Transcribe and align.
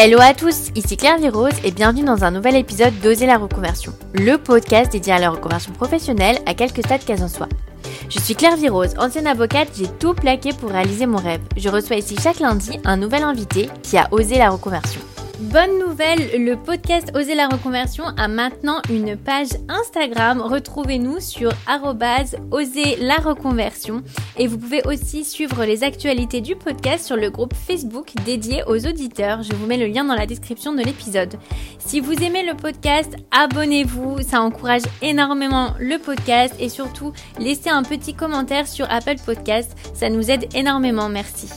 Hello 0.00 0.18
à 0.20 0.32
tous, 0.32 0.70
ici 0.76 0.96
Claire 0.96 1.18
Virose 1.18 1.58
et 1.64 1.72
bienvenue 1.72 2.04
dans 2.04 2.22
un 2.22 2.30
nouvel 2.30 2.54
épisode 2.54 2.96
d'Oser 3.00 3.26
la 3.26 3.36
reconversion, 3.36 3.92
le 4.14 4.36
podcast 4.36 4.92
dédié 4.92 5.12
à 5.12 5.18
la 5.18 5.28
reconversion 5.28 5.72
professionnelle 5.72 6.38
à 6.46 6.54
quelques 6.54 6.84
stades 6.84 7.04
qu'elle 7.04 7.20
en 7.20 7.26
soit. 7.26 7.48
Je 8.08 8.20
suis 8.20 8.36
Claire 8.36 8.56
Virose, 8.56 8.94
ancienne 8.96 9.26
avocate, 9.26 9.70
j'ai 9.76 9.88
tout 9.88 10.14
plaqué 10.14 10.50
pour 10.52 10.70
réaliser 10.70 11.06
mon 11.06 11.18
rêve. 11.18 11.40
Je 11.56 11.68
reçois 11.68 11.96
ici 11.96 12.14
chaque 12.22 12.38
lundi 12.38 12.78
un 12.84 12.96
nouvel 12.96 13.24
invité 13.24 13.70
qui 13.82 13.98
a 13.98 14.06
osé 14.12 14.38
la 14.38 14.50
reconversion. 14.50 15.00
Bonne 15.40 15.78
nouvelle, 15.78 16.44
le 16.44 16.56
podcast 16.56 17.12
Oser 17.14 17.36
la 17.36 17.46
reconversion 17.46 18.02
a 18.16 18.26
maintenant 18.26 18.82
une 18.90 19.16
page 19.16 19.50
Instagram. 19.68 20.40
Retrouvez-nous 20.40 21.20
sur 21.20 21.52
oser 22.50 22.96
la 22.96 23.18
reconversion 23.18 24.02
et 24.36 24.48
vous 24.48 24.58
pouvez 24.58 24.82
aussi 24.84 25.24
suivre 25.24 25.64
les 25.64 25.84
actualités 25.84 26.40
du 26.40 26.56
podcast 26.56 27.06
sur 27.06 27.14
le 27.14 27.30
groupe 27.30 27.54
Facebook 27.54 28.10
dédié 28.26 28.64
aux 28.66 28.84
auditeurs. 28.84 29.44
Je 29.44 29.52
vous 29.52 29.66
mets 29.66 29.76
le 29.76 29.86
lien 29.86 30.02
dans 30.02 30.16
la 30.16 30.26
description 30.26 30.72
de 30.72 30.82
l'épisode. 30.82 31.36
Si 31.78 32.00
vous 32.00 32.14
aimez 32.14 32.44
le 32.44 32.54
podcast, 32.56 33.14
abonnez-vous, 33.30 34.22
ça 34.22 34.40
encourage 34.40 34.82
énormément 35.02 35.72
le 35.78 35.98
podcast 35.98 36.52
et 36.58 36.68
surtout 36.68 37.12
laissez 37.38 37.70
un 37.70 37.84
petit 37.84 38.12
commentaire 38.12 38.66
sur 38.66 38.90
Apple 38.90 39.18
Podcast, 39.24 39.76
ça 39.94 40.10
nous 40.10 40.32
aide 40.32 40.48
énormément, 40.52 41.08
merci. 41.08 41.48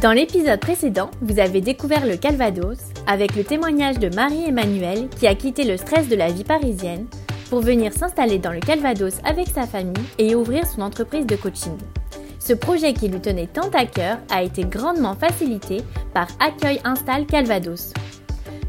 Dans 0.00 0.12
l'épisode 0.12 0.60
précédent, 0.60 1.10
vous 1.20 1.40
avez 1.40 1.60
découvert 1.60 2.06
le 2.06 2.16
Calvados 2.16 2.78
avec 3.08 3.34
le 3.34 3.42
témoignage 3.42 3.98
de 3.98 4.14
Marie-Emmanuelle 4.14 5.08
qui 5.08 5.26
a 5.26 5.34
quitté 5.34 5.64
le 5.64 5.76
stress 5.76 6.08
de 6.08 6.14
la 6.14 6.30
vie 6.30 6.44
parisienne 6.44 7.08
pour 7.50 7.62
venir 7.62 7.92
s'installer 7.92 8.38
dans 8.38 8.52
le 8.52 8.60
Calvados 8.60 9.18
avec 9.24 9.48
sa 9.48 9.66
famille 9.66 10.04
et 10.18 10.36
ouvrir 10.36 10.64
son 10.66 10.82
entreprise 10.82 11.26
de 11.26 11.34
coaching. 11.34 11.76
Ce 12.38 12.52
projet 12.52 12.92
qui 12.92 13.08
lui 13.08 13.20
tenait 13.20 13.48
tant 13.48 13.70
à 13.70 13.86
cœur 13.86 14.18
a 14.30 14.44
été 14.44 14.62
grandement 14.62 15.16
facilité 15.16 15.78
par 16.14 16.28
Accueil 16.38 16.80
Install 16.84 17.26
Calvados. 17.26 17.92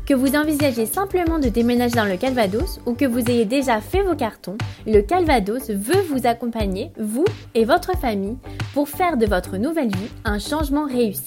Que 0.10 0.16
vous 0.16 0.36
envisagez 0.36 0.88
simplement 0.88 1.38
de 1.38 1.50
déménager 1.50 1.94
dans 1.94 2.04
le 2.04 2.18
Calvados 2.18 2.82
ou 2.88 2.96
que 2.96 3.06
vous 3.06 3.30
ayez 3.30 3.46
déjà 3.46 3.80
fait 3.80 4.02
vos 4.02 4.16
cartons, 4.16 4.58
le 4.88 5.02
Calvados 5.02 5.70
veut 5.70 6.02
vous 6.10 6.26
accompagner, 6.26 6.92
vous 6.98 7.26
et 7.54 7.64
votre 7.64 7.96
famille, 7.96 8.40
pour 8.74 8.90
faire 8.90 9.18
de 9.18 9.28
votre 9.28 9.58
nouvelle 9.58 9.96
vie 9.96 10.10
un 10.26 10.40
changement 10.40 10.88
réussi. 10.88 11.22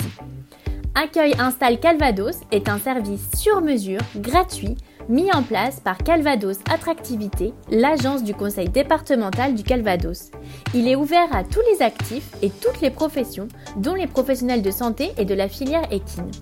Accueil 0.97 1.33
Install 1.39 1.79
Calvados 1.79 2.41
est 2.51 2.69
un 2.69 2.81
service 2.81 3.31
sur 3.37 3.61
mesure, 3.61 4.01
gratuit, 4.17 4.77
mis 5.09 5.31
en 5.33 5.45
place 5.45 5.79
par 5.79 5.99
Calvados 5.99 6.59
Attractivité, 6.69 7.55
l'agence 7.71 8.25
du 8.25 8.35
conseil 8.35 8.69
départemental 8.69 9.55
du 9.55 9.63
Calvados. 9.63 10.33
Il 10.75 10.89
est 10.89 10.97
ouvert 10.97 11.29
à 11.31 11.45
tous 11.45 11.63
les 11.71 11.83
actifs 11.83 12.33
et 12.43 12.51
toutes 12.51 12.81
les 12.81 12.91
professions, 12.91 13.47
dont 13.77 13.95
les 13.95 14.09
professionnels 14.09 14.63
de 14.63 14.73
santé 14.73 15.13
et 15.19 15.25
de 15.25 15.35
la 15.35 15.47
filière 15.47 15.87
équine. 15.93 16.33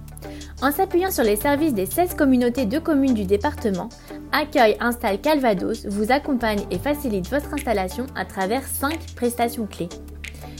En 0.63 0.71
s'appuyant 0.71 1.11
sur 1.11 1.25
les 1.25 1.37
services 1.37 1.75
des 1.75 1.87
16 1.87 2.15
communautés 2.15 2.67
de 2.67 2.79
communes 2.79 3.15
du 3.15 3.25
département, 3.25 3.89
Accueil 4.33 4.77
Install 4.81 5.21
Calvados 5.21 5.87
vous 5.87 6.13
accompagne 6.13 6.65
et 6.71 6.79
facilite 6.79 7.29
votre 7.31 7.53
installation 7.55 8.07
à 8.15 8.25
travers 8.25 8.67
5 8.67 9.15
prestations 9.17 9.67
clés. 9.67 9.89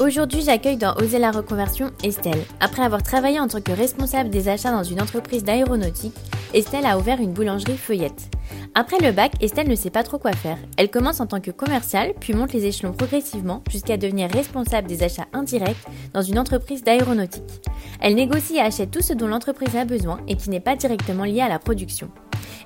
Aujourd'hui, 0.04 0.42
j'accueille 0.42 0.78
dans 0.78 0.96
Oser 0.96 1.20
la 1.20 1.30
reconversion 1.30 1.92
Estelle. 2.02 2.42
Après 2.58 2.82
avoir 2.82 3.04
travaillé 3.04 3.38
en 3.38 3.46
tant 3.46 3.60
que 3.60 3.70
responsable 3.70 4.30
des 4.30 4.48
achats 4.48 4.72
dans 4.72 4.82
une 4.82 5.00
entreprise 5.00 5.44
d'aéronautique, 5.44 6.16
Estelle 6.54 6.86
a 6.86 6.98
ouvert 6.98 7.20
une 7.20 7.32
boulangerie 7.32 7.76
feuillette. 7.76 8.28
Après 8.74 8.98
le 8.98 9.12
bac, 9.12 9.30
Estelle 9.40 9.68
ne 9.68 9.76
sait 9.76 9.90
pas 9.90 10.02
trop 10.02 10.18
quoi 10.18 10.32
faire. 10.32 10.58
Elle 10.76 10.90
commence 10.90 11.20
en 11.20 11.28
tant 11.28 11.40
que 11.40 11.52
commerciale, 11.52 12.14
puis 12.18 12.34
monte 12.34 12.52
les 12.52 12.66
échelons 12.66 12.92
progressivement 12.92 13.62
jusqu'à 13.70 13.96
devenir 13.96 14.28
responsable 14.28 14.88
des 14.88 15.04
achats 15.04 15.28
indirects 15.32 15.76
dans 16.12 16.22
une 16.22 16.40
entreprise 16.40 16.82
d'aéronautique. 16.82 17.62
Elle 18.00 18.16
négocie 18.16 18.56
et 18.56 18.60
achète 18.60 18.90
tout 18.90 19.02
ce 19.02 19.12
dont 19.12 19.28
l'entreprise 19.28 19.76
a 19.76 19.84
besoin 19.84 20.18
et 20.26 20.34
qui 20.34 20.50
n'est 20.50 20.58
pas 20.58 20.74
directement 20.74 21.22
lié 21.22 21.42
à 21.42 21.48
la 21.48 21.60
production. 21.60 22.10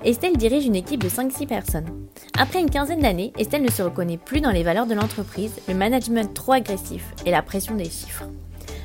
Estelle 0.03 0.37
dirige 0.37 0.65
une 0.65 0.75
équipe 0.75 1.03
de 1.03 1.09
5-6 1.09 1.47
personnes. 1.47 2.07
Après 2.37 2.59
une 2.59 2.69
quinzaine 2.69 3.01
d'années, 3.01 3.33
Estelle 3.37 3.63
ne 3.63 3.71
se 3.71 3.81
reconnaît 3.81 4.17
plus 4.17 4.41
dans 4.41 4.51
les 4.51 4.63
valeurs 4.63 4.85
de 4.85 4.93
l'entreprise, 4.93 5.59
le 5.67 5.73
management 5.73 6.33
trop 6.33 6.53
agressif 6.53 7.03
et 7.27 7.31
la 7.31 7.43
pression 7.43 7.75
des 7.75 7.85
chiffres. 7.85 8.23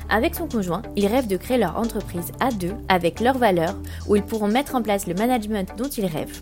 Avec 0.09 0.35
son 0.35 0.47
conjoint, 0.47 0.83
ils 0.95 1.07
rêvent 1.07 1.27
de 1.27 1.37
créer 1.37 1.57
leur 1.57 1.77
entreprise 1.77 2.31
à 2.39 2.51
deux 2.51 2.73
avec 2.89 3.19
leurs 3.19 3.37
valeurs 3.37 3.75
où 4.07 4.15
ils 4.15 4.23
pourront 4.23 4.49
mettre 4.49 4.75
en 4.75 4.81
place 4.81 5.07
le 5.07 5.13
management 5.13 5.71
dont 5.77 5.87
ils 5.87 6.05
rêvent. 6.05 6.41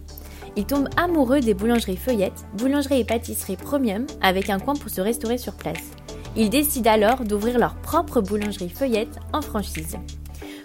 Ils 0.58 0.66
tombent 0.66 0.90
amoureux 0.98 1.40
des 1.40 1.54
boulangeries 1.54 1.96
feuillettes, 1.96 2.46
boulangeries 2.58 3.02
et 3.02 3.06
pâtisseries 3.06 3.56
premium 3.56 4.06
avec 4.22 4.50
un 4.50 4.60
coin 4.60 4.74
pour 4.76 4.90
se 4.90 5.00
restaurer 5.00 5.38
sur 5.38 5.54
place. 5.54 5.92
Ils 6.36 6.50
décident 6.50 6.92
alors 6.92 7.24
d'ouvrir 7.24 7.60
leur 7.60 7.76
propre 7.76 8.20
boulangerie 8.20 8.70
feuillette 8.70 9.20
en 9.32 9.42
franchise. 9.42 9.98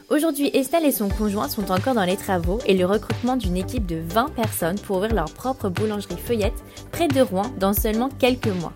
Aujourd'hui, 0.08 0.50
Estelle 0.54 0.86
et 0.86 0.92
son 0.92 1.08
conjoint 1.08 1.48
sont 1.48 1.70
encore 1.70 1.94
dans 1.94 2.04
les 2.04 2.16
travaux 2.16 2.60
et 2.66 2.74
le 2.74 2.86
recrutement 2.86 3.36
d'une 3.36 3.56
équipe 3.56 3.86
de 3.86 4.00
20 4.08 4.30
personnes 4.34 4.78
pour 4.78 4.98
ouvrir 4.98 5.14
leur 5.14 5.30
propre 5.30 5.68
boulangerie 5.68 6.16
feuillette 6.16 6.64
près 6.92 7.08
de 7.08 7.20
Rouen 7.20 7.50
dans 7.58 7.72
seulement 7.72 8.08
quelques 8.08 8.47
mois. 8.47 8.72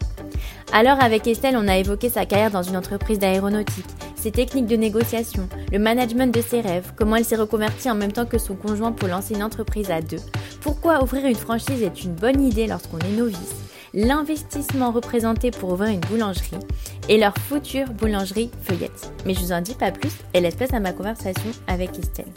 Alors 0.73 1.03
avec 1.03 1.27
Estelle, 1.27 1.57
on 1.57 1.67
a 1.67 1.79
évoqué 1.79 2.09
sa 2.09 2.27
carrière 2.27 2.53
dans 2.53 2.63
une 2.63 2.77
entreprise 2.77 3.19
d'aéronautique, 3.19 3.87
ses 4.15 4.31
techniques 4.31 4.69
de 4.69 4.77
négociation, 4.77 5.49
le 5.73 5.81
management 5.81 6.33
de 6.33 6.41
ses 6.41 6.61
rêves, 6.61 6.93
comment 6.97 7.17
elle 7.17 7.25
s'est 7.25 7.35
reconvertie 7.35 7.91
en 7.91 7.97
même 7.97 8.13
temps 8.13 8.25
que 8.25 8.39
son 8.39 8.55
conjoint 8.55 8.93
pour 8.93 9.09
lancer 9.09 9.35
une 9.35 9.43
entreprise 9.43 9.91
à 9.91 10.01
deux, 10.01 10.21
pourquoi 10.63 11.03
ouvrir 11.03 11.27
une 11.27 11.35
franchise 11.35 11.83
est 11.83 12.05
une 12.05 12.15
bonne 12.15 12.41
idée 12.41 12.69
lorsqu'on 12.69 13.01
est 13.01 13.17
novice, 13.17 13.69
l'investissement 13.95 14.93
représenté 14.93 15.51
pour 15.51 15.73
ouvrir 15.73 15.91
une 15.91 16.01
boulangerie 16.01 16.61
et 17.09 17.19
leur 17.19 17.37
future 17.37 17.89
boulangerie 17.89 18.53
feuillette. 18.63 19.13
Mais 19.27 19.35
je 19.35 19.41
vous 19.41 19.53
en 19.53 19.63
dis 19.63 19.75
pas 19.75 19.91
plus 19.91 20.13
et 20.35 20.41
laisse 20.41 20.55
place 20.55 20.73
à 20.73 20.79
ma 20.79 20.93
conversation 20.93 21.51
avec 21.67 21.99
Estelle. 21.99 22.33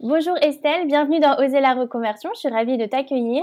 Bonjour 0.00 0.36
Estelle, 0.40 0.86
bienvenue 0.86 1.20
dans 1.20 1.36
Oser 1.36 1.60
la 1.60 1.74
reconversion, 1.74 2.30
je 2.32 2.40
suis 2.40 2.48
ravie 2.48 2.78
de 2.78 2.86
t'accueillir. 2.86 3.42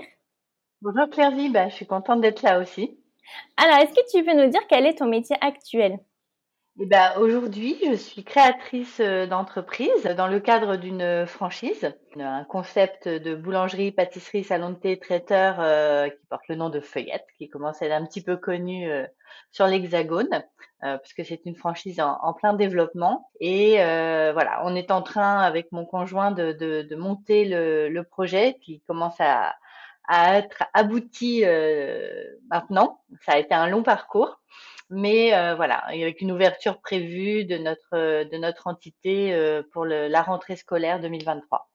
Bonjour 0.82 1.08
Claire 1.12 1.34
bah, 1.52 1.70
je 1.70 1.76
suis 1.76 1.86
contente 1.86 2.22
d'être 2.22 2.42
là 2.42 2.60
aussi. 2.60 2.98
Alors, 3.58 3.78
est-ce 3.78 3.94
que 3.94 4.12
tu 4.12 4.24
peux 4.24 4.34
nous 4.34 4.50
dire 4.50 4.62
quel 4.68 4.86
est 4.86 5.00
ton 5.00 5.08
métier 5.08 5.36
actuel? 5.42 6.00
Eh 6.80 6.86
ben, 6.86 7.14
aujourd'hui, 7.18 7.76
je 7.84 7.96
suis 7.96 8.24
créatrice 8.24 9.00
euh, 9.00 9.26
d'entreprise 9.26 10.04
dans 10.16 10.28
le 10.28 10.40
cadre 10.40 10.76
d'une 10.76 11.26
franchise, 11.26 11.92
un 12.20 12.44
concept 12.44 13.08
de 13.08 13.34
boulangerie, 13.34 13.92
pâtisserie, 13.92 14.44
salon 14.44 14.70
de 14.70 14.76
thé, 14.76 15.00
traiteur 15.00 15.56
euh, 15.60 16.08
qui 16.08 16.24
porte 16.30 16.48
le 16.50 16.56
nom 16.56 16.70
de 16.70 16.80
Feuillette, 16.80 17.26
qui 17.40 17.50
commence 17.50 17.82
à 17.82 17.88
être 17.88 17.94
un 17.94 18.06
petit 18.06 18.22
peu 18.22 18.38
connu 18.38 18.92
euh, 18.92 19.08
sur 19.52 19.66
l'Hexagone, 19.66 20.30
parce 20.82 21.14
que 21.14 21.24
c'est 21.24 21.42
une 21.46 21.56
franchise 21.56 22.00
en, 22.00 22.34
plein 22.34 22.54
développement. 22.54 23.32
Et 23.40 23.78
voilà, 23.78 24.62
on 24.64 24.76
est 24.76 24.92
en 24.92 25.02
train 25.02 25.40
avec 25.40 25.72
mon 25.72 25.86
conjoint 25.86 26.30
de, 26.32 26.96
monter 26.96 27.46
le, 27.46 28.04
projet 28.04 28.58
qui 28.62 28.82
commence 28.82 29.20
à, 29.20 29.56
à 30.08 30.38
être 30.38 30.64
abouti 30.74 31.44
maintenant. 32.50 33.02
Ça 33.26 33.34
a 33.34 33.38
été 33.38 33.54
un 33.54 33.68
long 33.68 33.84
parcours. 33.84 34.40
Mais 34.90 35.34
euh, 35.34 35.56
voilà, 35.56 35.80
avec 35.88 36.22
une 36.22 36.32
ouverture 36.32 36.80
prévue 36.80 37.44
de 37.44 37.58
notre, 37.58 37.94
euh, 37.94 38.24
de 38.24 38.38
notre 38.38 38.68
entité 38.68 39.34
euh, 39.34 39.62
pour 39.74 39.84
le, 39.84 40.08
la 40.08 40.22
rentrée 40.22 40.56
scolaire 40.56 41.02
2023. 41.02 41.70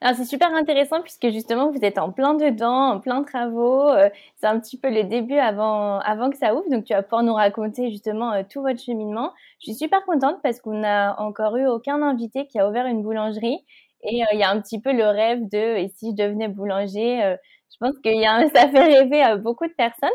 Alors 0.00 0.16
c'est 0.16 0.24
super 0.24 0.54
intéressant 0.54 1.02
puisque 1.02 1.28
justement 1.30 1.72
vous 1.72 1.80
êtes 1.82 1.98
en 1.98 2.12
plein 2.12 2.34
dedans, 2.34 2.92
en 2.92 3.00
plein 3.00 3.24
travaux. 3.24 3.90
c'est 4.36 4.46
un 4.46 4.60
petit 4.60 4.78
peu 4.78 4.88
les 4.88 5.02
débuts 5.02 5.38
avant, 5.38 5.98
avant 5.98 6.30
que 6.30 6.36
ça 6.36 6.54
ouvre. 6.54 6.70
Donc 6.70 6.84
tu 6.84 6.92
vas 6.94 7.02
pouvoir 7.02 7.24
nous 7.24 7.34
raconter 7.34 7.90
justement 7.90 8.44
tout 8.44 8.62
votre 8.62 8.80
cheminement. 8.80 9.32
Je 9.58 9.72
suis 9.72 9.74
super 9.74 10.04
contente 10.04 10.36
parce 10.40 10.60
qu'on 10.60 10.78
n'a 10.78 11.20
encore 11.20 11.56
eu 11.56 11.66
aucun 11.66 12.00
invité 12.00 12.46
qui 12.46 12.60
a 12.60 12.68
ouvert 12.68 12.86
une 12.86 13.02
boulangerie. 13.02 13.58
Et 14.04 14.22
il 14.32 14.38
y 14.38 14.44
a 14.44 14.50
un 14.50 14.60
petit 14.60 14.80
peu 14.80 14.92
le 14.92 15.04
rêve 15.04 15.48
de 15.48 15.78
et 15.78 15.88
si 15.96 16.12
je 16.12 16.14
devenais 16.14 16.46
boulanger, 16.46 17.36
Je 17.70 17.76
pense 17.80 17.98
que 18.02 18.10
ça 18.56 18.68
fait 18.68 18.84
rêver 18.84 19.36
beaucoup 19.38 19.66
de 19.66 19.74
personnes. 19.74 20.10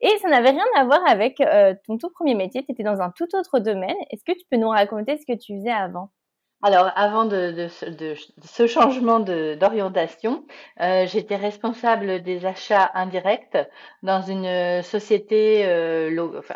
Et 0.00 0.16
ça 0.18 0.28
n'avait 0.28 0.50
rien 0.50 0.64
à 0.76 0.84
voir 0.84 1.00
avec 1.06 1.42
ton 1.86 1.98
tout 1.98 2.10
premier 2.10 2.34
métier. 2.34 2.64
Tu 2.64 2.72
étais 2.72 2.82
dans 2.82 3.00
un 3.00 3.10
tout 3.10 3.28
autre 3.34 3.58
domaine. 3.58 3.96
Est-ce 4.10 4.24
que 4.24 4.36
tu 4.36 4.44
peux 4.50 4.56
nous 4.56 4.70
raconter 4.70 5.16
ce 5.18 5.26
que 5.26 5.38
tu 5.38 5.56
faisais 5.58 5.70
avant? 5.70 6.10
Alors, 6.64 6.92
avant 6.94 7.24
de, 7.24 7.66
ce 7.68 8.66
changement 8.68 9.18
d'orientation, 9.18 10.46
euh, 10.80 11.06
j'étais 11.08 11.34
responsable 11.34 12.22
des 12.22 12.46
achats 12.46 12.88
indirects 12.94 13.58
dans 14.04 14.22
une 14.22 14.80
société 14.84 15.66
euh, 15.66 16.08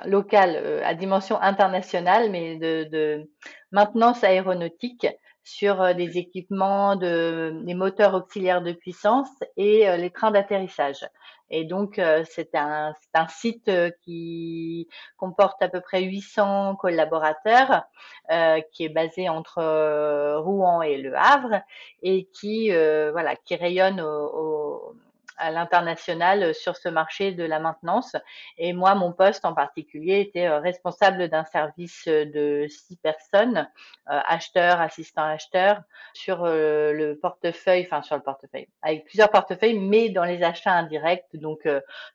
locale 0.04 0.54
euh, 0.54 0.80
à 0.84 0.94
dimension 0.94 1.40
internationale, 1.42 2.30
mais 2.30 2.54
de, 2.56 3.28
maintenance 3.72 4.22
aéronautique 4.22 5.08
sur 5.46 5.94
des 5.94 6.18
équipements 6.18 6.96
de 6.96 7.62
des 7.64 7.74
moteurs 7.74 8.14
auxiliaires 8.14 8.62
de 8.62 8.72
puissance 8.72 9.30
et 9.56 9.96
les 9.96 10.10
trains 10.10 10.32
d'atterrissage. 10.32 11.06
Et 11.50 11.64
donc, 11.64 11.98
euh, 11.98 12.24
c'est 12.28 12.54
un, 12.54 12.94
un, 13.14 13.28
site 13.28 13.68
euh, 13.68 13.90
qui 14.02 14.88
comporte 15.16 15.62
à 15.62 15.68
peu 15.68 15.80
près 15.80 16.02
800 16.02 16.76
collaborateurs, 16.76 17.84
euh, 18.32 18.60
qui 18.72 18.84
est 18.84 18.88
basé 18.88 19.28
entre 19.28 20.38
Rouen 20.38 20.82
et 20.82 20.96
Le 20.98 21.16
Havre, 21.16 21.62
et 22.02 22.28
qui, 22.32 22.70
voilà, 22.70 23.36
qui 23.36 23.54
rayonne 23.54 24.00
au 24.00 24.94
à 25.36 25.50
l'international 25.50 26.42
euh, 26.42 26.52
sur 26.52 26.76
ce 26.76 26.88
marché 26.88 27.32
de 27.32 27.44
la 27.44 27.60
maintenance. 27.60 28.16
Et 28.58 28.72
moi, 28.72 28.94
mon 28.94 29.12
poste 29.12 29.44
en 29.44 29.54
particulier 29.54 30.20
était 30.20 30.46
euh, 30.46 30.58
responsable 30.58 31.28
d'un 31.28 31.44
service 31.44 32.04
euh, 32.08 32.24
de 32.24 32.66
six 32.68 32.96
personnes, 32.96 33.68
acheteurs, 34.06 34.80
assistants 34.80 35.24
acheteurs, 35.24 35.82
sur 36.14 36.44
le 36.44 37.14
portefeuille, 37.14 37.82
enfin 37.84 38.02
sur 38.02 38.16
le 38.16 38.22
portefeuille, 38.22 38.68
avec 38.82 39.04
plusieurs 39.04 39.30
portefeuilles, 39.30 39.78
mais 39.78 40.10
dans 40.10 40.24
les 40.24 40.42
achats 40.42 40.72
indirects. 40.72 41.26
Donc, 41.34 41.68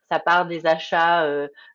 ça 0.09 0.19
part 0.19 0.45
des 0.45 0.65
achats 0.65 1.25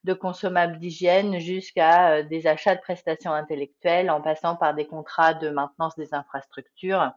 de 0.05 0.15
consommables 0.15 0.79
d'hygiène 0.79 1.39
jusqu'à 1.39 2.23
des 2.23 2.47
achats 2.47 2.75
de 2.75 2.81
prestations 2.81 3.33
intellectuelles, 3.33 4.11
en 4.11 4.23
passant 4.23 4.57
par 4.57 4.75
des 4.75 4.87
contrats 4.87 5.35
de 5.35 5.51
maintenance 5.51 5.97
des 5.97 6.15
infrastructures 6.15 7.13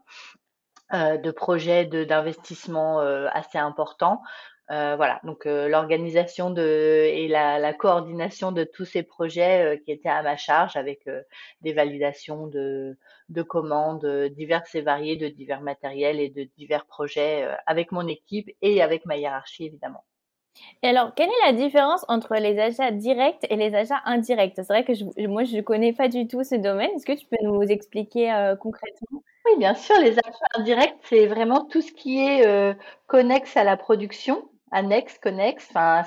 de 0.91 1.31
projets 1.31 1.85
d'investissement 1.85 3.01
euh, 3.01 3.27
assez 3.31 3.57
importants. 3.57 4.21
Euh, 4.71 4.95
voilà, 4.95 5.19
donc 5.23 5.45
l'organisation 5.45 6.51
de 6.51 6.61
et 6.61 7.27
la, 7.27 7.57
la, 7.57 7.73
coordination 7.73 8.51
de 8.51 8.63
tous 8.63 8.85
ces 8.85 9.01
projets 9.01 9.81
qui 9.83 9.91
étaient 9.91 10.09
à 10.09 10.21
ma 10.21 10.37
charge 10.37 10.75
avec 10.75 11.09
des 11.61 11.73
validations 11.73 12.45
de, 12.45 12.95
de 13.29 13.41
commandes 13.41 14.05
diverses 14.29 14.75
et 14.75 14.81
variées 14.81 15.17
de 15.17 15.27
divers 15.27 15.61
matériels 15.61 16.19
et 16.19 16.29
de 16.29 16.43
divers 16.55 16.85
projets 16.85 17.49
avec 17.65 17.91
mon 17.91 18.07
équipe 18.07 18.55
et 18.61 18.83
avec 18.83 19.07
ma 19.07 19.17
hiérarchie 19.17 19.65
évidemment. 19.65 20.03
Et 20.83 20.87
alors, 20.87 21.13
quelle 21.15 21.29
est 21.29 21.45
la 21.45 21.53
différence 21.53 22.05
entre 22.07 22.35
les 22.35 22.59
achats 22.59 22.91
directs 22.91 23.45
et 23.49 23.55
les 23.55 23.75
achats 23.75 24.01
indirects? 24.05 24.53
C'est 24.55 24.67
vrai 24.67 24.83
que 24.83 25.27
moi, 25.27 25.43
je 25.43 25.57
ne 25.57 25.61
connais 25.61 25.93
pas 25.93 26.07
du 26.07 26.27
tout 26.27 26.43
ce 26.43 26.55
domaine. 26.55 26.89
Est-ce 26.95 27.05
que 27.05 27.17
tu 27.17 27.25
peux 27.25 27.37
nous 27.43 27.61
expliquer 27.63 28.53
concrètement? 28.59 29.23
Oui, 29.45 29.57
bien 29.57 29.73
sûr, 29.73 29.95
les 29.99 30.11
achats 30.19 30.45
indirects, 30.55 30.95
c'est 31.03 31.25
vraiment 31.27 31.65
tout 31.65 31.81
ce 31.81 31.91
qui 31.91 32.19
est 32.19 32.45
euh, 32.45 32.73
connexe 33.07 33.55
à 33.57 33.63
la 33.63 33.77
production, 33.77 34.49
annexe, 34.71 35.17
connexe. 35.19 35.67
Enfin, 35.69 36.03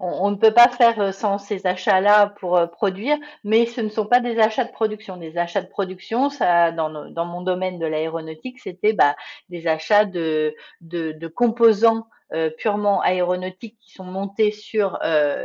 on, 0.00 0.30
ne 0.30 0.36
peut 0.36 0.52
pas 0.52 0.68
faire 0.68 1.00
euh, 1.00 1.12
sans 1.12 1.38
ces 1.38 1.66
achats-là 1.66 2.34
pour 2.38 2.56
euh, 2.56 2.66
produire, 2.66 3.16
mais 3.44 3.66
ce 3.66 3.80
ne 3.80 3.88
sont 3.88 4.06
pas 4.06 4.20
des 4.20 4.38
achats 4.38 4.64
de 4.64 4.72
production. 4.72 5.16
Des 5.16 5.36
achats 5.38 5.62
de 5.62 5.68
production, 5.68 6.30
ça, 6.30 6.72
dans, 6.72 7.24
mon 7.24 7.42
domaine 7.42 7.78
de 7.78 7.86
l'aéronautique, 7.86 8.60
c'était 8.60 8.92
bah, 8.92 9.16
des 9.48 9.66
achats 9.66 10.04
de, 10.04 10.54
composants 11.34 12.06
purement 12.56 13.02
aéronautiques 13.02 13.76
qui 13.78 13.92
sont 13.92 14.04
montés 14.04 14.52
sur 14.52 14.98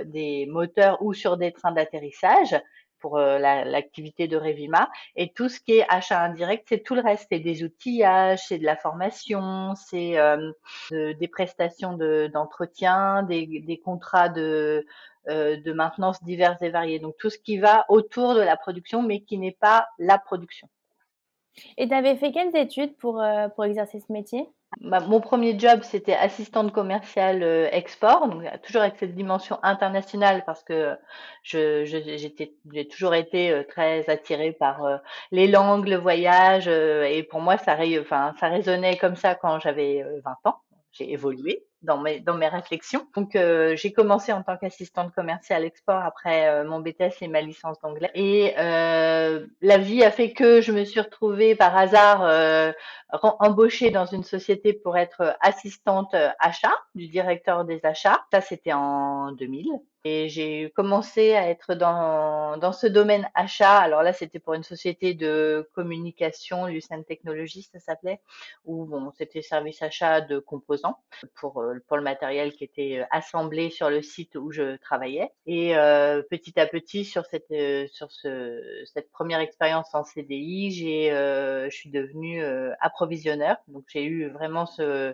des 0.06 0.46
moteurs 0.46 1.02
ou 1.02 1.14
sur 1.14 1.36
des 1.36 1.52
trains 1.52 1.74
d'atterrissage 1.74 2.56
pour 3.00 3.18
euh, 3.18 3.38
l'activité 3.40 4.28
de 4.28 4.38
Revima. 4.38 4.90
Et 5.16 5.32
tout 5.32 5.50
ce 5.50 5.60
qui 5.60 5.74
est 5.74 5.86
achat 5.90 6.22
indirect, 6.22 6.66
c'est 6.70 6.84
tout 6.84 6.96
le 6.96 7.02
reste. 7.02 7.28
C'est 7.32 7.40
des 7.40 7.64
outillages, 7.64 8.44
c'est 8.48 8.58
de 8.58 8.66
la 8.66 8.76
formation, 8.76 9.76
c'est 9.76 10.18
euh, 10.18 10.52
des 10.92 11.28
prestations 11.28 11.98
d'entretien, 12.32 13.24
des, 13.24 13.82
contrats 13.84 14.30
de, 14.30 14.86
euh, 15.30 15.58
de 15.58 15.74
maintenance 15.74 16.24
divers 16.24 16.62
et 16.62 16.70
variés. 16.70 17.00
Donc 17.00 17.16
tout 17.18 17.30
ce 17.30 17.38
qui 17.38 17.58
va 17.58 17.86
autour 17.90 18.36
de 18.36 18.42
la 18.42 18.58
production, 18.58 19.02
mais 19.02 19.22
qui 19.22 19.38
n'est 19.38 19.58
pas 19.60 19.88
la 20.00 20.18
production. 20.18 20.70
Et 21.78 21.88
tu 21.88 21.94
avais 21.94 22.16
fait 22.16 22.32
quelles 22.32 22.56
études 22.56 22.96
pour, 22.98 23.24
pour 23.56 23.66
exercer 23.66 24.00
ce 24.00 24.14
métier? 24.14 24.48
Mon 24.82 25.22
premier 25.22 25.58
job, 25.58 25.82
c'était 25.84 26.14
assistante 26.14 26.72
commerciale 26.74 27.42
euh, 27.42 27.70
export, 27.72 28.28
donc 28.28 28.44
toujours 28.64 28.82
avec 28.82 28.98
cette 28.98 29.16
dimension 29.16 29.60
internationale 29.64 30.44
parce 30.46 30.64
que 30.64 30.96
je, 31.44 31.86
j'étais, 31.86 32.54
j'ai 32.72 32.88
toujours 32.88 33.16
été 33.16 33.52
euh, 33.52 33.64
très 33.64 34.10
attirée 34.10 34.52
par 34.52 34.84
euh, 34.84 34.98
les 35.32 35.48
langues, 35.48 35.88
le 35.88 35.96
voyage, 35.96 36.68
et 36.68 37.24
pour 37.24 37.42
moi, 37.42 37.58
ça, 37.58 37.78
enfin, 38.02 38.34
ça 38.40 38.48
résonnait 38.50 38.98
comme 38.98 39.16
ça 39.16 39.36
quand 39.36 39.60
j'avais 39.60 40.04
20 40.24 40.38
ans. 40.46 40.60
J'ai 40.92 41.12
évolué 41.12 41.67
dans 41.82 42.00
mes, 42.00 42.20
dans 42.20 42.36
mes 42.36 42.48
réflexions. 42.48 43.08
Donc, 43.16 43.36
euh, 43.36 43.76
j'ai 43.76 43.92
commencé 43.92 44.34
en 44.34 44.44
tant 44.44 44.58
qu'assistante 44.58 45.14
commerciale 45.14 45.64
export 45.64 46.02
après 46.04 46.50
euh, 46.50 46.64
mon 46.66 46.80
BTS 46.80 47.22
et 47.22 47.28
ma 47.28 47.42
licence 47.42 47.80
d'anglais. 47.82 48.12
Et 48.16 48.54
euh, 48.58 49.46
la 49.62 49.78
vie 49.78 50.04
a 50.04 50.12
fait 50.12 50.32
que 50.32 50.62
je 50.62 50.72
me 50.72 50.84
suis 50.84 51.00
retrouvée 51.00 51.56
par 51.56 51.78
hasard 51.78 52.74
embauchée 53.40 53.92
dans 53.92 54.06
une 54.06 54.24
société 54.24 54.74
pour 54.74 54.98
être 54.98 55.38
assistante 55.42 56.16
achat 56.40 56.74
du 56.96 57.08
directeur 57.08 57.66
des 57.66 57.80
achats. 57.86 58.26
Ça, 58.32 58.42
c'était 58.42 58.74
en 58.74 59.32
2000. 59.32 59.68
J'ai 60.28 60.72
commencé 60.76 61.34
à 61.34 61.50
être 61.50 61.76
dans, 61.76 62.58
dans 62.58 62.74
ce 62.74 62.88
domaine 62.88 63.28
achat. 63.36 63.78
Alors 63.78 64.04
là, 64.04 64.14
c'était 64.14 64.40
pour 64.40 64.54
une 64.54 64.64
société 64.64 65.14
de 65.14 65.70
communication, 65.74 66.66
Lucent 66.66 67.04
Technologies, 67.08 67.70
ça 67.72 67.80
s'appelait, 67.80 68.20
où 68.66 68.86
bon, 68.86 69.12
c'était 69.18 69.42
service 69.42 69.82
achat 69.82 70.22
de 70.22 70.40
composants 70.40 71.00
pour, 71.36 71.62
euh, 71.62 71.76
pour 71.88 71.98
le 71.98 72.04
matériel 72.04 72.54
qui 72.54 72.64
était 72.64 73.00
euh, 73.00 73.06
assemblé 73.12 73.70
sur 73.70 73.90
le 73.90 74.02
site 74.02 74.36
où 74.36 74.52
je 74.52 74.78
travaillais. 74.78 75.32
Et 75.46 75.78
euh, 75.78 76.22
petit 76.30 76.60
à 76.60 76.68
petit, 76.68 77.06
sur 77.06 77.26
cette, 77.26 77.54
sur 77.92 78.12
ce, 78.12 78.84
cette 78.86 79.12
première 79.12 79.40
expérience 79.40 79.94
en 79.94 80.04
CDI, 80.04 80.72
je 80.72 81.70
suis 81.72 81.90
devenue 81.90 82.44
approvisionneur. 82.80 83.58
Donc 83.68 83.86
j'ai 83.88 84.04
eu 84.04 84.30
vraiment 84.30 84.66
ce, 84.66 85.14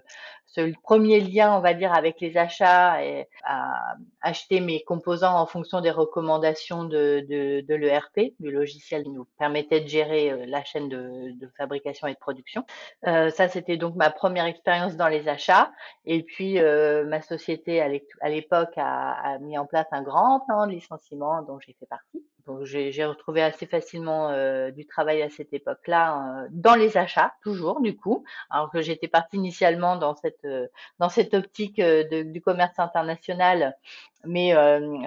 ce 0.55 0.71
premier 0.83 1.19
lien, 1.19 1.57
on 1.57 1.61
va 1.61 1.73
dire, 1.73 1.93
avec 1.93 2.21
les 2.21 2.37
achats 2.37 3.03
et 3.03 3.27
à 3.43 3.95
acheter 4.21 4.59
mes 4.59 4.83
composants 4.83 5.35
en 5.39 5.47
fonction 5.47 5.81
des 5.81 5.89
recommandations 5.89 6.83
de, 6.83 7.25
de, 7.27 7.61
de 7.61 7.75
l'ERP, 7.75 8.33
du 8.39 8.51
logiciel 8.51 9.03
qui 9.03 9.09
nous 9.09 9.25
permettait 9.39 9.81
de 9.81 9.87
gérer 9.87 10.31
euh, 10.31 10.45
la 10.45 10.63
chaîne 10.63 10.89
de, 10.89 11.31
de 11.39 11.49
fabrication 11.57 12.07
et 12.07 12.13
de 12.13 12.19
production. 12.19 12.65
Euh, 13.07 13.31
ça, 13.31 13.47
c'était 13.47 13.77
donc 13.77 13.95
ma 13.95 14.11
première 14.11 14.45
expérience 14.45 14.95
dans 14.95 15.07
les 15.07 15.27
achats. 15.27 15.71
Et 16.05 16.21
puis, 16.21 16.59
euh, 16.59 17.03
ma 17.05 17.21
société 17.21 17.81
à 17.81 18.29
l'époque 18.29 18.73
a, 18.77 19.33
a 19.33 19.39
mis 19.39 19.57
en 19.57 19.65
place 19.65 19.87
un 19.91 20.03
grand 20.03 20.41
plan 20.41 20.67
de 20.67 20.71
licenciement 20.71 21.41
dont 21.41 21.59
j'ai 21.59 21.75
fait 21.79 21.87
partie. 21.87 22.23
Donc 22.45 22.65
j'ai 22.65 23.05
retrouvé 23.05 23.41
assez 23.41 23.65
facilement 23.65 24.29
euh, 24.29 24.69
du 24.71 24.85
travail 24.85 25.21
à 25.21 25.29
cette 25.29 25.53
époque-là 25.53 26.43
euh, 26.43 26.47
dans 26.51 26.75
les 26.75 26.97
achats, 26.97 27.33
toujours 27.41 27.79
du 27.79 27.95
coup, 27.95 28.25
alors 28.49 28.69
que 28.69 28.81
j'étais 28.81 29.07
partie 29.07 29.37
initialement 29.37 29.95
dans 29.95 30.13
cette 30.15 30.43
euh, 30.43 30.67
dans 30.99 31.07
cette 31.07 31.33
optique 31.33 31.77
de, 31.77 32.23
du 32.23 32.41
commerce 32.41 32.77
international, 32.79 33.77
mais 34.25 34.53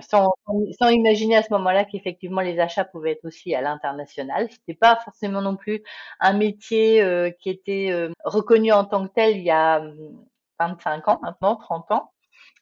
sans, 0.03 0.35
sans 0.79 0.89
imaginer 0.89 1.37
à 1.37 1.43
ce 1.43 1.53
moment-là 1.53 1.85
qu'effectivement 1.85 2.41
les 2.43 2.59
achats 2.59 2.85
pouvaient 2.85 3.13
être 3.13 3.25
aussi 3.25 3.55
à 3.55 3.61
l'international. 3.63 4.49
C'était 4.51 4.75
pas 4.75 4.97
forcément 4.97 5.43
non 5.43 5.57
plus 5.57 5.83
un 6.21 6.33
métier 6.35 7.33
qui 7.41 7.51
était 7.51 8.11
reconnu 8.25 8.73
en 8.73 8.85
tant 8.85 9.07
que 9.07 9.13
tel 9.15 9.37
il 9.37 9.43
y 9.43 9.51
a 9.51 9.83
25 10.59 11.09
ans 11.09 11.19
maintenant, 11.23 11.57
30 11.57 11.91
ans. 11.93 12.13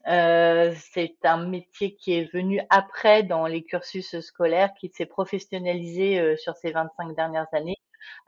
Euh, 0.09 0.75
c'est 0.93 1.17
un 1.25 1.47
métier 1.47 1.95
qui 1.97 2.13
est 2.15 2.33
venu 2.33 2.61
après 2.71 3.23
dans 3.23 3.47
les 3.47 3.65
cursus 3.65 4.21
scolaires, 4.21 4.73
qui 4.79 4.91
s'est 4.91 5.07
professionnalisé 5.07 6.21
euh, 6.21 6.37
sur 6.37 6.57
ces 6.57 6.73
25 6.73 7.15
dernières 7.17 7.49
années 7.53 7.77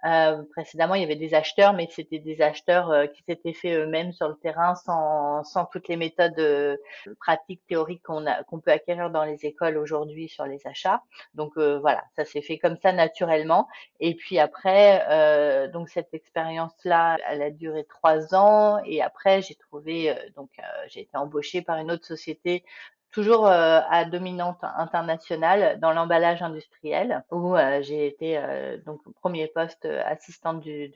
euh, 0.04 0.42
précédemment, 0.52 0.94
il 0.94 1.00
y 1.00 1.04
avait 1.04 1.16
des 1.16 1.34
acheteurs, 1.34 1.72
mais 1.72 1.88
c'était 1.90 2.18
des 2.18 2.40
acheteurs 2.40 2.90
euh, 2.90 3.06
qui 3.06 3.22
s'étaient 3.22 3.52
fait 3.52 3.74
eux-mêmes 3.74 4.12
sur 4.12 4.28
le 4.28 4.36
terrain 4.36 4.74
sans, 4.74 5.42
sans 5.44 5.64
toutes 5.64 5.88
les 5.88 5.96
méthodes 5.96 6.38
euh, 6.38 6.76
pratiques, 7.20 7.62
théoriques 7.68 8.02
qu'on 8.02 8.24
qu'on 8.48 8.60
peut 8.60 8.70
acquérir 8.70 9.10
dans 9.10 9.24
les 9.24 9.44
écoles 9.46 9.78
aujourd'hui 9.78 10.28
sur 10.28 10.44
les 10.44 10.66
achats. 10.66 11.02
Donc 11.34 11.56
voilà, 11.56 12.04
ça 12.16 12.24
s'est 12.24 12.42
fait 12.42 12.58
comme 12.58 12.76
ça 12.82 12.92
naturellement. 12.92 13.68
Et 14.00 14.14
puis 14.14 14.38
après, 14.38 15.68
donc 15.72 15.88
cette 15.88 16.12
expérience-là, 16.12 17.18
elle 17.28 17.42
a 17.42 17.50
duré 17.50 17.84
trois 17.84 18.34
ans. 18.34 18.78
Et 18.84 19.02
après, 19.02 19.42
j'ai 19.42 19.54
trouvé, 19.54 20.14
donc 20.34 20.50
j'ai 20.88 21.00
été 21.00 21.16
embauchée 21.16 21.62
par 21.62 21.78
une 21.78 21.90
autre 21.90 22.06
société 22.06 22.64
toujours 23.12 23.46
euh, 23.46 23.80
à 23.88 24.04
dominante 24.04 24.58
internationale 24.62 25.78
dans 25.80 25.92
l'emballage 25.92 26.42
industriel 26.42 27.24
où 27.30 27.56
euh, 27.56 27.82
j'ai 27.82 28.06
été 28.06 28.38
euh, 28.38 28.76
donc 28.84 29.00
premier 29.20 29.48
poste 29.48 29.86
assistante 29.86 30.60
du, 30.60 30.92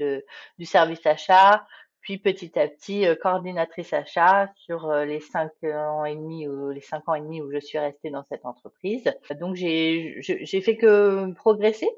du 0.59 0.65
service 0.65 1.05
achat 1.07 1.67
puis 2.01 2.19
petit 2.19 2.59
à 2.59 2.67
petit 2.67 3.07
coordinatrice 3.23 3.93
achat 3.93 4.51
sur 4.57 4.91
les 4.91 5.21
cinq 5.21 5.53
ans 5.65 6.07
et 6.07 6.17
demi 6.17 6.49
ou 6.49 6.71
les 6.71 6.81
cinq 6.81 7.07
ans 7.09 7.15
et 7.15 7.21
demi 7.21 7.43
où 7.43 7.53
je 7.53 7.59
suis 7.59 7.79
restée 7.79 8.09
dans 8.09 8.25
cette 8.25 8.47
entreprise. 8.47 9.05
Donc 9.39 9.55
j'ai 9.55 10.17
j'ai 10.23 10.61
fait 10.63 10.79
que 10.79 11.31
progresser 11.35 11.89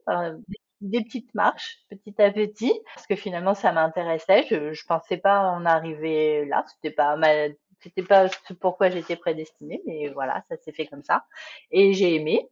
des 0.83 1.03
petites 1.03 1.33
marches, 1.35 1.79
petit 1.89 2.21
à 2.21 2.31
petit, 2.31 2.73
parce 2.95 3.07
que 3.07 3.15
finalement 3.15 3.55
ça 3.55 3.73
m'intéressait. 3.73 4.45
Je, 4.51 4.73
je 4.73 4.87
pensais 4.87 5.17
pas 5.17 5.41
en 5.41 5.65
arriver 5.65 6.45
là. 6.47 6.65
C'était 6.69 6.95
pas 6.95 7.17
mal, 7.17 7.55
c'était 7.83 8.03
pas 8.03 8.29
ce 8.29 8.53
pourquoi 8.55 8.91
j'étais 8.91 9.17
prédestinée, 9.17 9.83
mais 9.87 10.09
voilà, 10.09 10.43
ça 10.49 10.57
s'est 10.57 10.73
fait 10.73 10.87
comme 10.87 11.05
ça. 11.05 11.25
Et 11.71 11.93
j'ai 11.93 12.15
aimé. 12.15 12.49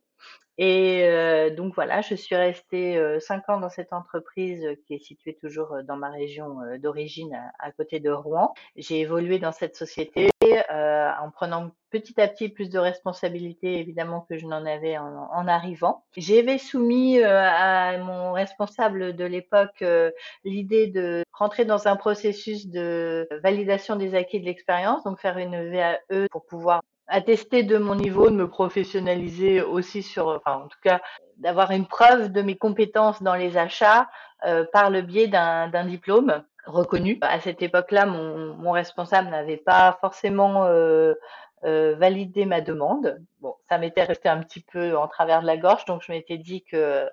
Et 0.62 1.04
euh, 1.04 1.48
donc 1.48 1.74
voilà, 1.74 2.02
je 2.02 2.14
suis 2.14 2.36
restée 2.36 2.98
euh, 2.98 3.18
cinq 3.18 3.48
ans 3.48 3.58
dans 3.58 3.70
cette 3.70 3.94
entreprise 3.94 4.62
euh, 4.62 4.74
qui 4.86 4.92
est 4.92 4.98
située 4.98 5.34
toujours 5.34 5.78
dans 5.84 5.96
ma 5.96 6.10
région 6.10 6.58
d'origine, 6.78 7.34
à, 7.58 7.72
côté 7.72 7.98
de 7.98 8.10
Rouen. 8.10 8.52
J'ai 8.76 9.00
évolué 9.00 9.38
dans 9.38 9.52
cette 9.52 9.74
société 9.74 10.28
en 10.42 11.30
prenant 11.30 11.70
petit 11.90 12.20
à 12.20 12.28
petit 12.28 12.50
plus 12.50 12.68
de 12.68 12.78
responsabilités, 12.78 13.78
évidemment 13.78 14.26
que 14.28 14.36
je 14.36 14.46
n'en 14.46 14.66
avais 14.66 14.98
en 14.98 15.48
arrivant. 15.48 16.04
J'avais 16.16 16.58
soumis 16.58 17.22
à 17.22 17.96
mon 17.98 18.32
responsable 18.32 19.16
de 19.16 19.24
l'époque 19.24 19.82
l'idée 20.44 20.86
de 20.88 21.24
rentrer 21.40 21.64
dans 21.64 21.88
un 21.88 21.96
processus 21.96 22.68
de 22.68 23.26
validation 23.42 23.96
des 23.96 24.14
acquis 24.14 24.40
de 24.40 24.44
l'expérience, 24.44 25.02
donc 25.04 25.18
faire 25.18 25.38
une 25.38 25.70
VAE 25.72 26.28
pour 26.30 26.44
pouvoir 26.44 26.82
attester 27.08 27.62
de 27.62 27.78
mon 27.78 27.94
niveau, 27.96 28.30
de 28.30 28.36
me 28.36 28.48
professionnaliser 28.48 29.62
aussi 29.62 30.02
sur, 30.02 30.40
en 30.46 30.68
tout 30.68 30.78
cas, 30.82 31.00
d'avoir 31.38 31.70
une 31.70 31.86
preuve 31.86 32.30
de 32.30 32.42
mes 32.42 32.56
compétences 32.56 33.22
dans 33.22 33.34
les 33.34 33.56
achats 33.56 34.08
euh, 34.44 34.64
par 34.72 34.90
le 34.90 35.00
biais 35.00 35.26
d'un 35.26 35.84
diplôme 35.86 36.44
reconnu. 36.66 37.18
À 37.22 37.40
cette 37.40 37.62
époque-là, 37.62 38.04
mon, 38.06 38.54
mon, 38.54 38.70
responsable 38.70 39.30
n'avait 39.30 39.56
pas 39.56 39.98
forcément 40.00 40.66
euh, 40.66 41.14
euh, 41.64 41.96
validé 41.96 42.44
ma 42.44 42.60
demande. 42.60 43.18
Bon, 43.40 43.54
ça 43.68 43.78
m'était 43.78 44.04
resté 44.04 44.28
un 44.28 44.40
petit 44.42 44.60
peu 44.60 44.96
en 44.96 45.08
travers 45.08 45.40
de 45.40 45.46
la 45.46 45.56
gorge, 45.56 45.86
donc 45.86 46.02
je 46.02 46.12
m'étais 46.12 46.38
dit 46.38 46.62
que 46.64 47.08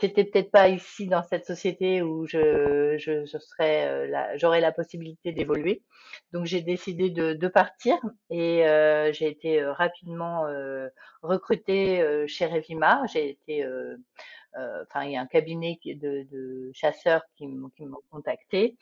c'était 0.00 0.24
peut-être 0.24 0.50
pas 0.50 0.68
ici 0.68 1.06
dans 1.06 1.22
cette 1.22 1.44
société 1.44 2.02
où 2.02 2.26
je, 2.26 2.96
je, 2.98 3.26
je 3.26 3.38
serais 3.38 3.88
euh, 3.88 4.36
j'aurais 4.36 4.60
la 4.60 4.72
possibilité 4.72 5.32
d'évoluer. 5.32 5.82
Donc 6.32 6.46
j'ai 6.46 6.62
décidé 6.62 7.10
de, 7.10 7.32
de, 7.32 7.48
partir 7.48 7.96
et 8.30 8.66
euh, 8.66 9.12
j'ai 9.12 9.28
été 9.28 9.60
euh, 9.60 9.72
rapidement 9.72 10.46
euh, 10.46 10.88
recrutée 11.22 12.00
euh, 12.00 12.26
chez 12.26 12.46
Revima. 12.46 13.02
J'ai 13.12 13.30
été 13.30 13.66
enfin 14.82 15.04
il 15.04 15.12
y 15.12 15.16
a 15.16 15.20
un 15.20 15.26
cabinet 15.26 15.78
de, 15.84 16.26
de 16.32 16.70
chasseurs 16.74 17.22
qui 17.36 17.46
m'ont 17.46 17.70
contacté. 18.10 18.76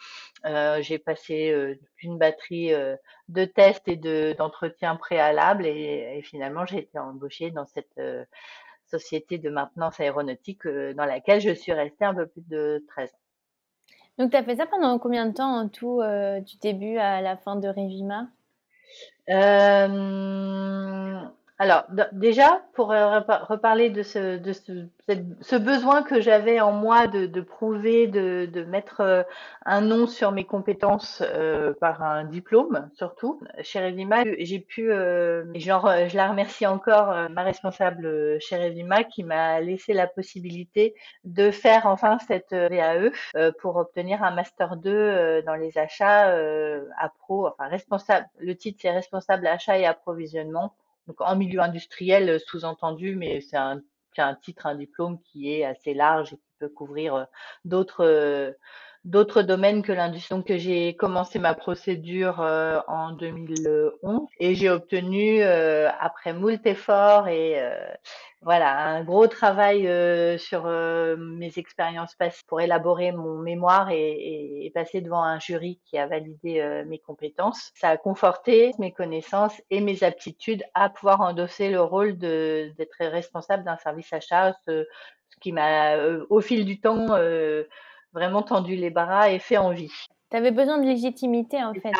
j'ai 0.44 0.98
passé 0.98 1.76
une 2.02 2.18
batterie 2.18 2.72
de 3.28 3.44
tests 3.44 3.86
et 3.86 3.96
de 3.96 4.34
d'entretiens 4.38 4.96
préalables 4.96 5.66
et, 5.66 6.16
et 6.16 6.22
finalement 6.22 6.64
j'ai 6.64 6.78
été 6.78 6.98
embauchée 6.98 7.50
dans 7.50 7.66
cette 7.66 7.98
société 8.88 9.38
de 9.38 9.50
maintenance 9.50 10.00
aéronautique 10.00 10.66
euh, 10.66 10.94
dans 10.94 11.04
laquelle 11.04 11.40
je 11.40 11.50
suis 11.50 11.72
restée 11.72 12.04
un 12.04 12.14
peu 12.14 12.26
plus 12.26 12.46
de 12.48 12.84
13 12.88 13.10
ans. 13.10 13.18
Donc, 14.18 14.30
tu 14.30 14.36
as 14.36 14.42
fait 14.42 14.56
ça 14.56 14.66
pendant 14.66 14.98
combien 14.98 15.26
de 15.26 15.34
temps 15.34 15.58
en 15.58 15.68
tout, 15.68 16.00
euh, 16.00 16.40
du 16.40 16.56
début 16.58 16.96
à 16.96 17.20
la 17.20 17.36
fin 17.36 17.56
de 17.56 17.68
Revima 17.68 18.28
euh, 19.28 21.20
alors, 21.58 21.84
déjà, 22.12 22.62
pour 22.74 22.92
euh, 22.92 23.20
reparler 23.20 23.88
de 23.88 24.02
ce, 24.02 24.36
de 24.36 24.52
ce, 24.52 25.56
besoin 25.56 26.02
que 26.02 26.20
j'avais 26.20 26.60
en 26.60 26.72
moi 26.72 27.06
de, 27.06 27.40
prouver, 27.40 28.06
de, 28.08 28.44
de, 28.44 28.62
mettre 28.64 29.00
euh, 29.00 29.22
un 29.64 29.80
nom 29.80 30.06
sur 30.06 30.32
mes 30.32 30.44
compétences 30.44 31.22
euh, 31.24 31.72
par 31.80 32.02
un 32.02 32.24
diplôme, 32.24 32.90
surtout, 32.92 33.40
chez 33.62 33.82
Revima, 33.82 34.24
j'ai 34.38 34.58
pu, 34.58 34.92
euh, 34.92 35.44
genre, 35.54 35.90
je 36.08 36.14
la 36.14 36.28
remercie 36.28 36.66
encore, 36.66 37.30
ma 37.30 37.42
responsable 37.42 38.38
chez 38.38 38.56
Revima, 38.56 39.04
qui 39.04 39.24
m'a 39.24 39.58
laissé 39.62 39.94
la 39.94 40.06
possibilité 40.06 40.94
de 41.24 41.50
faire 41.50 41.86
enfin 41.86 42.18
cette 42.26 42.52
VAE 42.52 43.12
pour 43.60 43.76
obtenir 43.76 44.22
un 44.22 44.32
Master 44.32 44.76
2 44.76 45.42
dans 45.46 45.54
les 45.54 45.78
achats 45.78 46.28
à 46.98 47.08
pro, 47.20 47.46
enfin 47.46 47.68
responsable, 47.68 48.26
le 48.38 48.54
titre 48.54 48.80
c'est 48.82 48.90
responsable 48.90 49.46
achat 49.46 49.78
et 49.78 49.86
approvisionnement 49.86 50.74
donc 51.06 51.20
en 51.20 51.36
milieu 51.36 51.60
industriel 51.60 52.28
euh, 52.28 52.38
sous-entendu, 52.38 53.16
mais 53.16 53.40
c'est 53.40 53.56
un, 53.56 53.80
un, 54.18 54.34
titre, 54.34 54.66
un 54.66 54.74
diplôme 54.74 55.20
qui 55.20 55.52
est 55.52 55.64
assez 55.64 55.94
large 55.94 56.32
et 56.32 56.36
qui 56.36 56.52
peut 56.58 56.68
couvrir 56.68 57.14
euh, 57.14 57.24
d'autres 57.64 58.04
euh, 58.04 58.52
d'autres 59.06 59.42
domaines 59.42 59.82
que 59.82 59.92
l'industrie. 59.92 60.34
Donc 60.34 60.52
j'ai 60.54 60.94
commencé 60.94 61.38
ma 61.38 61.54
procédure 61.54 62.40
en 62.40 63.12
2011 63.12 64.28
et 64.38 64.54
j'ai 64.54 64.68
obtenu 64.68 65.42
après 65.42 66.34
moult 66.34 66.66
efforts 66.66 67.28
et 67.28 67.58
voilà, 68.46 68.78
un 68.78 69.02
gros 69.02 69.26
travail 69.26 69.88
euh, 69.88 70.38
sur 70.38 70.66
euh, 70.66 71.16
mes 71.16 71.58
expériences 71.58 72.14
passées 72.14 72.44
pour 72.46 72.60
élaborer 72.60 73.10
mon 73.10 73.38
mémoire 73.38 73.90
et, 73.90 74.66
et, 74.66 74.70
passer 74.70 75.00
devant 75.00 75.24
un 75.24 75.40
jury 75.40 75.80
qui 75.84 75.98
a 75.98 76.06
validé 76.06 76.60
euh, 76.60 76.84
mes 76.84 77.00
compétences. 77.00 77.72
Ça 77.74 77.88
a 77.88 77.96
conforté 77.96 78.70
mes 78.78 78.92
connaissances 78.92 79.60
et 79.70 79.80
mes 79.80 80.04
aptitudes 80.04 80.62
à 80.74 80.90
pouvoir 80.90 81.22
endosser 81.22 81.70
le 81.70 81.80
rôle 81.80 82.18
d'être 82.18 83.00
responsable 83.00 83.64
d'un 83.64 83.78
service 83.78 84.12
achat, 84.12 84.54
ce, 84.64 84.86
ce 85.30 85.40
qui 85.40 85.50
m'a, 85.50 85.96
au 86.30 86.40
fil 86.40 86.64
du 86.64 86.78
temps, 86.78 87.08
vraiment 88.16 88.42
tendu 88.42 88.76
les 88.76 88.90
bras 88.90 89.30
et 89.30 89.38
fait 89.38 89.58
envie. 89.58 89.92
Tu 90.30 90.36
avais 90.36 90.50
besoin 90.50 90.78
de 90.78 90.86
légitimité 90.86 91.62
en 91.62 91.74
fait. 91.74 91.92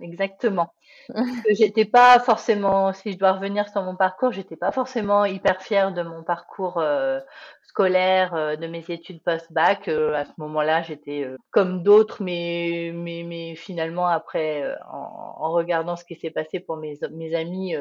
exactement. 0.00 0.72
j'étais 1.50 1.86
pas 1.86 2.20
forcément, 2.20 2.92
si 2.92 3.12
je 3.12 3.18
dois 3.18 3.32
revenir 3.32 3.68
sur 3.70 3.82
mon 3.82 3.96
parcours, 3.96 4.32
j'étais 4.32 4.56
pas 4.56 4.70
forcément 4.70 5.24
hyper 5.24 5.62
fière 5.62 5.92
de 5.92 6.02
mon 6.02 6.22
parcours 6.22 6.78
euh, 6.78 7.20
scolaire, 7.62 8.34
euh, 8.34 8.56
de 8.56 8.66
mes 8.66 8.84
études 8.88 9.22
post-bac. 9.22 9.88
Euh, 9.88 10.12
à 10.14 10.26
ce 10.26 10.32
moment-là, 10.36 10.82
j'étais 10.82 11.26
comme 11.50 11.82
d'autres, 11.82 12.22
mais, 12.22 12.92
mais, 12.94 13.24
mais 13.26 13.54
finalement 13.56 14.06
après, 14.06 14.76
en, 14.92 15.36
en, 15.38 15.50
regardant 15.52 15.96
ce 15.96 16.04
qui 16.04 16.16
s'est 16.16 16.30
passé 16.30 16.60
pour 16.60 16.76
mes, 16.76 16.98
mes 17.10 17.34
amis, 17.34 17.74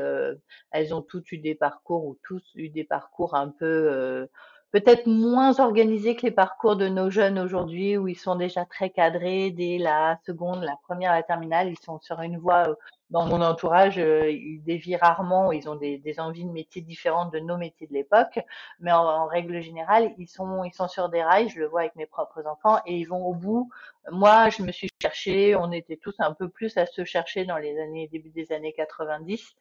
elles 0.72 0.96
ont 0.96 1.02
toutes 1.02 1.30
eu 1.34 1.40
des 1.40 1.56
parcours 1.56 2.06
ou 2.06 2.18
tous 2.24 2.44
eu 2.56 2.70
des 2.70 2.86
parcours 2.86 3.36
un 3.36 3.50
peu 3.50 4.28
peut-être 4.72 5.08
moins 5.08 5.60
organisés 5.60 6.16
que 6.16 6.26
les 6.26 6.32
parcours 6.32 6.76
de 6.76 6.88
nos 6.88 7.10
jeunes 7.10 7.40
aujourd'hui 7.40 7.98
où 7.98 8.08
ils 8.08 8.18
sont 8.18 8.36
déjà 8.36 8.66
très 8.66 8.90
cadrés 8.90 9.52
dès 9.52 9.78
la 9.78 10.18
seconde, 10.26 10.64
la 10.64 10.78
première, 10.84 11.12
la 11.14 11.24
terminale. 11.24 11.70
Ils 11.70 11.80
sont 11.80 12.00
sur 12.00 12.22
une 12.22 12.38
voie 12.38 12.76
dans 13.12 13.26
mon 13.26 13.42
entourage, 13.42 14.00
euh, 14.00 14.32
ils 14.32 14.64
dévient 14.64 14.96
rarement, 14.96 15.52
ils 15.52 15.70
ont 15.70 15.76
des, 15.76 15.98
des, 15.98 16.20
envies 16.20 16.46
de 16.46 16.52
métiers 16.52 16.82
différentes 16.82 17.32
de 17.34 17.40
nos 17.40 17.58
métiers 17.58 17.86
de 17.88 17.94
l'époque, 17.94 18.40
mais 18.80 18.92
en, 18.92 19.04
en, 19.06 19.28
règle 19.28 19.62
générale, 19.62 20.14
ils 20.18 20.30
sont, 20.30 20.64
ils 20.64 20.74
sont 20.74 20.88
sur 20.88 21.10
des 21.10 21.22
rails, 21.22 21.50
je 21.50 21.60
le 21.60 21.68
vois 21.68 21.82
avec 21.82 21.96
mes 21.98 22.06
propres 22.06 22.48
enfants, 22.48 22.80
et 22.86 22.96
ils 22.96 23.04
vont 23.04 23.24
au 23.26 23.34
bout. 23.34 23.70
Moi, 24.10 24.50
je 24.50 24.64
me 24.64 24.72
suis 24.72 24.90
cherchée, 25.02 25.56
on 25.58 25.72
était 25.74 25.98
tous 25.98 26.16
un 26.20 26.34
peu 26.34 26.48
plus 26.48 26.78
à 26.78 26.86
se 26.86 27.04
chercher 27.04 27.44
dans 27.44 27.58
les 27.58 27.78
années, 27.80 28.08
début 28.08 28.30
des 28.30 28.52
années 28.54 28.74
90, 28.74 29.56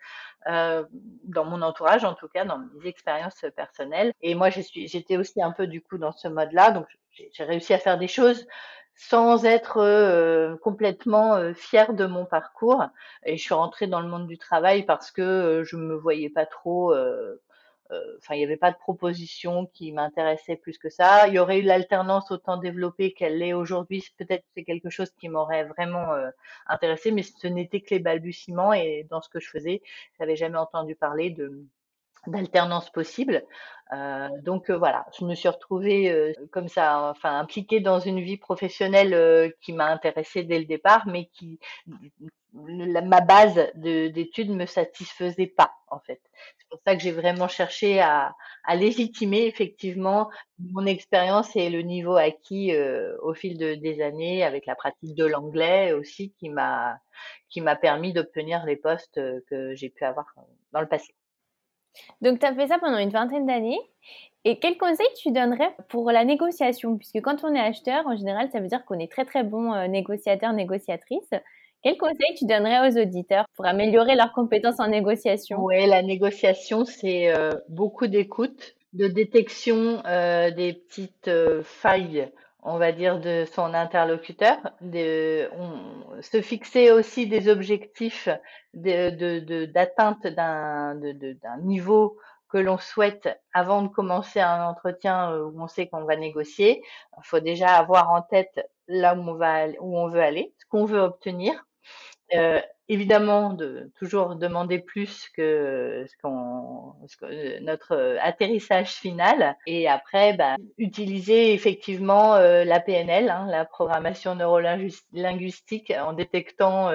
euh, 0.46 0.84
dans 1.24 1.44
mon 1.44 1.60
entourage 1.60 2.04
en 2.04 2.14
tout 2.14 2.28
cas, 2.28 2.44
dans 2.44 2.58
mes 2.58 2.88
expériences 2.88 3.44
personnelles. 3.56 4.12
Et 4.22 4.36
moi, 4.36 4.50
j'étais 4.50 5.16
aussi 5.16 5.42
un 5.42 5.50
peu 5.50 5.66
du 5.66 5.82
coup 5.82 5.98
dans 5.98 6.12
ce 6.12 6.28
mode-là, 6.28 6.70
donc 6.70 6.86
j'ai 7.32 7.44
réussi 7.44 7.74
à 7.74 7.78
faire 7.78 7.98
des 7.98 8.08
choses 8.08 8.46
sans 9.00 9.46
être 9.46 9.78
euh, 9.78 10.56
complètement 10.58 11.34
euh, 11.34 11.54
fière 11.54 11.94
de 11.94 12.04
mon 12.06 12.26
parcours. 12.26 12.84
Et 13.24 13.38
je 13.38 13.42
suis 13.42 13.54
rentrée 13.54 13.86
dans 13.86 14.00
le 14.00 14.08
monde 14.08 14.26
du 14.26 14.36
travail 14.38 14.84
parce 14.84 15.10
que 15.10 15.22
euh, 15.22 15.64
je 15.64 15.76
me 15.76 15.94
voyais 15.94 16.28
pas 16.28 16.44
trop. 16.46 16.92
Euh, 16.94 17.40
euh, 17.92 17.98
enfin, 18.18 18.34
il 18.34 18.38
n'y 18.38 18.44
avait 18.44 18.58
pas 18.58 18.70
de 18.70 18.76
proposition 18.76 19.66
qui 19.72 19.90
m'intéressait 19.92 20.56
plus 20.56 20.76
que 20.78 20.90
ça. 20.90 21.28
Il 21.28 21.34
y 21.34 21.38
aurait 21.38 21.60
eu 21.60 21.62
l'alternance 21.62 22.30
autant 22.30 22.58
développée 22.58 23.12
qu'elle 23.14 23.38
l'est 23.38 23.54
aujourd'hui. 23.54 24.04
Peut-être 24.18 24.44
c'est 24.54 24.64
quelque 24.64 24.90
chose 24.90 25.10
qui 25.18 25.28
m'aurait 25.30 25.64
vraiment 25.64 26.06
intéressé, 26.66 27.10
mais 27.10 27.22
ce 27.22 27.48
n'était 27.48 27.80
que 27.80 27.94
les 27.94 28.00
balbutiements. 28.00 28.72
Et 28.74 29.06
dans 29.10 29.22
ce 29.22 29.28
que 29.30 29.40
je 29.40 29.48
faisais, 29.50 29.82
j'avais 30.18 30.36
jamais 30.36 30.58
entendu 30.58 30.94
parler 30.94 31.30
de 31.30 31.66
d'alternance 32.26 32.90
possible. 32.90 33.44
Euh, 33.92 34.28
donc 34.42 34.70
euh, 34.70 34.78
voilà, 34.78 35.04
je 35.18 35.24
me 35.24 35.34
suis 35.34 35.48
retrouvée 35.48 36.10
euh, 36.10 36.32
comme 36.52 36.68
ça, 36.68 37.10
enfin 37.10 37.40
impliquée 37.40 37.80
dans 37.80 37.98
une 37.98 38.20
vie 38.20 38.36
professionnelle 38.36 39.14
euh, 39.14 39.50
qui 39.60 39.72
m'a 39.72 39.86
intéressée 39.86 40.44
dès 40.44 40.60
le 40.60 40.64
départ, 40.64 41.06
mais 41.06 41.26
qui 41.26 41.58
ma 42.52 43.20
base 43.20 43.70
d'études 43.74 44.50
me 44.50 44.66
satisfaisait 44.66 45.46
pas 45.46 45.72
en 45.88 46.00
fait. 46.00 46.20
C'est 46.58 46.68
pour 46.68 46.80
ça 46.86 46.96
que 46.96 47.02
j'ai 47.02 47.12
vraiment 47.12 47.48
cherché 47.48 48.00
à, 48.00 48.34
à, 48.64 48.76
légitimer 48.76 49.46
effectivement 49.46 50.30
mon 50.58 50.84
expérience 50.86 51.54
et 51.54 51.70
le 51.70 51.82
niveau 51.82 52.16
acquis 52.16 52.72
au 53.22 53.34
fil 53.34 53.56
de, 53.56 53.74
des 53.74 54.02
années 54.02 54.42
avec 54.42 54.66
la 54.66 54.74
pratique 54.74 55.14
de 55.14 55.26
l'anglais 55.26 55.92
aussi 55.92 56.32
qui 56.38 56.48
m'a 56.48 56.98
qui 57.48 57.60
m'a 57.60 57.76
permis 57.76 58.12
d'obtenir 58.12 58.64
les 58.64 58.76
postes 58.76 59.20
que 59.48 59.74
j'ai 59.74 59.90
pu 59.90 60.04
avoir 60.04 60.26
dans 60.72 60.80
le 60.80 60.88
passé. 60.88 61.14
Donc, 62.20 62.38
tu 62.38 62.46
as 62.46 62.54
fait 62.54 62.68
ça 62.68 62.78
pendant 62.78 62.98
une 62.98 63.10
vingtaine 63.10 63.46
d'années. 63.46 63.80
Et 64.44 64.58
quel 64.58 64.78
conseil 64.78 65.06
tu 65.20 65.32
donnerais 65.32 65.74
pour 65.88 66.10
la 66.10 66.24
négociation? 66.24 66.96
Puisque 66.96 67.20
quand 67.20 67.44
on 67.44 67.54
est 67.54 67.60
acheteur, 67.60 68.06
en 68.06 68.16
général, 68.16 68.48
ça 68.50 68.60
veut 68.60 68.68
dire 68.68 68.84
qu'on 68.86 68.98
est 68.98 69.10
très 69.10 69.26
très 69.26 69.44
bon 69.44 69.74
euh, 69.74 69.86
négociateur, 69.86 70.52
négociatrice. 70.54 71.30
Quel 71.82 71.98
conseil 71.98 72.34
tu 72.38 72.46
donnerais 72.46 72.88
aux 72.88 73.02
auditeurs 73.02 73.44
pour 73.56 73.66
améliorer 73.66 74.14
leurs 74.14 74.32
compétences 74.32 74.80
en 74.80 74.88
négociation? 74.88 75.58
Oui, 75.60 75.86
la 75.86 76.02
négociation, 76.02 76.84
c'est 76.84 77.34
euh, 77.34 77.50
beaucoup 77.68 78.06
d'écoute, 78.06 78.76
de 78.94 79.08
détection 79.08 80.02
euh, 80.06 80.50
des 80.50 80.72
petites 80.72 81.30
failles 81.62 82.30
on 82.62 82.78
va 82.78 82.92
dire, 82.92 83.20
de 83.20 83.44
son 83.52 83.74
interlocuteur, 83.74 84.58
de, 84.80 85.50
se 86.20 86.42
fixer 86.42 86.90
aussi 86.90 87.26
des 87.26 87.48
objectifs 87.48 88.28
d'atteinte 88.74 90.22
de, 90.24 91.32
d'un 91.32 91.58
niveau 91.62 92.18
que 92.50 92.58
l'on 92.58 92.78
souhaite 92.78 93.28
avant 93.52 93.82
de 93.82 93.88
commencer 93.88 94.40
un 94.40 94.66
entretien 94.66 95.32
euh, 95.32 95.44
où 95.44 95.62
on 95.62 95.68
sait 95.68 95.86
qu'on 95.86 96.04
va 96.04 96.16
négocier. 96.16 96.82
Il 97.16 97.24
faut 97.24 97.40
déjà 97.40 97.76
avoir 97.76 98.10
en 98.10 98.22
tête 98.22 98.68
là 98.88 99.14
où 99.14 99.20
on 99.20 99.34
va, 99.34 99.68
où 99.80 99.96
on 99.96 100.08
veut 100.08 100.20
aller, 100.20 100.52
ce 100.58 100.66
qu'on 100.66 100.84
veut 100.84 101.00
obtenir. 101.00 101.64
Euh, 102.34 102.60
évidemment 102.90 103.52
de 103.52 103.92
toujours 103.96 104.34
demander 104.34 104.80
plus 104.80 105.28
que 105.36 106.04
ce 106.08 106.16
qu'on 106.20 106.96
euh, 107.22 107.58
notre 107.60 107.92
euh, 107.92 108.16
atterrissage 108.20 108.90
final. 108.94 109.56
Et 109.66 109.88
après 109.88 110.32
bah, 110.32 110.56
utiliser 110.76 111.54
effectivement 111.54 112.34
euh, 112.34 112.64
la 112.64 112.80
PNL 112.80 113.30
hein, 113.30 113.46
la 113.48 113.64
programmation 113.64 114.34
neurolinguistique 114.34 115.92
en 115.96 116.12
détectant 116.14 116.90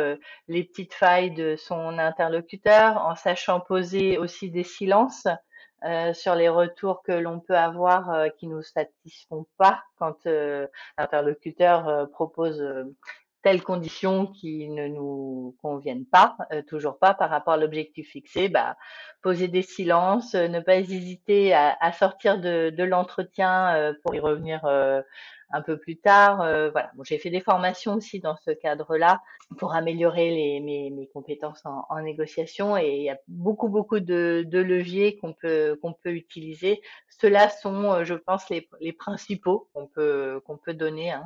les 0.49 0.63
petites 0.63 0.93
failles 0.93 1.31
de 1.31 1.55
son 1.55 1.97
interlocuteur 1.97 2.97
en 2.97 3.15
sachant 3.15 3.61
poser 3.61 4.17
aussi 4.17 4.51
des 4.51 4.63
silences 4.63 5.27
sur 6.13 6.35
les 6.35 6.49
retours 6.49 7.03
que 7.03 7.11
l'on 7.11 7.39
peut 7.39 7.57
avoir 7.57 8.25
qui 8.37 8.47
nous 8.47 8.63
satisfont 8.63 9.45
pas 9.57 9.83
quand 9.97 10.25
l'interlocuteur 10.97 12.09
propose 12.11 12.63
telles 13.45 13.61
conditions 13.61 14.25
qui 14.25 14.69
ne 14.69 14.87
nous 14.87 15.55
conviennent 15.61 16.07
pas, 16.07 16.35
euh, 16.51 16.63
toujours 16.63 16.97
pas 16.97 17.13
par 17.13 17.29
rapport 17.29 17.53
à 17.53 17.57
l'objectif 17.57 18.09
fixé, 18.09 18.49
bah, 18.49 18.75
poser 19.21 19.47
des 19.47 19.61
silences, 19.61 20.33
euh, 20.33 20.47
ne 20.47 20.59
pas 20.61 20.77
hésiter 20.77 21.53
à, 21.53 21.77
à 21.79 21.91
sortir 21.91 22.39
de, 22.39 22.71
de 22.71 22.83
l'entretien 22.83 23.75
euh, 23.75 23.93
pour 24.01 24.15
y 24.15 24.19
revenir 24.19 24.61
un 25.51 25.61
peu 25.61 25.77
plus 25.77 25.97
tard. 25.97 26.37
voilà, 26.71 26.91
bon, 26.95 27.03
j'ai 27.03 27.17
fait 27.17 27.29
des 27.29 27.41
formations 27.41 27.95
aussi 27.95 28.19
dans 28.19 28.35
ce 28.45 28.51
cadre-là 28.51 29.21
pour 29.57 29.73
améliorer 29.73 30.29
les, 30.31 30.59
mes, 30.59 30.89
mes 30.89 31.07
compétences 31.07 31.65
en, 31.65 31.85
en, 31.89 32.01
négociation 32.01 32.77
et 32.77 32.95
il 32.97 33.03
y 33.03 33.09
a 33.09 33.17
beaucoup 33.27 33.69
beaucoup 33.69 33.99
de, 33.99 34.43
de 34.45 34.59
leviers 34.59 35.17
qu'on 35.17 35.33
peut 35.33 35.77
qu'on 35.81 35.93
peut 35.93 36.13
utiliser. 36.13 36.81
Ceux-là 37.09 37.49
sont, 37.49 38.03
je 38.03 38.13
pense, 38.15 38.49
les, 38.49 38.67
les 38.81 38.91
principaux 38.91 39.69
qu'on 39.73 39.87
peut 39.87 40.41
qu'on 40.45 40.57
peut 40.57 40.73
donner, 40.73 41.11
hein, 41.11 41.23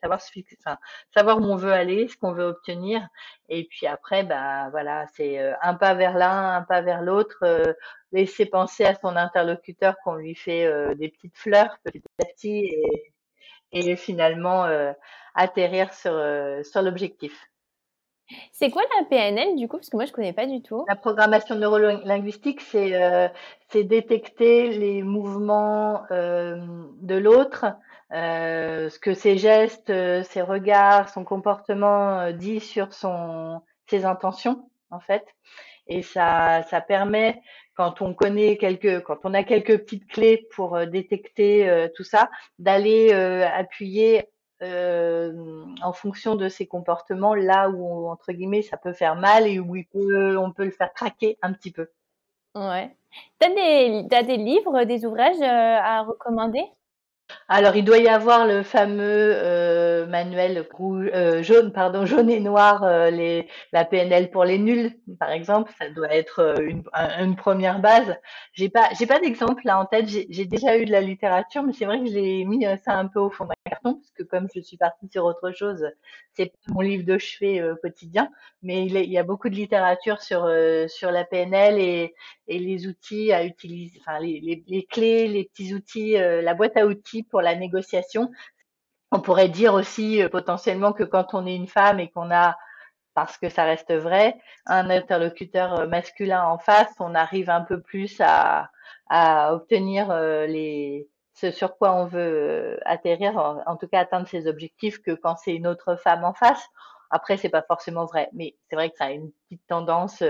savoir 0.00 0.20
enfin, 0.60 0.78
savoir 1.14 1.38
où 1.38 1.44
on 1.44 1.56
veut 1.56 1.72
aller, 1.72 2.08
ce 2.08 2.16
qu'on 2.16 2.32
veut 2.32 2.44
obtenir, 2.44 3.08
et 3.48 3.64
puis 3.64 3.86
après, 3.86 4.24
bah 4.24 4.70
voilà, 4.70 5.06
c'est 5.14 5.38
euh, 5.38 5.52
un 5.62 5.74
pas 5.74 5.94
vers 5.94 6.16
l'un, 6.16 6.56
un 6.56 6.62
pas 6.62 6.80
vers 6.80 7.02
l'autre. 7.02 7.38
Euh, 7.42 7.72
laisser 8.12 8.46
penser 8.46 8.84
à 8.84 8.94
son 8.94 9.16
interlocuteur 9.16 9.96
qu'on 10.04 10.14
lui 10.16 10.34
fait 10.34 10.64
euh, 10.66 10.94
des 10.94 11.08
petites 11.08 11.36
fleurs 11.36 11.78
petit 11.84 12.02
à 12.20 12.24
petit, 12.26 12.58
et, 12.66 13.12
et 13.72 13.96
finalement 13.96 14.66
atterrir 15.34 15.92
sur 15.92 16.12
sur 16.64 16.82
l'objectif. 16.82 17.52
C'est 18.52 18.70
quoi 18.70 18.82
la 18.98 19.04
PNL 19.06 19.56
du 19.56 19.68
coup? 19.68 19.76
Parce 19.76 19.90
que 19.90 19.96
moi 19.96 20.06
je 20.06 20.12
connais 20.12 20.32
pas 20.32 20.46
du 20.46 20.62
tout. 20.62 20.84
La 20.88 20.96
programmation 20.96 21.54
neurolinguistique, 21.54 22.60
c'est 22.60 22.94
euh, 23.02 23.28
détecter 23.74 24.70
les 24.70 25.02
mouvements 25.02 26.04
euh, 26.10 26.58
de 27.00 27.14
l'autre, 27.16 27.66
euh, 28.12 28.88
ce 28.90 28.98
que 28.98 29.14
ses 29.14 29.38
gestes, 29.38 29.90
euh, 29.90 30.22
ses 30.22 30.42
regards, 30.42 31.08
son 31.08 31.24
comportement 31.24 32.20
euh, 32.20 32.32
dit 32.32 32.60
sur 32.60 32.92
son 32.92 33.62
ses 33.88 34.04
intentions 34.04 34.68
en 34.90 35.00
fait. 35.00 35.26
Et 35.86 36.02
ça 36.02 36.62
ça 36.70 36.80
permet 36.80 37.42
quand 37.74 38.02
on 38.02 38.14
connaît 38.14 38.56
quelques 38.56 39.02
quand 39.02 39.18
on 39.24 39.34
a 39.34 39.42
quelques 39.42 39.78
petites 39.78 40.06
clés 40.06 40.46
pour 40.54 40.86
détecter 40.86 41.88
tout 41.96 42.04
ça, 42.04 42.30
d'aller 42.58 43.12
appuyer 43.12 44.28
euh, 44.62 45.64
en 45.82 45.92
fonction 45.92 46.36
de 46.36 46.48
ses 46.48 46.66
comportements, 46.66 47.34
là 47.34 47.68
où 47.68 48.08
entre 48.08 48.30
guillemets 48.30 48.62
ça 48.62 48.76
peut 48.76 48.92
faire 48.92 49.16
mal 49.16 49.48
et 49.48 49.58
où 49.58 49.74
peut, 49.90 50.38
on 50.38 50.52
peut 50.52 50.64
le 50.64 50.70
faire 50.70 50.92
craquer 50.94 51.36
un 51.42 51.52
petit 51.52 51.72
peu. 51.72 51.88
Ouais. 52.54 52.94
T'as 53.40 53.48
des, 53.48 54.06
des 54.22 54.36
livres, 54.36 54.84
des 54.84 55.04
ouvrages 55.04 55.40
euh, 55.40 55.78
à 55.82 56.02
recommander? 56.02 56.62
Alors, 57.48 57.76
il 57.76 57.84
doit 57.84 57.98
y 57.98 58.08
avoir 58.08 58.46
le 58.46 58.62
fameux 58.62 59.02
euh, 59.02 60.06
manuel 60.06 60.66
rouge, 60.72 61.10
euh, 61.14 61.42
jaune, 61.42 61.72
pardon, 61.72 62.06
jaune 62.06 62.30
et 62.30 62.40
noir, 62.40 62.82
euh, 62.82 63.42
la 63.72 63.84
PNL 63.84 64.30
pour 64.30 64.44
les 64.44 64.58
nuls, 64.58 64.92
par 65.18 65.30
exemple. 65.30 65.70
Ça 65.78 65.90
doit 65.90 66.14
être 66.14 66.56
une, 66.60 67.36
première 67.36 67.80
base. 67.80 68.16
J'ai 68.52 68.68
pas, 68.68 68.88
pas 69.08 69.20
d'exemple 69.20 69.62
là 69.64 69.78
en 69.78 69.86
tête. 69.86 70.06
J'ai 70.08 70.46
déjà 70.46 70.78
eu 70.78 70.84
de 70.84 70.92
la 70.92 71.00
littérature, 71.00 71.62
mais 71.62 71.72
c'est 71.72 71.84
vrai 71.84 71.98
que 72.00 72.06
j'ai 72.06 72.44
mis 72.44 72.64
ça 72.84 72.94
un 72.94 73.06
peu 73.06 73.20
au 73.20 73.30
fond 73.30 73.44
d'un 73.44 73.54
carton 73.68 73.94
parce 73.94 74.10
que 74.12 74.22
comme 74.22 74.48
je 74.54 74.60
suis 74.60 74.76
partie 74.76 75.08
sur 75.10 75.24
autre 75.24 75.50
chose, 75.52 75.86
c'est 76.34 76.52
mon 76.68 76.80
livre 76.80 77.04
de 77.04 77.18
chevet 77.18 77.62
quotidien. 77.82 78.30
Mais 78.62 78.86
il, 78.86 79.10
y 79.10 79.18
a 79.18 79.24
beaucoup 79.24 79.48
de 79.48 79.54
littérature 79.54 80.22
sur 80.22 80.46
la 80.46 81.24
PNL 81.24 81.78
et, 81.78 82.14
les 82.48 82.86
outils 82.86 83.32
à 83.32 83.44
utiliser, 83.44 83.98
enfin 84.00 84.20
les 84.20 84.86
clés, 84.90 85.26
les 85.26 85.44
petits 85.44 85.74
outils, 85.74 86.12
la 86.12 86.54
boîte 86.54 86.76
à 86.76 86.86
outils 86.86 87.21
pour 87.30 87.42
la 87.42 87.54
négociation. 87.54 88.30
On 89.10 89.20
pourrait 89.20 89.50
dire 89.50 89.74
aussi 89.74 90.22
euh, 90.22 90.28
potentiellement 90.28 90.92
que 90.92 91.04
quand 91.04 91.34
on 91.34 91.46
est 91.46 91.54
une 91.54 91.68
femme 91.68 92.00
et 92.00 92.10
qu'on 92.10 92.30
a 92.30 92.56
parce 93.14 93.36
que 93.36 93.50
ça 93.50 93.64
reste 93.64 93.92
vrai, 93.92 94.38
un 94.64 94.88
interlocuteur 94.88 95.80
euh, 95.80 95.86
masculin 95.86 96.46
en 96.46 96.56
face, 96.56 96.90
on 96.98 97.14
arrive 97.14 97.50
un 97.50 97.60
peu 97.60 97.78
plus 97.80 98.20
à, 98.20 98.70
obtenir 99.52 100.10
euh, 100.10 100.46
les, 100.46 101.10
ce 101.34 101.50
sur 101.50 101.76
quoi 101.76 101.92
on 101.92 102.06
veut 102.06 102.80
atterrir, 102.86 103.36
en, 103.66 103.76
tout 103.76 103.86
cas 103.86 104.00
atteindre 104.00 104.26
ses 104.26 104.46
objectifs, 104.46 105.02
que 105.02 105.10
quand 105.10 105.36
c'est 105.36 105.54
une 105.54 105.66
autre 105.66 105.96
femme 105.96 106.24
en 106.24 106.32
face. 106.32 106.66
Après, 107.10 107.36
c'est 107.36 107.50
pas 107.50 107.60
forcément 107.60 108.06
vrai, 108.06 108.30
mais 108.32 108.56
c'est 108.70 108.76
vrai 108.76 108.88
que 108.88 108.96
ça 108.96 109.04
a 109.04 109.10
une 109.10 109.30
petite 109.44 109.66
tendance 109.68 110.22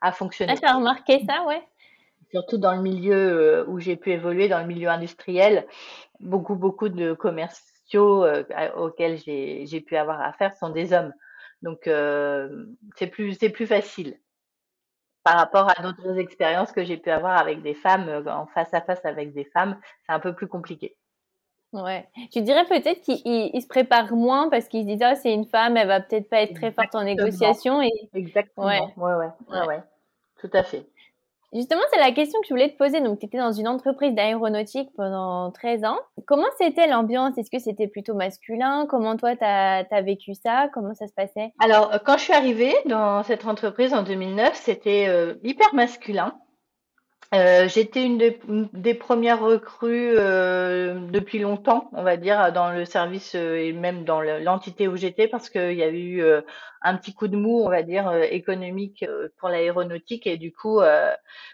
à 0.00 0.10
fonctionner. 0.10 0.54
Ah, 0.64 0.70
as 0.70 0.74
remarqué 0.74 1.24
ça, 1.24 1.44
ouais? 1.44 1.62
Surtout 2.30 2.58
dans 2.58 2.74
le 2.74 2.82
milieu 2.82 3.14
euh, 3.14 3.64
où 3.66 3.78
j'ai 3.78 3.96
pu 3.96 4.12
évoluer, 4.12 4.48
dans 4.48 4.60
le 4.60 4.66
milieu 4.66 4.88
industriel, 4.88 5.66
beaucoup, 6.20 6.54
beaucoup 6.54 6.88
de 6.88 7.12
commerciaux 7.12 8.24
euh, 8.24 8.44
auxquels 8.76 9.18
j'ai 9.18 9.80
pu 9.80 9.96
avoir 9.96 10.20
affaire 10.20 10.54
sont 10.56 10.70
des 10.70 10.92
hommes. 10.92 11.12
Donc, 11.62 11.86
euh, 11.86 12.66
c'est 12.96 13.06
plus, 13.06 13.36
plus 13.38 13.66
facile 13.66 14.18
par 15.24 15.36
rapport 15.36 15.68
à 15.68 15.82
d'autres 15.82 16.18
expériences 16.18 16.72
que 16.72 16.84
j'ai 16.84 16.96
pu 16.96 17.10
avoir 17.10 17.36
avec 17.38 17.62
des 17.62 17.74
femmes, 17.74 18.24
en 18.26 18.46
face 18.46 18.72
à 18.72 18.80
face 18.80 19.04
avec 19.04 19.34
des 19.34 19.44
femmes, 19.44 19.78
c'est 20.06 20.12
un 20.12 20.20
peu 20.20 20.34
plus 20.34 20.46
compliqué. 20.46 20.96
Ouais. 21.72 22.08
Tu 22.32 22.40
dirais 22.40 22.64
peut-être 22.64 23.02
qu'ils 23.02 23.60
se 23.60 23.66
préparent 23.66 24.14
moins 24.14 24.48
parce 24.48 24.68
qu'ils 24.68 24.82
se 24.82 24.86
disent, 24.86 25.02
ah, 25.02 25.16
c'est 25.16 25.34
une 25.34 25.44
femme, 25.44 25.76
elle 25.76 25.88
va 25.88 26.00
peut-être 26.00 26.30
pas 26.30 26.40
être 26.40 26.54
très 26.54 26.72
forte 26.72 26.94
en 26.94 27.04
négociation. 27.04 27.82
Et... 27.82 27.90
Exactement. 28.14 28.66
Ouais. 28.66 28.80
Ouais, 28.96 29.14
ouais, 29.14 29.28
ouais, 29.50 29.66
ouais. 29.66 29.82
Tout 30.40 30.50
à 30.54 30.62
fait. 30.62 30.86
Justement, 31.54 31.80
c'est 31.92 31.98
la 31.98 32.12
question 32.12 32.40
que 32.40 32.46
je 32.46 32.52
voulais 32.52 32.70
te 32.70 32.76
poser. 32.76 33.00
Donc, 33.00 33.20
tu 33.20 33.26
étais 33.26 33.38
dans 33.38 33.52
une 33.52 33.68
entreprise 33.68 34.14
d'aéronautique 34.14 34.90
pendant 34.96 35.50
13 35.50 35.84
ans. 35.84 35.98
Comment 36.26 36.46
c'était 36.58 36.86
l'ambiance? 36.86 37.38
Est-ce 37.38 37.50
que 37.50 37.58
c'était 37.58 37.86
plutôt 37.86 38.14
masculin? 38.14 38.86
Comment 38.88 39.16
toi, 39.16 39.34
tu 39.34 39.44
as, 39.44 40.02
vécu 40.02 40.34
ça? 40.34 40.68
Comment 40.74 40.94
ça 40.94 41.06
se 41.06 41.14
passait? 41.14 41.52
Alors, 41.58 41.90
quand 42.04 42.18
je 42.18 42.24
suis 42.24 42.34
arrivée 42.34 42.74
dans 42.86 43.22
cette 43.22 43.46
entreprise 43.46 43.94
en 43.94 44.02
2009, 44.02 44.54
c'était 44.54 45.06
euh, 45.08 45.34
hyper 45.42 45.74
masculin. 45.74 46.34
Euh, 47.34 47.68
j'étais 47.68 48.04
une 48.04 48.16
des, 48.72 48.94
premières 48.94 49.40
recrues 49.40 50.16
euh, 50.16 50.98
depuis 51.10 51.38
longtemps, 51.38 51.90
on 51.92 52.02
va 52.02 52.16
dire, 52.16 52.54
dans 52.54 52.72
le 52.72 52.86
service 52.86 53.34
euh, 53.34 53.56
et 53.56 53.74
même 53.74 54.04
dans 54.04 54.22
l'entité 54.22 54.88
où 54.88 54.96
j'étais, 54.96 55.28
parce 55.28 55.50
qu'il 55.50 55.74
y 55.74 55.82
a 55.82 55.90
eu 55.90 56.22
un 56.80 56.96
petit 56.96 57.12
coup 57.12 57.28
de 57.28 57.36
mou, 57.36 57.60
on 57.64 57.68
va 57.68 57.82
dire, 57.82 58.10
économique 58.30 59.04
pour 59.36 59.50
l'aéronautique. 59.50 60.26
Et 60.26 60.38
du 60.38 60.52
coup, 60.52 60.80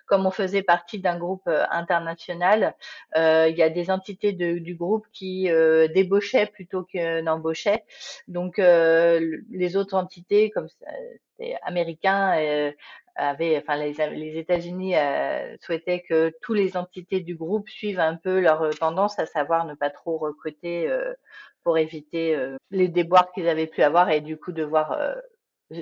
comme 0.06 0.26
on 0.26 0.30
faisait 0.30 0.62
partie 0.62 1.00
d'un 1.00 1.18
groupe 1.18 1.48
international, 1.70 2.74
il 3.16 3.54
y 3.56 3.62
a 3.62 3.70
des 3.70 3.90
entités 3.90 4.32
du 4.32 4.74
groupe 4.74 5.06
qui 5.12 5.48
débauchaient 5.94 6.46
plutôt 6.46 6.84
que 6.84 7.20
n'embauchaient. 7.22 7.84
Donc, 8.28 8.58
les 8.58 9.76
autres 9.76 9.94
entités, 9.94 10.50
comme 10.50 10.68
c'était 10.68 11.56
américain, 11.62 12.72
avait, 13.16 13.58
enfin 13.58 13.76
les, 13.76 14.38
États-Unis 14.38 14.96
euh, 14.96 15.56
souhaitaient 15.60 16.02
que 16.08 16.32
tous 16.42 16.54
les 16.54 16.76
entités 16.76 17.20
du 17.20 17.34
groupe 17.34 17.68
suivent 17.68 18.00
un 18.00 18.16
peu 18.16 18.40
leur 18.40 18.62
euh, 18.62 18.70
tendance, 18.70 19.18
à 19.18 19.26
savoir 19.26 19.64
ne 19.66 19.74
pas 19.74 19.90
trop 19.90 20.18
recruter 20.18 20.88
euh, 20.88 21.12
pour 21.62 21.78
éviter 21.78 22.36
les 22.70 22.88
déboires 22.88 23.32
qu'ils 23.32 23.48
avaient 23.48 23.66
pu 23.66 23.82
avoir 23.82 24.10
et 24.10 24.20
du 24.20 24.36
coup 24.36 24.52
devoir 24.52 24.98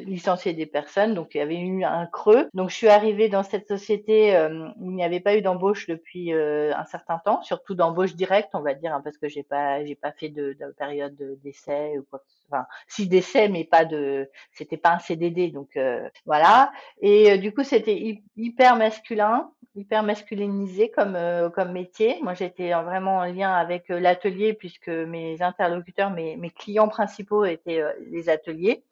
licencier 0.00 0.52
des 0.52 0.66
personnes. 0.66 1.14
Donc 1.14 1.34
il 1.34 1.38
y 1.38 1.40
avait 1.40 1.58
eu 1.58 1.84
un 1.84 2.06
creux. 2.06 2.48
Donc 2.54 2.70
je 2.70 2.76
suis 2.76 2.88
arrivée 2.88 3.28
dans 3.28 3.42
cette 3.42 3.68
société 3.68 4.34
euh, 4.36 4.68
il 4.80 4.90
n'y 4.90 5.04
avait 5.04 5.20
pas 5.20 5.36
eu 5.36 5.42
d'embauche 5.42 5.86
depuis 5.86 6.32
euh, 6.32 6.74
un 6.76 6.84
certain 6.84 7.18
temps, 7.18 7.42
surtout 7.42 7.74
d'embauche 7.74 8.14
directe, 8.14 8.50
on 8.54 8.60
va 8.60 8.74
dire, 8.74 8.94
hein, 8.94 9.00
parce 9.02 9.18
que 9.18 9.28
j'ai 9.28 9.42
pas 9.42 9.84
j'ai 9.84 9.94
pas 9.94 10.12
fait 10.12 10.28
de, 10.28 10.56
de 10.58 10.72
période 10.76 11.16
d'essai 11.42 11.98
ou 11.98 12.04
quoi. 12.10 12.22
Enfin, 12.50 12.66
si 12.86 13.08
d'essai, 13.08 13.48
mais 13.48 13.64
pas 13.64 13.86
de, 13.86 14.28
c'était 14.52 14.76
pas 14.76 14.90
un 14.92 14.98
CDD. 14.98 15.48
Donc 15.48 15.78
voilà. 16.26 16.72
Et 17.00 17.38
du 17.38 17.52
coup 17.54 17.64
c'était 17.64 18.20
hyper 18.36 18.76
masculin 18.76 19.50
hyper 19.74 20.02
masculinisé 20.02 20.90
comme 20.90 21.16
comme 21.54 21.72
métier. 21.72 22.18
Moi, 22.22 22.34
j'étais 22.34 22.72
vraiment 22.72 23.18
en 23.18 23.24
lien 23.24 23.52
avec 23.52 23.88
l'atelier 23.88 24.52
puisque 24.52 24.88
mes 24.88 25.40
interlocuteurs, 25.40 26.10
mes, 26.10 26.36
mes 26.36 26.50
clients 26.50 26.88
principaux 26.88 27.44
étaient 27.44 27.82
les 28.10 28.28
ateliers. 28.28 28.84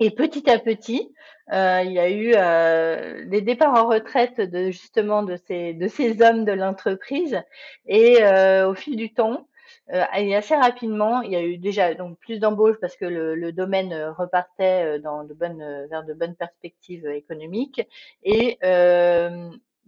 Et 0.00 0.10
petit 0.10 0.48
à 0.48 0.58
petit, 0.58 1.12
euh, 1.52 1.82
il 1.84 1.92
y 1.92 1.98
a 1.98 2.10
eu 2.10 2.32
euh, 2.36 3.24
des 3.26 3.40
départs 3.40 3.74
en 3.74 3.88
retraite 3.88 4.40
de 4.40 4.70
justement 4.70 5.22
de 5.22 5.36
ces 5.36 5.74
de 5.74 5.88
ces 5.88 6.22
hommes 6.22 6.44
de 6.44 6.52
l'entreprise. 6.52 7.42
Et 7.86 8.22
euh, 8.22 8.68
au 8.68 8.74
fil 8.74 8.96
du 8.96 9.12
temps, 9.12 9.48
euh, 9.92 10.04
et 10.16 10.36
assez 10.36 10.54
rapidement, 10.54 11.22
il 11.22 11.32
y 11.32 11.36
a 11.36 11.42
eu 11.42 11.58
déjà 11.58 11.94
donc 11.94 12.18
plus 12.18 12.38
d'embauches 12.38 12.78
parce 12.80 12.96
que 12.96 13.06
le, 13.06 13.34
le, 13.34 13.52
domaine 13.52 13.94
repartait 14.16 14.98
dans 15.00 15.24
de 15.24 15.34
bonnes 15.34 15.86
vers 15.90 16.04
de 16.04 16.14
bonnes 16.14 16.36
perspectives 16.36 17.06
économiques. 17.08 17.82
Et 18.22 18.58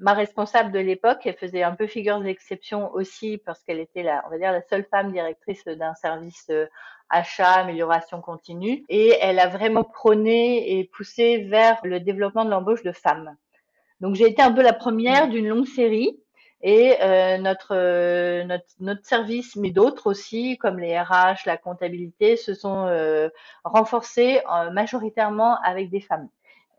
ma 0.01 0.15
responsable 0.15 0.73
de 0.73 0.79
l'époque, 0.79 1.21
elle 1.25 1.37
faisait 1.37 1.63
un 1.63 1.77
peu 1.77 1.87
figure 1.87 2.21
d'exception 2.21 2.93
aussi 2.95 3.39
parce 3.39 3.63
qu'elle 3.63 3.81
était 3.81 4.03
la, 4.03 4.25
on 4.27 4.31
va 4.31 4.39
dire, 4.39 4.51
la 4.51 4.63
seule 4.63 4.85
femme 4.91 5.13
directrice 5.13 5.65
d'un 5.67 5.95
service 5.95 6.47
euh, 6.51 6.67
achat, 7.11 7.53
amélioration 7.53 8.21
continue. 8.21 8.85
Et 8.89 9.17
elle 9.21 9.39
a 9.39 9.49
vraiment 9.49 9.85
prôné 9.85 10.79
et 10.79 10.85
poussé 10.85 11.39
vers 11.45 11.81
le 11.85 12.01
développement 12.01 12.45
de 12.45 12.51
l'embauche 12.51 12.83
de 12.83 12.93
femmes. 12.93 13.37
Donc 14.01 14.15
j'ai 14.15 14.27
été 14.27 14.43
un 14.43 14.53
peu 14.53 14.63
la 14.63 14.73
première 14.73 15.29
d'une 15.29 15.49
longue 15.49 15.67
série. 15.67 16.19
Et 16.63 16.97
euh, 17.01 17.39
notre, 17.39 17.75
euh, 17.75 18.45
notre, 18.81 19.07
service, 19.07 19.57
mais 19.57 19.71
d'autres 19.71 20.11
aussi, 20.11 20.59
comme 20.59 20.79
les 20.79 20.99
RH, 20.99 21.47
la 21.47 21.57
comptabilité, 21.57 22.37
se 22.37 22.53
sont 22.53 22.87
euh, 22.87 23.31
renforcés 23.65 24.41
majoritairement 24.73 25.59
avec 25.63 25.89
des 25.89 26.01
femmes. 26.01 26.29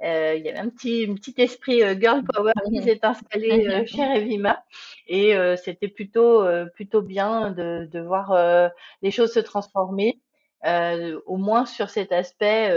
Euh, 0.03 0.35
il 0.35 0.43
y 0.43 0.49
avait 0.49 0.57
un 0.57 0.69
petit, 0.69 1.07
un 1.09 1.13
petit 1.13 1.35
esprit 1.37 1.83
euh, 1.83 1.95
girl 1.99 2.23
power 2.23 2.53
qui 2.65 2.79
mhm. 2.79 2.83
s'est 2.83 3.05
installé 3.05 3.67
euh, 3.67 3.85
chez 3.85 4.03
Revima 4.03 4.63
et 5.07 5.35
c'était 5.57 5.89
plutôt, 5.89 6.45
plutôt 6.73 7.01
bien 7.01 7.51
de, 7.51 7.87
de 7.91 7.99
voir 7.99 8.71
les 9.01 9.11
choses 9.11 9.33
se 9.33 9.41
transformer, 9.41 10.21
au 10.63 11.35
moins 11.35 11.65
sur 11.65 11.89
cet 11.89 12.13
aspect 12.13 12.73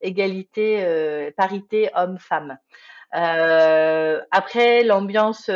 égalité, 0.00 1.30
parité 1.36 1.90
homme-femme. 1.94 2.56
après, 3.12 4.82
l'ambiance 4.82 5.50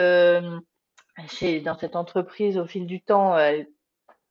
chez, 1.29 1.61
dans 1.61 1.79
cette 1.79 1.97
entreprise 1.97 2.59
au 2.59 2.67
fil 2.67 2.85
du 2.85 3.01
temps, 3.01 3.39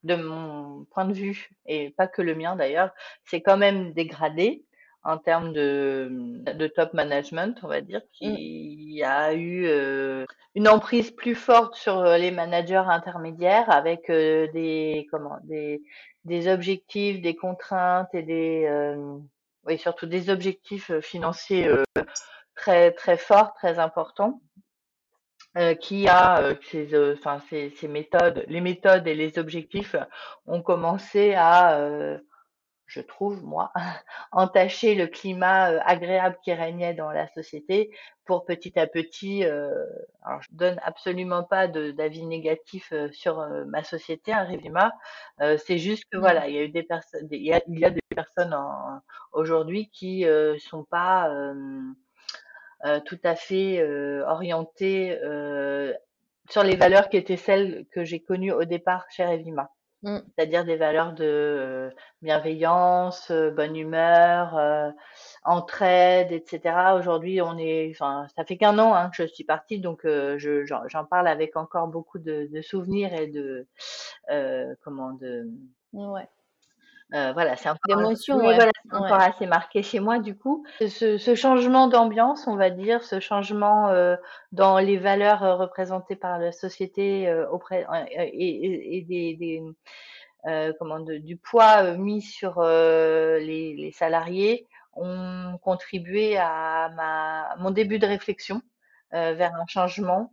de 0.04 0.14
mon 0.14 0.84
point 0.92 1.04
de 1.04 1.14
vue, 1.14 1.50
et 1.66 1.90
pas 1.90 2.06
que 2.06 2.22
le 2.22 2.36
mien 2.36 2.54
d'ailleurs, 2.54 2.90
c'est 3.24 3.40
quand 3.40 3.56
même 3.56 3.92
dégradé 3.92 4.62
en 5.08 5.16
termes 5.16 5.54
de, 5.54 6.08
de 6.54 6.66
top 6.66 6.92
management, 6.92 7.58
on 7.62 7.68
va 7.68 7.80
dire, 7.80 8.00
mm. 8.00 8.12
qui 8.12 9.02
a 9.02 9.32
eu 9.32 9.64
euh, 9.66 10.26
une 10.54 10.68
emprise 10.68 11.10
plus 11.10 11.34
forte 11.34 11.76
sur 11.76 11.96
euh, 11.98 12.18
les 12.18 12.30
managers 12.30 12.84
intermédiaires 12.86 13.70
avec 13.70 14.10
euh, 14.10 14.48
des 14.52 15.06
comment 15.10 15.38
des 15.44 15.82
des 16.24 16.46
objectifs, 16.52 17.22
des 17.22 17.34
contraintes 17.34 18.12
et 18.12 18.22
des 18.22 18.68
oui 19.64 19.78
surtout 19.78 20.04
des 20.06 20.28
objectifs 20.28 20.92
financiers 21.00 21.70
très 22.54 22.92
très 22.92 23.16
forts, 23.16 23.54
très 23.54 23.78
importants. 23.78 24.42
qui 25.80 26.06
a 26.08 26.54
ces, 26.70 26.86
enfin, 27.14 27.40
ces, 27.48 27.70
ces 27.70 27.88
méthodes, 27.88 28.44
les 28.48 28.60
méthodes 28.60 29.06
et 29.08 29.14
les 29.14 29.38
objectifs 29.38 29.96
ont 30.46 30.60
commencé 30.60 31.34
à 31.34 32.18
je 32.88 33.00
trouve, 33.00 33.44
moi, 33.44 33.70
entacher 34.32 34.94
le 34.94 35.06
climat 35.06 35.72
euh, 35.72 35.80
agréable 35.84 36.38
qui 36.42 36.52
régnait 36.52 36.94
dans 36.94 37.12
la 37.12 37.28
société 37.28 37.90
pour 38.24 38.44
petit 38.44 38.78
à 38.78 38.86
petit, 38.86 39.44
euh, 39.44 39.86
alors 40.22 40.42
je 40.42 40.48
donne 40.52 40.80
absolument 40.82 41.44
pas 41.44 41.68
d'avis 41.68 42.24
négatif 42.26 42.92
euh, 42.92 43.10
sur 43.12 43.40
euh, 43.40 43.64
ma 43.66 43.84
société, 43.84 44.32
hein, 44.32 44.44
Revima, 44.44 44.92
c'est 45.58 45.78
juste 45.78 46.04
que 46.10 46.18
voilà, 46.18 46.48
il 46.48 46.54
y 46.54 46.58
a 46.58 46.64
eu 46.64 46.68
des 46.68 46.82
personnes, 46.82 47.28
il 47.30 47.42
y 47.42 47.52
a, 47.52 47.60
il 47.68 47.78
y 47.78 47.84
a 47.84 47.90
des 47.90 48.02
personnes 48.14 48.56
aujourd'hui 49.32 49.88
qui 49.90 50.26
euh, 50.26 50.58
sont 50.58 50.84
pas 50.84 51.30
tout 53.06 53.18
à 53.24 53.34
fait 53.34 53.82
orientées 54.24 55.18
sur 56.50 56.62
les 56.62 56.76
valeurs 56.76 57.08
qui 57.08 57.16
étaient 57.16 57.36
celles 57.36 57.86
que 57.92 58.04
j'ai 58.04 58.20
connues 58.20 58.52
au 58.52 58.64
départ 58.64 59.06
chez 59.10 59.24
Revima. 59.24 59.70
Mmh. 60.02 60.18
C'est-à-dire 60.36 60.64
des 60.64 60.76
valeurs 60.76 61.12
de 61.12 61.24
euh, 61.24 61.90
bienveillance, 62.22 63.32
euh, 63.32 63.50
bonne 63.50 63.74
humeur, 63.74 64.56
euh, 64.56 64.90
entraide, 65.44 66.30
etc. 66.30 66.94
Aujourd'hui, 66.96 67.42
on 67.42 67.58
est, 67.58 67.90
enfin, 67.90 68.26
ça 68.36 68.44
fait 68.44 68.56
qu'un 68.56 68.78
an 68.78 68.94
hein, 68.94 69.10
que 69.10 69.16
je 69.16 69.26
suis 69.26 69.42
partie, 69.42 69.80
donc 69.80 70.02
je, 70.04 70.64
j'en, 70.64 71.04
parle 71.04 71.26
avec 71.26 71.56
encore 71.56 71.88
beaucoup 71.88 72.20
de, 72.20 72.48
de 72.52 72.62
souvenirs 72.62 73.12
et 73.12 73.26
de, 73.26 73.66
comment, 74.82 75.12
de, 75.14 75.48
ouais. 75.92 76.28
Euh, 77.14 77.32
voilà, 77.32 77.56
c'est 77.56 77.70
encore, 77.70 78.12
encore 78.92 79.20
assez 79.20 79.46
marqué 79.46 79.82
chez 79.82 79.98
moi 79.98 80.18
du 80.18 80.36
coup. 80.36 80.64
Ce, 80.80 81.16
ce 81.16 81.34
changement 81.34 81.88
d'ambiance, 81.88 82.46
on 82.46 82.56
va 82.56 82.68
dire, 82.68 83.02
ce 83.02 83.18
changement 83.18 83.88
euh, 83.88 84.16
dans 84.52 84.78
les 84.78 84.98
valeurs 84.98 85.42
euh, 85.42 85.54
représentées 85.56 86.16
par 86.16 86.38
la 86.38 86.52
société 86.52 87.32
auprès 87.50 87.86
et, 88.16 88.98
et, 88.98 89.02
des, 89.02 89.36
des 89.36 89.62
comment 90.78 91.00
du 91.00 91.36
poids 91.36 91.94
mis 91.96 92.20
sur 92.20 92.62
les, 92.62 93.74
les, 93.74 93.92
salariés 93.92 94.66
ont 94.92 95.58
contribué 95.62 96.36
à 96.36 96.90
ma, 96.94 97.56
mon 97.58 97.70
début 97.70 97.98
de 97.98 98.06
réflexion 98.06 98.60
vers 99.12 99.54
un 99.54 99.66
changement 99.66 100.30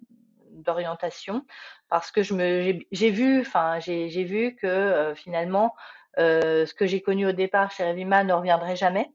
d'orientation. 0.51 1.45
Parce 1.89 2.11
que 2.11 2.23
je 2.23 2.33
me 2.33 2.79
j'ai 2.91 3.11
vu 3.11 3.41
enfin 3.41 3.79
j'ai 3.79 4.23
vu 4.23 4.55
que 4.55 5.13
finalement 5.15 5.73
ce 6.17 6.73
que 6.73 6.86
j'ai 6.86 7.01
connu 7.01 7.28
au 7.28 7.32
départ 7.32 7.71
chez 7.71 7.84
Revima 7.89 8.23
ne 8.23 8.34
reviendrait 8.34 8.75
jamais. 8.75 9.12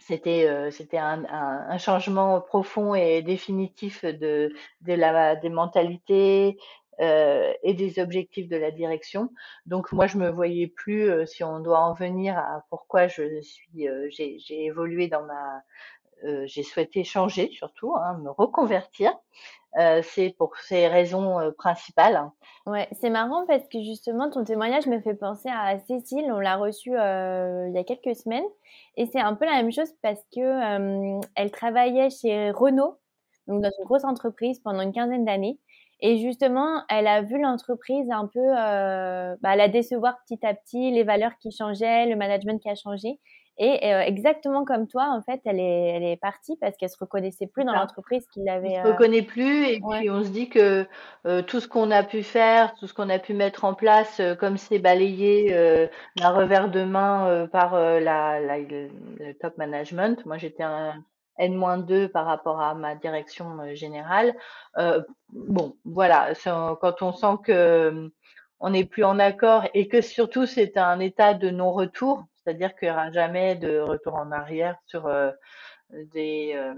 C'était 0.00 0.46
euh, 0.48 0.70
un, 0.92 1.24
un, 1.28 1.78
changement 1.78 2.40
profond 2.40 2.94
et 2.94 3.20
définitif 3.20 4.04
de, 4.04 4.54
des 4.80 5.48
mentalités 5.50 6.56
euh, 7.00 7.52
et 7.62 7.74
des 7.74 8.00
objectifs 8.00 8.48
de 8.48 8.56
la 8.56 8.70
direction. 8.70 9.30
Donc 9.66 9.92
moi 9.92 10.06
je 10.06 10.18
me 10.18 10.30
voyais 10.30 10.66
plus 10.66 11.10
euh, 11.10 11.26
si 11.26 11.44
on 11.44 11.60
doit 11.60 11.80
en 11.80 11.94
venir 11.94 12.38
à 12.38 12.64
pourquoi 12.70 13.06
je 13.06 13.40
suis 13.40 13.86
euh, 13.86 14.08
j'ai 14.10 14.64
évolué 14.64 15.08
dans 15.08 15.22
ma 15.22 15.62
j'ai 16.44 16.62
souhaité 16.62 17.04
changer 17.04 17.50
surtout, 17.52 17.94
hein, 17.94 18.18
me 18.18 18.30
reconvertir. 18.30 19.12
Euh, 19.76 20.00
c'est 20.02 20.34
pour 20.38 20.56
ces 20.56 20.88
raisons 20.88 21.38
euh, 21.38 21.50
principales. 21.50 22.30
Ouais, 22.66 22.88
c'est 23.00 23.10
marrant 23.10 23.44
parce 23.46 23.68
que 23.68 23.80
justement 23.82 24.30
ton 24.30 24.42
témoignage 24.42 24.86
me 24.86 24.98
fait 25.00 25.14
penser 25.14 25.48
à 25.50 25.78
Cécile. 25.80 26.32
On 26.32 26.40
l'a 26.40 26.56
reçue 26.56 26.96
euh, 26.96 27.68
il 27.68 27.74
y 27.74 27.78
a 27.78 27.84
quelques 27.84 28.16
semaines 28.16 28.46
et 28.96 29.06
c'est 29.06 29.20
un 29.20 29.34
peu 29.34 29.44
la 29.44 29.56
même 29.56 29.70
chose 29.70 29.92
parce 30.02 30.20
que 30.34 31.20
elle 31.34 31.50
travaillait 31.50 32.10
chez 32.10 32.50
Renault, 32.50 32.98
donc 33.46 33.62
dans 33.62 33.70
une 33.78 33.84
grosse 33.84 34.04
entreprise 34.04 34.58
pendant 34.60 34.80
une 34.80 34.92
quinzaine 34.92 35.24
d'années. 35.24 35.58
Et 36.00 36.18
justement, 36.18 36.82
elle 36.88 37.08
a 37.08 37.22
vu 37.22 37.40
l'entreprise 37.40 38.08
un 38.10 38.26
peu 38.26 38.40
bah, 39.42 39.56
la 39.56 39.68
décevoir 39.68 40.18
petit 40.24 40.44
à 40.46 40.54
petit, 40.54 40.90
les 40.90 41.02
valeurs 41.02 41.36
qui 41.40 41.50
changeaient, 41.50 42.06
le 42.06 42.16
management 42.16 42.60
qui 42.60 42.70
a 42.70 42.74
changé. 42.74 43.20
Et 43.60 43.92
euh, 43.92 44.00
exactement 44.02 44.64
comme 44.64 44.86
toi, 44.86 45.10
en 45.10 45.20
fait, 45.20 45.40
elle 45.44 45.58
est, 45.58 45.88
elle 45.88 46.04
est 46.04 46.16
partie 46.16 46.56
parce 46.60 46.76
qu'elle 46.76 46.90
se 46.90 46.96
reconnaissait 46.98 47.48
plus 47.48 47.64
dans 47.64 47.72
l'entreprise 47.72 48.24
qu'il 48.28 48.48
avait. 48.48 48.78
On 48.78 48.84
se 48.84 48.88
reconnaît 48.92 49.22
plus 49.22 49.66
et 49.66 49.80
puis 49.80 50.10
on 50.10 50.22
se 50.22 50.28
dit 50.28 50.48
que 50.48 50.86
euh, 51.26 51.42
tout 51.42 51.58
ce 51.58 51.66
qu'on 51.66 51.90
a 51.90 52.04
pu 52.04 52.22
faire, 52.22 52.74
tout 52.76 52.86
ce 52.86 52.94
qu'on 52.94 53.10
a 53.10 53.18
pu 53.18 53.34
mettre 53.34 53.64
en 53.64 53.74
place, 53.74 54.20
euh, 54.20 54.36
comme 54.36 54.58
c'est 54.58 54.78
balayé 54.78 55.50
d'un 56.16 56.30
revers 56.30 56.70
de 56.70 56.84
main 56.84 57.48
par 57.50 57.74
la, 57.74 58.38
la, 58.38 58.58
le, 58.58 58.90
top 59.40 59.58
management. 59.58 60.24
Moi, 60.24 60.38
j'étais 60.38 60.62
un 60.62 60.94
N-2 61.38 62.08
par 62.08 62.26
rapport 62.26 62.60
à 62.60 62.74
ma 62.74 62.94
direction 62.94 63.74
générale. 63.74 64.34
bon, 65.30 65.74
voilà, 65.84 66.32
quand 66.44 67.02
on 67.02 67.12
sent 67.12 67.38
que 67.44 68.10
on 68.60 68.70
n'est 68.70 68.84
plus 68.84 69.04
en 69.04 69.18
accord 69.18 69.64
et 69.74 69.88
que 69.88 70.00
surtout 70.00 70.46
c'est 70.46 70.76
un 70.76 70.98
état 71.00 71.34
de 71.34 71.50
non-retour, 71.50 72.24
c'est-à-dire 72.48 72.74
qu'il 72.74 72.88
n'y 72.88 72.92
aura 72.92 73.12
jamais 73.12 73.56
de 73.56 73.78
retour 73.78 74.14
en 74.14 74.32
arrière 74.32 74.78
sur 74.86 75.06
euh, 75.06 75.30
des, 75.90 76.54
euh, 76.56 76.72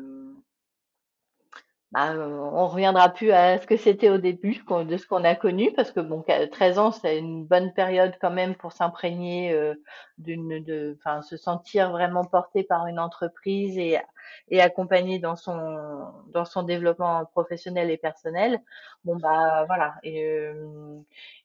bah, 1.92 2.12
on 2.16 2.66
reviendra 2.66 3.08
plus 3.08 3.30
à 3.30 3.58
ce 3.58 3.68
que 3.68 3.76
c'était 3.76 4.10
au 4.10 4.18
début 4.18 4.64
de 4.68 4.96
ce 4.96 5.06
qu'on 5.06 5.22
a 5.22 5.36
connu 5.36 5.72
parce 5.76 5.92
que 5.92 6.00
bon 6.00 6.24
13 6.50 6.78
ans 6.80 6.90
c'est 6.90 7.18
une 7.18 7.44
bonne 7.44 7.72
période 7.72 8.16
quand 8.20 8.32
même 8.32 8.56
pour 8.56 8.72
s'imprégner 8.72 9.52
euh, 9.52 9.74
de 10.18 10.96
enfin 10.98 11.22
se 11.22 11.36
sentir 11.36 11.92
vraiment 11.92 12.24
porté 12.24 12.64
par 12.64 12.88
une 12.88 12.98
entreprise 12.98 13.78
et 13.78 13.96
et 14.48 14.60
accompagné 14.60 15.18
dans 15.18 15.36
son 15.36 16.12
dans 16.28 16.44
son 16.44 16.62
développement 16.62 17.24
professionnel 17.26 17.90
et 17.90 17.96
personnel 17.96 18.60
bon 19.04 19.16
bah 19.16 19.64
voilà 19.66 19.94
et 20.02 20.24
euh, 20.24 20.98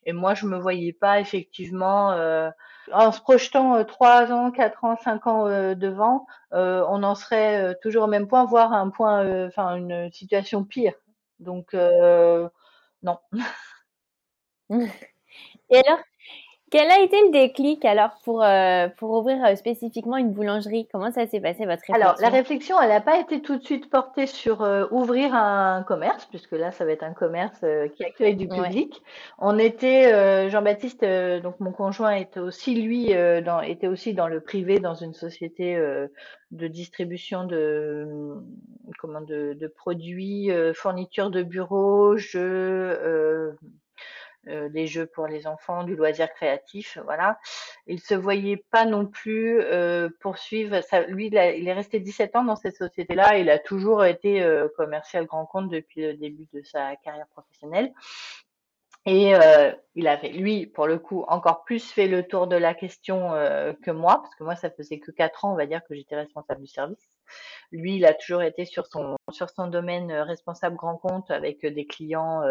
et 0.06 0.14
moi 0.14 0.34
je 0.34 0.46
me 0.46 0.58
voyais 0.58 0.94
pas 0.94 1.20
effectivement 1.20 2.12
euh, 2.12 2.50
en 2.92 3.12
se 3.12 3.22
projetant 3.22 3.84
trois 3.86 4.32
ans 4.32 4.52
quatre 4.52 4.84
ans 4.84 4.98
cinq 4.98 5.28
ans 5.28 5.46
devant 5.76 6.26
euh, 6.56 6.86
on 6.88 7.04
en 7.04 7.16
serait 7.16 7.72
euh, 7.72 7.74
toujours 7.82 8.04
au 8.06 8.08
même 8.08 8.28
point, 8.28 8.46
voire 8.46 8.72
un 8.74 8.90
point, 8.90 9.26
euh, 9.26 9.48
enfin 9.48 9.76
une 9.76 10.12
situation 10.12 10.64
pire. 10.64 10.94
Donc 11.40 11.74
non. 13.04 13.20
Et 15.70 15.78
alors, 15.78 16.00
quel 16.76 16.92
a 16.92 17.00
été 17.00 17.16
le 17.24 17.32
déclic 17.32 17.86
alors 17.86 18.18
pour, 18.26 18.44
euh, 18.44 18.90
pour 18.98 19.12
ouvrir 19.12 19.42
euh, 19.46 19.56
spécifiquement 19.56 20.18
une 20.18 20.34
boulangerie? 20.34 20.90
Comment 20.92 21.10
ça 21.10 21.26
s'est 21.26 21.40
passé 21.40 21.60
votre 21.60 21.80
réflexion 21.80 21.94
Alors 21.94 22.16
la 22.20 22.28
réflexion, 22.28 22.82
elle 22.82 22.90
n'a 22.90 23.00
pas 23.00 23.18
été 23.18 23.42
tout 23.42 23.56
de 23.56 23.64
suite 23.64 23.90
portée 23.90 24.28
sur 24.28 24.62
euh, 24.62 24.86
ouvrir 24.92 25.34
un 25.34 25.84
commerce, 25.84 26.26
puisque 26.26 26.52
là 26.52 26.72
ça 26.72 26.84
va 26.84 26.92
être 26.92 27.04
un 27.04 27.14
commerce 27.14 27.64
qui 27.96 28.04
accueille 28.04 28.36
du 28.36 28.50
public. 28.50 29.02
On 29.40 29.58
était 29.58 30.50
Jean-Baptiste, 30.50 31.06
donc 31.42 31.62
mon 31.62 31.72
conjoint 31.72 32.12
était 32.12 32.42
aussi 32.42 32.76
lui 32.76 33.14
dans, 33.46 33.62
était 33.62 33.88
aussi 33.88 34.14
dans 34.14 34.28
le 34.28 34.42
privé 34.42 34.80
dans 34.80 34.96
une 34.96 35.14
société 35.14 35.78
de 36.52 36.68
distribution 36.68 37.46
de 37.46 38.36
comment 39.00 39.22
de, 39.22 39.54
de 39.54 39.68
produits, 39.68 40.52
fournitures 40.74 41.30
de 41.30 41.42
bureaux, 41.42 42.18
jeux 42.18 43.56
euh, 44.48 44.70
des 44.70 44.86
jeux 44.88 45.06
pour 45.08 45.28
les 45.28 45.48
enfants, 45.48 45.84
du 45.84 45.96
loisir 45.96 46.32
créatif, 46.34 46.98
voilà. 47.04 47.40
Il 47.88 48.00
se 48.00 48.14
voyait 48.14 48.64
pas 48.72 48.86
non 48.86 49.06
plus 49.06 49.60
euh, 49.60 50.10
poursuivre. 50.20 50.80
Lui, 51.08 51.28
il, 51.28 51.36
est 51.36 51.74
resté 51.74 52.00
17 52.00 52.36
ans 52.36 52.44
dans 52.44 52.56
cette 52.56 52.76
société-là. 52.76 53.38
Il 53.38 53.50
a 53.50 53.58
toujours 53.58 54.06
été 54.06 54.44
euh, 54.44 54.68
commercial 54.78 55.26
grand 55.26 55.46
compte 55.46 55.70
depuis 55.70 56.02
le 56.02 56.14
début 56.14 56.48
de 56.54 56.62
sa 56.62 56.96
carrière 56.98 57.28
professionnelle. 57.28 57.92
Et 59.08 59.36
euh, 59.36 59.72
il 59.94 60.08
avait, 60.08 60.30
lui, 60.30 60.66
pour 60.66 60.88
le 60.88 60.98
coup, 60.98 61.26
encore 61.28 61.64
plus 61.64 61.92
fait 61.92 62.08
le 62.08 62.28
tour 62.28 62.48
de 62.48 62.56
la 62.56 62.74
question 62.74 63.34
euh, 63.34 63.72
que 63.84 63.92
moi, 63.92 64.20
parce 64.24 64.34
que 64.34 64.44
moi, 64.44 64.56
ça 64.56 64.72
faisait 64.72 64.98
que 65.00 65.12
quatre 65.12 65.46
ans, 65.46 65.54
on 65.54 65.56
va 65.56 65.68
dire, 65.68 65.84
que 65.88 65.94
j'étais 65.94 66.16
responsable 66.16 66.62
du 66.62 66.68
service. 66.68 67.08
Lui, 67.72 67.98
il 67.98 68.06
a 68.06 68.16
toujours 68.16 68.42
été 68.42 68.66
sur 68.66 68.88
son 68.88 69.16
sur 69.32 69.52
son 69.52 69.68
domaine 69.68 70.10
euh, 70.10 70.24
responsable 70.24 70.76
grand 70.76 70.98
compte 70.98 71.30
avec 71.30 71.64
des 71.64 71.86
clients, 71.86 72.42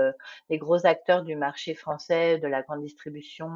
des 0.49 0.59
gros 0.59 0.87
acteurs 0.87 1.25
du 1.25 1.35
marché 1.35 1.75
français, 1.75 2.39
de 2.39 2.47
la 2.47 2.63
grande 2.63 2.83
distribution 2.83 3.51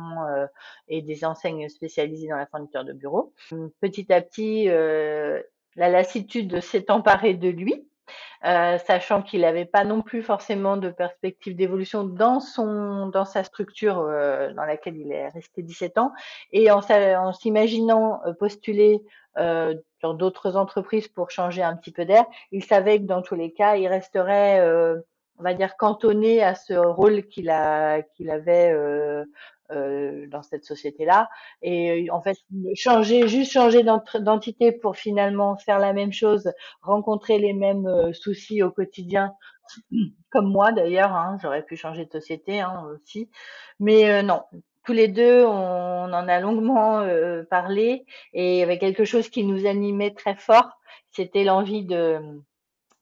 et 0.89 1.03
des 1.03 1.25
enseignes 1.25 1.69
spécialisées 1.69 2.29
dans 2.29 2.37
la 2.37 2.47
fourniture 2.47 2.85
de 2.85 2.93
bureaux. 2.93 3.33
Petit 3.81 4.13
à 4.13 4.21
petit, 4.23 4.67
la 4.67 5.89
lassitude 5.89 6.61
s'est 6.61 6.91
emparée 6.91 7.35
de 7.35 7.49
lui 7.49 7.89
euh, 8.45 8.79
sachant 8.79 9.23
qu'il 9.23 9.43
n'avait 9.43 9.65
pas 9.65 9.85
non 9.85 10.03
plus 10.03 10.23
forcément 10.23 10.77
de 10.77 10.91
perspective 10.91 11.57
d'évolution 11.57 12.05
dans 12.05 12.41
son 12.41 13.11
sa 13.25 13.45
structure 13.45 13.99
euh, 13.99 14.53
dans 14.55 14.65
laquelle 14.65 14.97
il 14.97 15.13
est 15.13 15.29
resté 15.29 15.63
17 15.63 15.99
ans. 15.99 16.13
Et 16.53 16.71
en, 16.71 16.81
s'imaginant 17.33 18.21
euh, 18.27 18.33
postuler 18.33 19.03
dans 19.37 20.15
d'autres 20.15 20.57
entreprises 20.57 21.07
pour 21.07 21.31
changer 21.31 21.63
un 21.63 21.77
petit 21.77 21.93
peu 21.93 22.05
d'air, 22.05 22.25
il 22.51 22.65
savait 22.65 22.99
que 22.99 23.05
dans 23.05 23.23
tous 23.23 23.37
les 23.37 23.53
cas, 23.53 23.77
il 23.77 23.87
resterait 23.87 24.61
on 25.39 25.43
va 25.45 25.55
dire 25.55 25.77
cantonné 25.77 26.43
à 26.43 26.57
ce 26.57 26.75
rôle 26.75 27.25
qu'il 27.27 27.49
avait 27.49 28.75
euh, 29.71 29.99
euh, 29.99 30.27
dans 30.29 30.43
cette 30.43 30.65
société-là. 30.65 31.29
Et 31.63 32.09
euh, 32.09 32.15
en 32.15 32.21
fait, 32.21 32.37
changer, 32.75 33.29
juste 33.29 33.53
changer 33.53 33.83
d'entité 33.83 34.73
pour 34.73 34.97
finalement 34.97 35.57
faire 35.57 35.79
la 35.79 35.93
même 35.93 36.13
chose, 36.13 36.53
rencontrer 36.83 37.39
les 37.39 37.53
mêmes 37.53 37.87
euh, 37.87 38.13
soucis 38.13 38.63
au 38.63 38.71
quotidien, 38.71 39.35
comme 40.31 40.51
moi 40.51 40.73
d'ailleurs. 40.73 41.13
Hein, 41.13 41.39
J'aurais 41.43 41.63
pu 41.63 41.77
changer 41.77 42.05
de 42.05 42.11
société 42.11 42.61
hein, 42.61 42.85
aussi, 42.95 43.31
mais 43.81 44.23
non. 44.23 44.43
Tous 44.85 44.95
les 44.95 45.09
deux, 45.09 45.45
on, 45.45 46.13
en 46.13 46.29
a 46.29 46.41
longuement 46.41 47.07
parlé 47.51 48.07
et 48.33 48.55
il 48.55 48.59
y 48.59 48.63
avait 48.63 48.79
quelque 48.79 49.05
chose 49.05 49.29
qui 49.29 49.45
nous 49.45 49.67
animait 49.67 50.15
très 50.15 50.35
fort. 50.35 50.81
C'était 51.11 51.45
l'envie 51.45 51.85
de, 51.85 52.19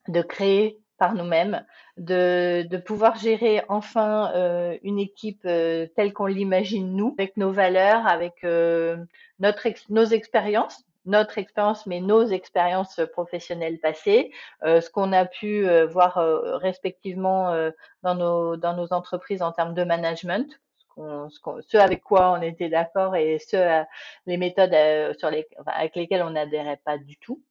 de 0.09 0.21
créer 0.21 0.81
par 0.99 1.15
nous-mêmes, 1.15 1.65
de, 1.97 2.67
de, 2.69 2.77
pouvoir 2.77 3.17
gérer 3.17 3.63
enfin 3.69 4.33
euh, 4.35 4.77
une 4.83 4.99
équipe 4.99 5.43
euh, 5.45 5.87
telle 5.97 6.13
qu'on 6.13 6.27
l'imagine 6.27 6.95
nous, 6.97 7.15
avec 7.19 7.37
nos 7.37 7.53
valeurs, 7.53 8.07
avec 8.07 8.45
euh, 8.45 8.97
notre 9.39 9.67
nos 9.91 10.05
expériences, 10.05 10.87
notre 11.07 11.39
expérience, 11.39 11.87
mais 11.87 12.01
nos 12.01 12.27
expériences 12.27 13.01
professionnelles 13.13 13.79
passées, 13.79 14.33
euh, 14.65 14.81
ce 14.81 14.91
qu'on 14.91 15.13
a 15.13 15.25
pu 15.25 15.67
euh, 15.67 15.87
voir 15.87 16.19
euh, 16.19 16.59
respectivement 16.59 17.55
dans 18.03 18.15
nos 18.15 18.57
dans 18.57 18.75
nos 18.75 18.93
entreprises 18.93 19.43
en 19.43 19.53
termes 19.53 19.75
de 19.75 19.85
management, 19.85 20.61
ce, 20.97 21.77
avec 21.77 22.03
quoi 22.03 22.33
on 22.33 22.43
était 22.43 22.69
d'accord 22.69 23.17
et 23.17 23.39
ce 23.39 23.85
les 24.27 24.37
méthodes 24.37 24.75
sur 25.19 25.31
les 25.31 25.47
avec 25.67 25.95
lesquelles 25.95 26.23
on 26.23 26.31
n'adhérait 26.31 26.81
pas 26.85 26.99
du 26.99 27.17
tout, 27.19 27.43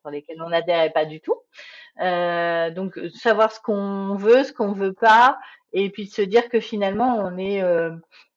sur 0.00 0.10
lesquelles 0.10 0.42
on 0.42 0.50
n'adhérait 0.50 0.90
pas 0.90 1.04
du 1.04 1.20
tout. 1.20 1.36
Euh, 2.00 2.70
donc 2.70 2.98
savoir 3.14 3.52
ce 3.52 3.60
qu'on 3.60 4.14
veut, 4.16 4.44
ce 4.44 4.52
qu'on 4.52 4.72
veut 4.72 4.92
pas, 4.92 5.38
et 5.72 5.90
puis 5.90 6.06
de 6.06 6.12
se 6.12 6.22
dire 6.22 6.48
que 6.48 6.60
finalement 6.60 7.16
on 7.18 7.38
est 7.38 7.62
euh, 7.62 7.90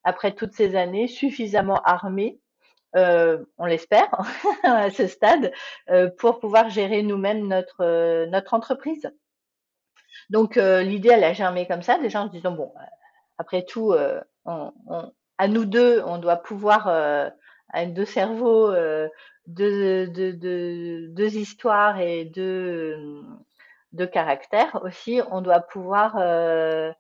après 0.04 0.34
toutes 0.34 0.54
ces 0.54 0.76
années 0.76 1.08
suffisamment 1.08 1.82
armé, 1.84 2.40
euh, 2.96 3.44
on 3.58 3.66
l'espère 3.66 4.10
à 4.64 4.90
ce 4.90 5.08
stade, 5.08 5.52
euh, 5.90 6.10
pour 6.18 6.40
pouvoir 6.40 6.70
gérer 6.70 7.04
nous-mêmes 7.04 7.48
notre 7.48 7.84
euh, 7.84 8.42
entreprise. 8.52 9.12
Donc 10.30 10.58
l'idée 10.58 11.10
elle 11.10 11.24
a 11.24 11.34
germé 11.34 11.68
comme 11.68 11.82
ça, 11.82 11.98
déjà 11.98 12.22
en 12.22 12.28
se 12.28 12.32
disant 12.32 12.52
bon, 12.52 12.72
après 13.40 13.64
tout, 13.64 13.94
à 14.46 15.48
nous 15.48 15.66
deux, 15.66 16.04
on 16.06 16.20
doit 16.20 16.38
pouvoir 16.38 16.88
avec 17.70 17.94
deux 17.94 18.06
cerveaux, 18.06 18.72
deux, 19.50 20.08
deux, 20.08 20.34
deux, 20.34 21.08
deux, 21.08 21.36
histoires 21.36 22.00
et 22.00 22.26
deux, 22.26 23.24
de 23.94 24.06
caractère 24.06 24.80
aussi, 24.84 25.22
on 25.32 25.42
doit 25.42 25.62
pouvoir 25.62 26.16
euh, 26.20 26.92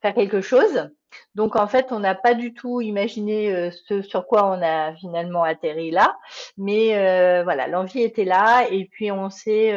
faire 0.00 0.14
quelque 0.14 0.40
chose. 0.40 0.90
Donc 1.34 1.56
en 1.56 1.66
fait, 1.66 1.88
on 1.90 1.98
n'a 1.98 2.14
pas 2.14 2.34
du 2.34 2.54
tout 2.54 2.80
imaginé 2.80 3.52
euh, 3.54 3.70
ce 3.70 4.02
sur 4.02 4.26
quoi 4.26 4.46
on 4.46 4.62
a 4.62 4.94
finalement 4.94 5.42
atterri 5.42 5.90
là, 5.90 6.16
mais 6.56 6.96
euh, 6.96 7.42
voilà, 7.42 7.66
l'envie 7.66 8.02
était 8.02 8.24
là 8.24 8.66
et 8.70 8.86
puis 8.86 9.10
on 9.10 9.28
s'est 9.28 9.72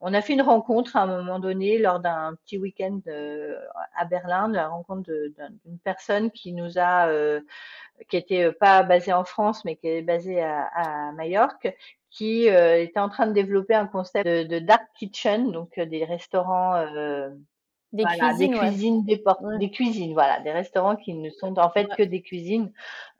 on 0.00 0.14
a 0.14 0.20
fait 0.22 0.32
une 0.32 0.42
rencontre 0.42 0.96
à 0.96 1.02
un 1.02 1.06
moment 1.06 1.38
donné 1.38 1.78
lors 1.78 2.00
d'un 2.00 2.34
petit 2.44 2.58
week-end 2.58 3.00
à 3.96 4.04
Berlin, 4.04 4.48
la 4.48 4.68
rencontre 4.68 5.10
d'une 5.10 5.78
personne 5.84 6.30
qui 6.30 6.52
nous 6.52 6.78
a, 6.78 7.08
qui 8.08 8.16
était 8.16 8.50
pas 8.52 8.82
basée 8.82 9.12
en 9.12 9.24
France, 9.24 9.64
mais 9.64 9.76
qui 9.76 9.88
est 9.88 10.02
basée 10.02 10.42
à, 10.42 10.68
à 10.74 11.12
Majorque, 11.12 11.74
qui 12.10 12.50
euh, 12.50 12.82
était 12.82 13.00
en 13.00 13.08
train 13.08 13.26
de 13.26 13.32
développer 13.32 13.74
un 13.74 13.86
concept 13.86 14.26
de, 14.26 14.58
dark 14.58 14.82
kitchen, 14.96 15.52
donc 15.52 15.78
euh, 15.78 15.86
des 15.86 16.04
restaurants 16.04 16.74
euh, 16.74 17.30
des 17.92 18.04
cuisines, 18.04 18.50
des 18.52 18.58
cuisines, 18.58 19.04
des, 19.04 19.22
des, 19.58 19.70
cuisines, 19.70 20.12
voilà, 20.12 20.40
des 20.40 20.52
restaurants 20.52 20.96
qui 20.96 21.14
ne 21.14 21.30
sont 21.30 21.58
en 21.58 21.70
fait 21.70 21.88
que 21.96 22.02
des 22.02 22.22
cuisines. 22.22 22.72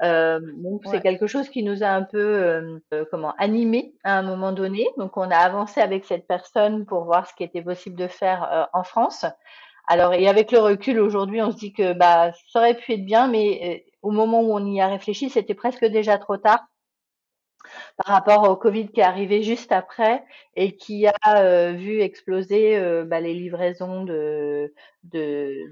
Euh, 0.03 0.41
donc 0.57 0.83
c'est 0.85 1.01
quelque 1.01 1.27
chose 1.27 1.49
qui 1.49 1.63
nous 1.63 1.83
a 1.83 1.89
un 1.89 2.03
peu, 2.03 2.81
euh, 2.93 3.05
comment, 3.11 3.35
animé 3.39 3.95
à 4.05 4.19
un 4.19 4.23
moment 4.23 4.53
donné. 4.53 4.89
Donc 4.97 5.17
on 5.17 5.31
a 5.31 5.37
avancé 5.37 5.81
avec 5.81 6.05
cette 6.05 6.27
personne 6.27 6.87
pour 6.87 7.05
voir 7.05 7.27
ce 7.27 7.35
qui 7.35 7.43
était 7.43 7.63
possible 7.63 7.97
de 7.97 8.07
faire 8.07 8.69
en 8.73 8.85
France. 8.85 9.25
Alors 9.89 10.15
et 10.15 10.29
avec 10.29 10.53
le 10.53 10.61
recul 10.61 11.01
aujourd'hui, 11.01 11.43
on 11.43 11.51
se 11.51 11.57
dit 11.57 11.73
que 11.73 11.93
bah 11.93 12.31
ça 12.53 12.61
aurait 12.61 12.77
pu 12.77 12.93
être 12.93 13.05
bien, 13.05 13.27
mais 13.27 13.85
au 14.03 14.13
moment 14.13 14.41
où 14.41 14.53
on 14.53 14.65
y 14.65 14.81
a 14.81 14.87
réfléchi, 14.87 15.31
c'était 15.31 15.55
presque 15.55 15.85
déjà 15.85 16.17
trop 16.19 16.37
tard 16.37 16.61
par 17.97 18.15
rapport 18.15 18.49
au 18.49 18.57
Covid 18.57 18.89
qui 18.89 19.01
est 19.01 19.05
arrivé 19.05 19.43
juste 19.43 19.73
après 19.73 20.25
et 20.57 20.77
qui 20.77 21.07
a 21.07 21.15
euh, 21.37 21.73
vu 21.73 22.01
exploser 22.01 22.77
euh, 22.77 23.05
bah, 23.05 23.21
les 23.21 23.35
livraisons 23.35 24.05
de, 24.05 24.73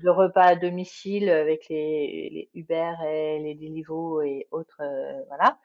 repas 0.07 0.43
à 0.43 0.57
domicile 0.57 1.31
avec 1.31 1.69
les, 1.69 2.49
Uber 2.55 2.93
et 3.07 3.39
les 3.41 3.55
Deliveroo 3.55 4.23
et 4.23 4.47
autres, 4.51 4.81
euh, 4.83 5.23
voilà. 5.29 5.59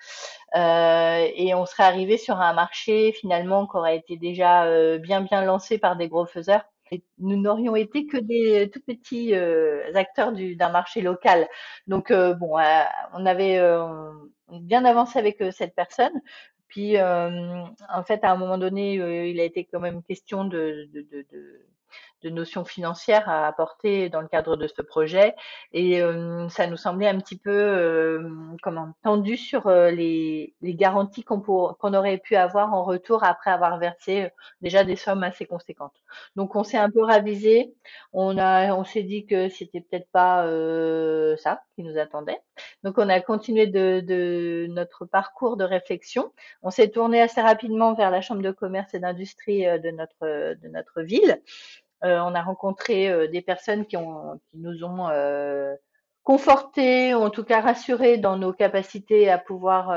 et 1.36 1.54
on 1.56 1.66
serait 1.66 1.84
arrivé 1.84 2.18
sur 2.18 2.40
un 2.40 2.54
marché 2.54 3.12
finalement 3.14 3.68
qui 3.68 3.78
aurait 3.78 3.98
été 3.98 4.18
déjà 4.18 4.98
bien 4.98 5.22
bien 5.22 5.44
lancé 5.44 5.78
par 5.78 5.96
des 5.96 6.08
gros 6.08 6.26
faiseurs 6.26 6.64
nous 7.18 7.38
n'aurions 7.38 7.76
été 7.76 8.06
que 8.06 8.18
des 8.18 8.70
tout 8.70 8.82
petits 8.86 9.34
acteurs 9.96 10.32
d'un 10.32 10.70
marché 10.70 11.02
local. 11.02 11.48
Donc 11.88 12.14
bon, 12.14 12.58
on 13.14 13.26
avait 13.26 13.60
bien 14.62 14.86
avancé 14.86 15.20
avec 15.20 15.44
cette 15.52 15.76
personne. 15.76 16.22
Puis, 16.68 17.00
en 17.00 18.04
fait, 18.06 18.24
à 18.24 18.32
un 18.32 18.38
moment 18.38 18.58
donné, 18.58 18.96
il 19.30 19.40
a 19.40 19.44
été 19.44 19.66
quand 19.66 19.80
même 19.80 20.04
question 20.04 20.46
de, 20.46 20.90
de 20.92 21.26
notions 22.30 22.66
financières 22.66 23.30
à 23.30 23.48
apporter 23.48 24.10
dans 24.10 24.22
le 24.22 24.28
cadre 24.28 24.56
de 24.56 24.68
ce 24.68 24.82
projet. 24.82 25.36
Et 25.72 26.02
euh, 26.02 26.48
ça 26.50 26.68
nous 26.68 26.78
semblait 26.78 27.08
un 27.08 27.20
petit 27.20 27.38
peu 27.38 27.52
euh, 27.52 28.30
comment 28.62 28.94
tendu 29.04 29.38
sur 29.38 29.68
euh, 29.68 29.92
les, 29.92 30.54
les, 30.62 30.76
garanties 30.76 31.24
qu'on 31.24 31.42
qu'on 31.42 31.94
aurait 31.94 32.18
pu 32.18 32.36
avoir 32.36 32.74
en 32.74 32.84
retour 32.84 33.24
après 33.24 33.52
avoir 33.52 33.78
versé 33.80 34.30
déjà 34.62 34.84
des 34.84 34.96
sommes 34.96 35.24
assez 35.24 35.46
conséquentes. 35.46 35.96
Donc 36.36 36.56
on 36.56 36.64
s'est 36.64 36.78
un 36.78 36.90
peu 36.90 37.04
ravisé. 37.04 37.74
On 38.14 38.38
a, 38.38 38.74
on 38.76 38.84
s'est 38.84 39.04
dit 39.04 39.26
que 39.26 39.50
c'était 39.50 39.82
peut-être 39.82 40.10
pas 40.12 40.44
ça 41.38 41.64
qui 41.76 41.84
nous 41.84 41.98
attendait. 41.98 42.40
Donc 42.84 42.98
on 42.98 43.10
a 43.10 43.20
continué 43.22 43.68
de, 43.68 44.02
de 44.02 44.68
notre 44.70 45.06
parcours 45.06 45.58
de 45.58 45.64
réflexion. 45.64 46.32
On 46.62 46.70
s'est 46.70 46.90
tourné 46.90 47.22
assez 47.22 47.42
rapidement 47.42 47.94
vers 47.94 48.12
la 48.12 48.22
chambre 48.22 48.42
de 48.42 48.52
commerce 48.52 48.94
et 48.94 49.00
d'industrie 49.00 49.64
de 49.64 49.92
notre 49.92 50.54
de 50.56 50.68
notre 50.68 51.02
ville 51.02 51.24
euh, 51.24 51.40
on 52.04 52.36
a 52.36 52.42
rencontré 52.42 53.10
euh, 53.10 53.28
des 53.28 53.42
personnes 53.42 53.86
qui, 53.86 53.98
ont, 53.98 54.40
qui 54.50 54.58
nous 54.58 54.84
ont 54.84 55.10
euh, 55.10 55.76
confortés, 56.24 57.14
ou 57.14 57.20
en 57.20 57.30
tout 57.30 57.44
cas 57.44 57.62
rassurés 57.62 58.18
dans 58.18 58.38
nos 58.38 58.54
capacités 58.54 59.30
à 59.30 59.38
pouvoir, 59.38 59.88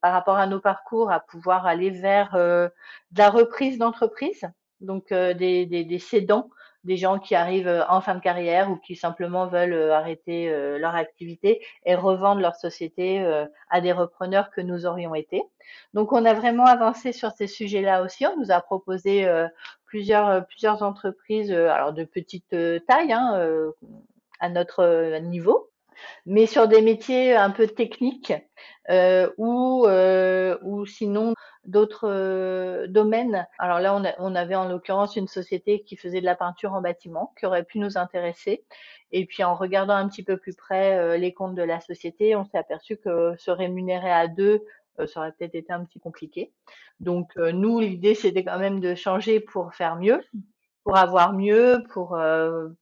par 0.00 0.12
rapport 0.14 0.36
à 0.36 0.46
nos 0.46 0.58
parcours, 0.60 1.10
à 1.12 1.20
pouvoir 1.20 1.66
aller 1.66 1.90
vers 1.90 2.32
de 2.32 2.70
la 3.18 3.28
reprise 3.28 3.76
d'entreprise, 3.76 4.48
donc 4.80 5.12
des, 5.12 5.66
des, 5.66 5.84
des 5.84 5.98
cédants 5.98 6.48
des 6.84 6.96
gens 6.96 7.18
qui 7.18 7.34
arrivent 7.34 7.68
euh, 7.68 7.82
en 7.88 8.00
fin 8.00 8.14
de 8.14 8.20
carrière 8.20 8.70
ou 8.70 8.76
qui 8.76 8.94
simplement 8.94 9.46
veulent 9.46 9.72
euh, 9.72 9.94
arrêter 9.94 10.48
euh, 10.48 10.78
leur 10.78 10.94
activité 10.94 11.64
et 11.84 11.94
revendre 11.94 12.40
leur 12.40 12.56
société 12.56 13.24
à 13.70 13.80
des 13.80 13.92
repreneurs 13.92 14.50
que 14.50 14.60
nous 14.60 14.86
aurions 14.86 15.14
été. 15.14 15.42
Donc 15.94 16.12
on 16.12 16.24
a 16.24 16.34
vraiment 16.34 16.66
avancé 16.66 17.12
sur 17.12 17.30
ces 17.32 17.46
sujets-là 17.46 18.02
aussi. 18.02 18.26
On 18.26 18.36
nous 18.38 18.50
a 18.50 18.60
proposé 18.60 19.26
plusieurs 19.86 20.46
plusieurs 20.46 20.82
entreprises, 20.82 21.52
alors 21.52 21.92
de 21.92 22.04
petite 22.04 22.50
taille, 22.86 23.12
hein, 23.12 23.70
à 24.40 24.48
notre 24.48 25.18
niveau, 25.20 25.70
mais 26.26 26.46
sur 26.46 26.68
des 26.68 26.82
métiers 26.82 27.34
un 27.34 27.50
peu 27.50 27.66
techniques 27.66 28.32
euh, 28.90 29.30
ou, 29.38 29.86
ou 30.62 30.86
sinon 30.86 31.34
d'autres 31.66 32.08
euh, 32.08 32.86
domaines. 32.86 33.46
Alors 33.58 33.80
là, 33.80 33.94
on, 33.94 34.02
on 34.18 34.34
avait 34.34 34.54
en 34.54 34.68
l'occurrence 34.68 35.16
une 35.16 35.28
société 35.28 35.82
qui 35.82 35.96
faisait 35.96 36.20
de 36.20 36.24
la 36.24 36.34
peinture 36.34 36.72
en 36.72 36.80
bâtiment, 36.80 37.32
qui 37.38 37.46
aurait 37.46 37.64
pu 37.64 37.78
nous 37.78 37.98
intéresser. 37.98 38.64
Et 39.12 39.26
puis 39.26 39.44
en 39.44 39.54
regardant 39.54 39.94
un 39.94 40.08
petit 40.08 40.22
peu 40.22 40.36
plus 40.36 40.54
près 40.54 40.98
euh, 40.98 41.16
les 41.16 41.32
comptes 41.32 41.54
de 41.54 41.62
la 41.62 41.80
société, 41.80 42.36
on 42.36 42.44
s'est 42.44 42.58
aperçu 42.58 42.96
que 42.96 43.34
se 43.38 43.50
rémunérer 43.50 44.10
à 44.12 44.28
deux, 44.28 44.64
euh, 44.98 45.06
ça 45.06 45.20
aurait 45.20 45.32
peut-être 45.32 45.54
été 45.54 45.72
un 45.72 45.84
petit 45.84 46.00
compliqué. 46.00 46.52
Donc 47.00 47.36
nous, 47.36 47.80
l'idée, 47.80 48.14
c'était 48.14 48.44
quand 48.44 48.58
même 48.58 48.78
de 48.78 48.94
changer 48.94 49.40
pour 49.40 49.74
faire 49.74 49.96
mieux, 49.96 50.22
pour 50.84 50.96
avoir 50.96 51.32
mieux, 51.32 51.82
pour, 51.92 52.16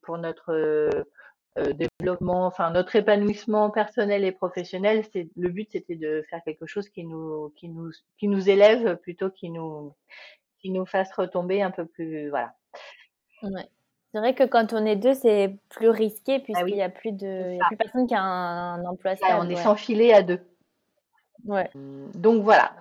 pour 0.03 0.17
notre 0.19 1.05
euh, 1.59 1.73
développement, 1.73 2.47
enfin 2.47 2.71
notre 2.71 2.95
épanouissement 2.95 3.69
personnel 3.69 4.23
et 4.23 4.31
professionnel, 4.31 5.05
c'est 5.13 5.29
le 5.35 5.49
but 5.49 5.69
c'était 5.71 5.95
de 5.95 6.23
faire 6.29 6.41
quelque 6.43 6.65
chose 6.65 6.89
qui 6.89 7.03
nous 7.03 7.53
qui 7.55 7.69
nous 7.69 7.91
qui 8.17 8.27
nous 8.27 8.49
élève 8.49 8.97
plutôt 8.97 9.29
qui 9.29 9.51
nous 9.51 9.93
qui 10.59 10.71
nous 10.71 10.87
fasse 10.87 11.13
retomber 11.13 11.61
un 11.61 11.69
peu 11.69 11.85
plus 11.85 12.29
voilà. 12.29 12.55
Ouais. 13.43 13.69
C'est 14.13 14.19
vrai 14.19 14.33
que 14.33 14.43
quand 14.43 14.73
on 14.73 14.85
est 14.85 14.95
deux, 14.95 15.13
c'est 15.13 15.55
plus 15.69 15.89
risqué 15.89 16.37
ah 16.37 16.39
puisqu'il 16.39 16.75
n'y 16.75 16.81
a 16.81 16.89
plus 16.89 17.11
de, 17.11 17.53
y 17.53 17.61
a 17.61 17.65
plus 17.67 17.77
personne 17.77 18.07
qui 18.07 18.15
a 18.15 18.21
un, 18.21 18.83
emploi 18.85 19.15
stable. 19.15 19.45
on 19.45 19.49
est 19.49 19.55
sans 19.55 19.75
filet 19.75 20.13
à 20.13 20.23
deux. 20.23 20.39
Ouais. 21.45 21.69
Donc 22.15 22.41
voilà, 22.41 22.73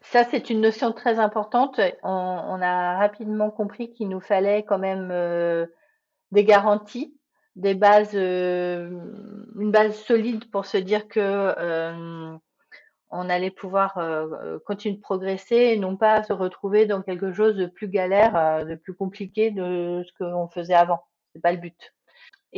ça 0.00 0.24
c'est 0.24 0.48
une 0.48 0.60
notion 0.60 0.92
très 0.92 1.18
importante. 1.18 1.80
On, 2.02 2.10
on 2.10 2.62
a 2.62 2.96
rapidement 2.96 3.50
compris 3.50 3.92
qu'il 3.92 4.08
nous 4.08 4.20
fallait 4.20 4.62
quand 4.62 4.78
même 4.78 5.10
euh, 5.10 5.66
des 6.30 6.44
garanties 6.44 7.16
des 7.56 7.74
bases, 7.74 8.10
euh, 8.14 8.90
une 9.58 9.70
base 9.72 9.96
solide 9.96 10.50
pour 10.50 10.66
se 10.66 10.76
dire 10.76 11.08
que 11.08 11.20
euh, 11.20 12.36
on 13.10 13.30
allait 13.30 13.50
pouvoir 13.50 13.96
euh, 13.98 14.58
continuer 14.66 14.96
de 14.96 15.00
progresser 15.00 15.56
et 15.56 15.78
non 15.78 15.96
pas 15.96 16.22
se 16.22 16.32
retrouver 16.34 16.86
dans 16.86 17.02
quelque 17.02 17.32
chose 17.32 17.56
de 17.56 17.66
plus 17.66 17.88
galère, 17.88 18.64
de 18.66 18.74
plus 18.74 18.94
compliqué 18.94 19.50
de 19.50 20.04
ce 20.06 20.12
qu'on 20.18 20.48
faisait 20.48 20.74
avant. 20.74 21.00
C'est 21.32 21.40
pas 21.40 21.52
le 21.52 21.58
but. 21.58 21.95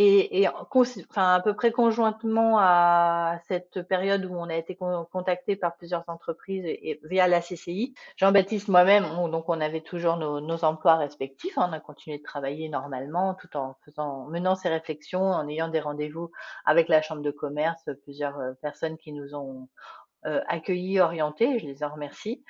Et, 0.01 0.43
et 0.43 0.49
enfin, 0.49 1.35
à 1.35 1.41
peu 1.41 1.55
près 1.55 1.73
conjointement 1.73 2.57
à 2.61 3.41
cette 3.49 3.83
période 3.83 4.25
où 4.27 4.33
on 4.33 4.49
a 4.49 4.55
été 4.55 4.77
contacté 4.77 5.57
par 5.57 5.77
plusieurs 5.77 6.05
entreprises 6.07 6.65
et, 6.65 7.01
via 7.03 7.27
la 7.27 7.41
CCI, 7.41 7.95
Jean-Baptiste, 8.17 8.69
moi-même, 8.69 9.07
donc 9.29 9.49
on 9.49 9.61
avait 9.61 9.81
toujours 9.81 10.17
nos, 10.17 10.41
nos 10.41 10.65
emplois 10.65 10.95
respectifs. 10.95 11.59
Hein, 11.59 11.67
on 11.71 11.73
a 11.73 11.81
continué 11.81 12.19
de 12.19 12.23
travailler 12.23 12.69
normalement 12.69 13.35
tout 13.35 13.57
en 13.57 13.77
faisant, 13.85 14.27
menant 14.29 14.55
ces 14.55 14.69
réflexions, 14.69 15.33
en 15.33 15.49
ayant 15.49 15.67
des 15.67 15.81
rendez-vous 15.81 16.31
avec 16.65 16.89
la 16.89 17.03
chambre 17.03 17.23
de 17.23 17.33
commerce, 17.33 17.91
plusieurs 18.05 18.39
euh, 18.39 18.53
personnes 18.63 18.99
qui 18.99 19.13
nous 19.13 19.35
ont 19.35 19.69
accueillis, 20.49 21.01
orientés, 21.01 21.59
je 21.59 21.67
les 21.67 21.83
en 21.83 21.91
remercie. 21.91 22.43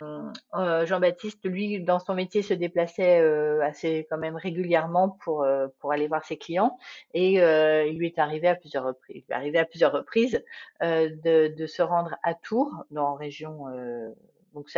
Euh, 0.55 0.87
Jean-Baptiste, 0.87 1.45
lui, 1.45 1.81
dans 1.81 1.99
son 1.99 2.15
métier, 2.15 2.43
se 2.43 2.55
déplaçait 2.55 3.21
euh, 3.21 3.63
assez 3.63 4.07
quand 4.11 4.19
même 4.19 4.37
régulièrement 4.37 5.11
pour 5.11 5.43
euh, 5.43 5.69
pour 5.81 5.93
aller 5.93 6.09
voir 6.09 6.25
ses 6.25 6.37
clients, 6.37 6.79
et 7.15 7.43
euh, 7.43 7.87
il 7.87 7.99
lui 7.99 8.07
est 8.07 8.19
arrivé 8.19 8.49
à 8.49 8.55
plusieurs 8.55 8.85
reprises, 8.85 9.25
est 9.29 9.33
arrivé 9.33 9.59
à 9.59 9.65
plusieurs 9.65 9.93
reprises 9.93 10.43
de, 10.81 11.55
de 11.55 11.67
se 11.67 11.83
rendre 11.83 12.17
à 12.23 12.35
Tours, 12.35 12.85
dans 12.91 13.15
région 13.15 13.67
donc 14.55 14.71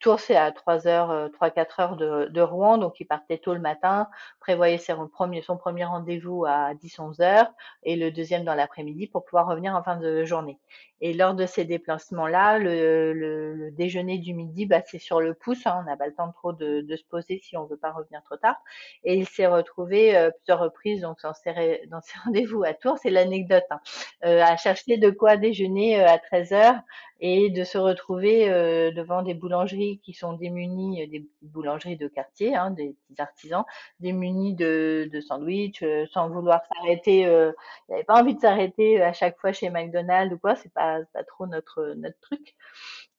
Tours, 0.00 0.20
c'est 0.20 0.36
à 0.36 0.50
3 0.52 0.86
heures, 0.86 1.30
3-4 1.30 1.80
heures 1.80 1.96
de, 1.96 2.26
de, 2.26 2.40
Rouen, 2.40 2.78
donc 2.78 2.98
il 3.00 3.06
partait 3.06 3.38
tôt 3.38 3.54
le 3.54 3.60
matin, 3.60 4.08
prévoyait 4.40 4.76
son 4.76 5.08
premier, 5.08 5.40
son 5.40 5.56
premier 5.56 5.84
rendez-vous 5.84 6.44
à 6.44 6.74
10-11 6.74 7.22
heures 7.22 7.50
et 7.84 7.96
le 7.96 8.10
deuxième 8.10 8.44
dans 8.44 8.54
l'après-midi 8.54 9.06
pour 9.06 9.24
pouvoir 9.24 9.46
revenir 9.46 9.74
en 9.74 9.82
fin 9.82 9.96
de 9.96 10.24
journée. 10.24 10.58
Et 11.06 11.12
lors 11.12 11.34
de 11.34 11.44
ces 11.44 11.66
déplacements-là, 11.66 12.58
le, 12.58 13.68
déjeuner 13.72 14.16
du 14.16 14.32
midi, 14.32 14.64
bah, 14.64 14.80
c'est 14.86 14.98
sur 14.98 15.20
le 15.20 15.34
pouce. 15.34 15.66
Hein, 15.66 15.80
on 15.82 15.84
n'a 15.84 15.98
pas 15.98 16.06
le 16.06 16.14
temps 16.14 16.32
trop 16.32 16.54
de, 16.54 16.82
se 16.96 17.04
poser 17.10 17.38
si 17.44 17.58
on 17.58 17.66
veut 17.66 17.76
pas 17.76 17.92
revenir 17.92 18.22
trop 18.22 18.38
tard. 18.38 18.56
Et 19.04 19.14
il 19.16 19.28
s'est 19.28 19.46
retrouvé 19.46 20.16
euh, 20.16 20.30
plusieurs 20.30 20.60
reprises 20.60 21.02
donc 21.02 21.18
dans 21.22 21.34
ses, 21.34 21.52
ses 21.52 22.18
rendez-vous 22.24 22.64
à 22.64 22.72
Tours, 22.72 22.96
c'est 22.96 23.10
l'anecdote, 23.10 23.64
hein, 23.68 23.80
euh, 24.24 24.42
à 24.42 24.56
chercher 24.56 24.96
de 24.96 25.10
quoi 25.10 25.36
déjeuner 25.36 26.00
euh, 26.00 26.08
à 26.08 26.16
13 26.16 26.52
heures 26.54 26.80
et 27.20 27.50
de 27.50 27.64
se 27.64 27.78
retrouver 27.78 28.48
devant 28.92 29.22
des 29.22 29.32
boulangeries 29.34 29.98
qui 30.00 30.12
sont 30.12 30.34
démunies, 30.34 31.06
des 31.08 31.24
boulangeries 31.42 31.96
de 31.96 32.08
quartier, 32.08 32.54
hein, 32.54 32.70
des 32.70 32.96
petits 33.08 33.22
artisans, 33.22 33.64
démunies 34.00 34.54
de, 34.54 35.08
de 35.10 35.20
sans 35.20 36.28
vouloir 36.28 36.60
s'arrêter. 36.66 37.20
il 37.20 37.54
n'avait 37.88 38.04
pas 38.04 38.20
envie 38.20 38.34
de 38.34 38.40
s'arrêter 38.40 39.00
à 39.00 39.14
chaque 39.14 39.38
fois 39.38 39.52
chez 39.52 39.70
McDonald's 39.70 40.34
ou 40.34 40.38
quoi, 40.38 40.54
c'est 40.56 40.72
pas, 40.72 40.93
pas 41.12 41.24
trop 41.24 41.46
notre, 41.46 41.94
notre 41.96 42.18
truc. 42.20 42.54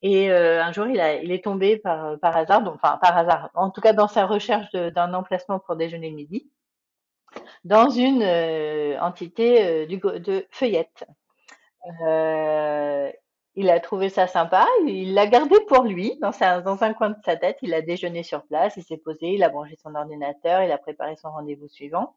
Et 0.02 0.32
un 0.32 0.72
jour, 0.72 0.88
il, 0.88 1.00
a, 1.00 1.16
il 1.16 1.32
est 1.32 1.44
tombé 1.44 1.78
par, 1.78 2.20
par 2.20 2.36
hasard, 2.38 2.62
donc, 2.62 2.76
enfin 2.76 2.98
par 3.02 3.18
hasard, 3.18 3.50
en 3.56 3.72
tout 3.72 3.82
cas 3.82 3.94
dans 3.94 4.08
sa 4.08 4.26
recherche 4.26 4.72
d'un 4.72 5.14
emplacement 5.14 5.60
pour 5.60 5.76
déjeuner 5.76 6.12
midi, 6.12 6.50
dans 7.64 7.90
une 7.90 8.24
entité 9.02 9.86
du, 9.88 9.98
de 9.98 10.46
feuillette. 10.52 11.06
Euh, 12.02 13.12
il 13.56 13.70
a 13.70 13.80
trouvé 13.80 14.10
ça 14.10 14.28
sympa, 14.28 14.68
il 14.86 15.14
l'a 15.14 15.28
gardé 15.28 15.56
pour 15.68 15.84
lui 15.84 16.18
dans, 16.20 16.32
dans 16.62 16.84
un 16.84 16.94
coin 16.94 17.12
de 17.12 17.18
sa 17.24 17.38
tête. 17.38 17.58
Il 17.62 17.74
a 17.74 17.82
déjeuné 17.82 18.22
sur 18.22 18.44
place, 18.44 18.76
il 18.76 18.84
s'est 18.84 18.98
posé, 18.98 19.28
il 19.28 19.44
a 19.44 19.50
branché 19.50 19.78
son 19.82 19.96
ordinateur, 19.96 20.62
il 20.62 20.72
a 20.72 20.78
préparé 20.78 21.16
son 21.16 21.32
rendez-vous 21.32 21.70
suivant, 21.70 22.16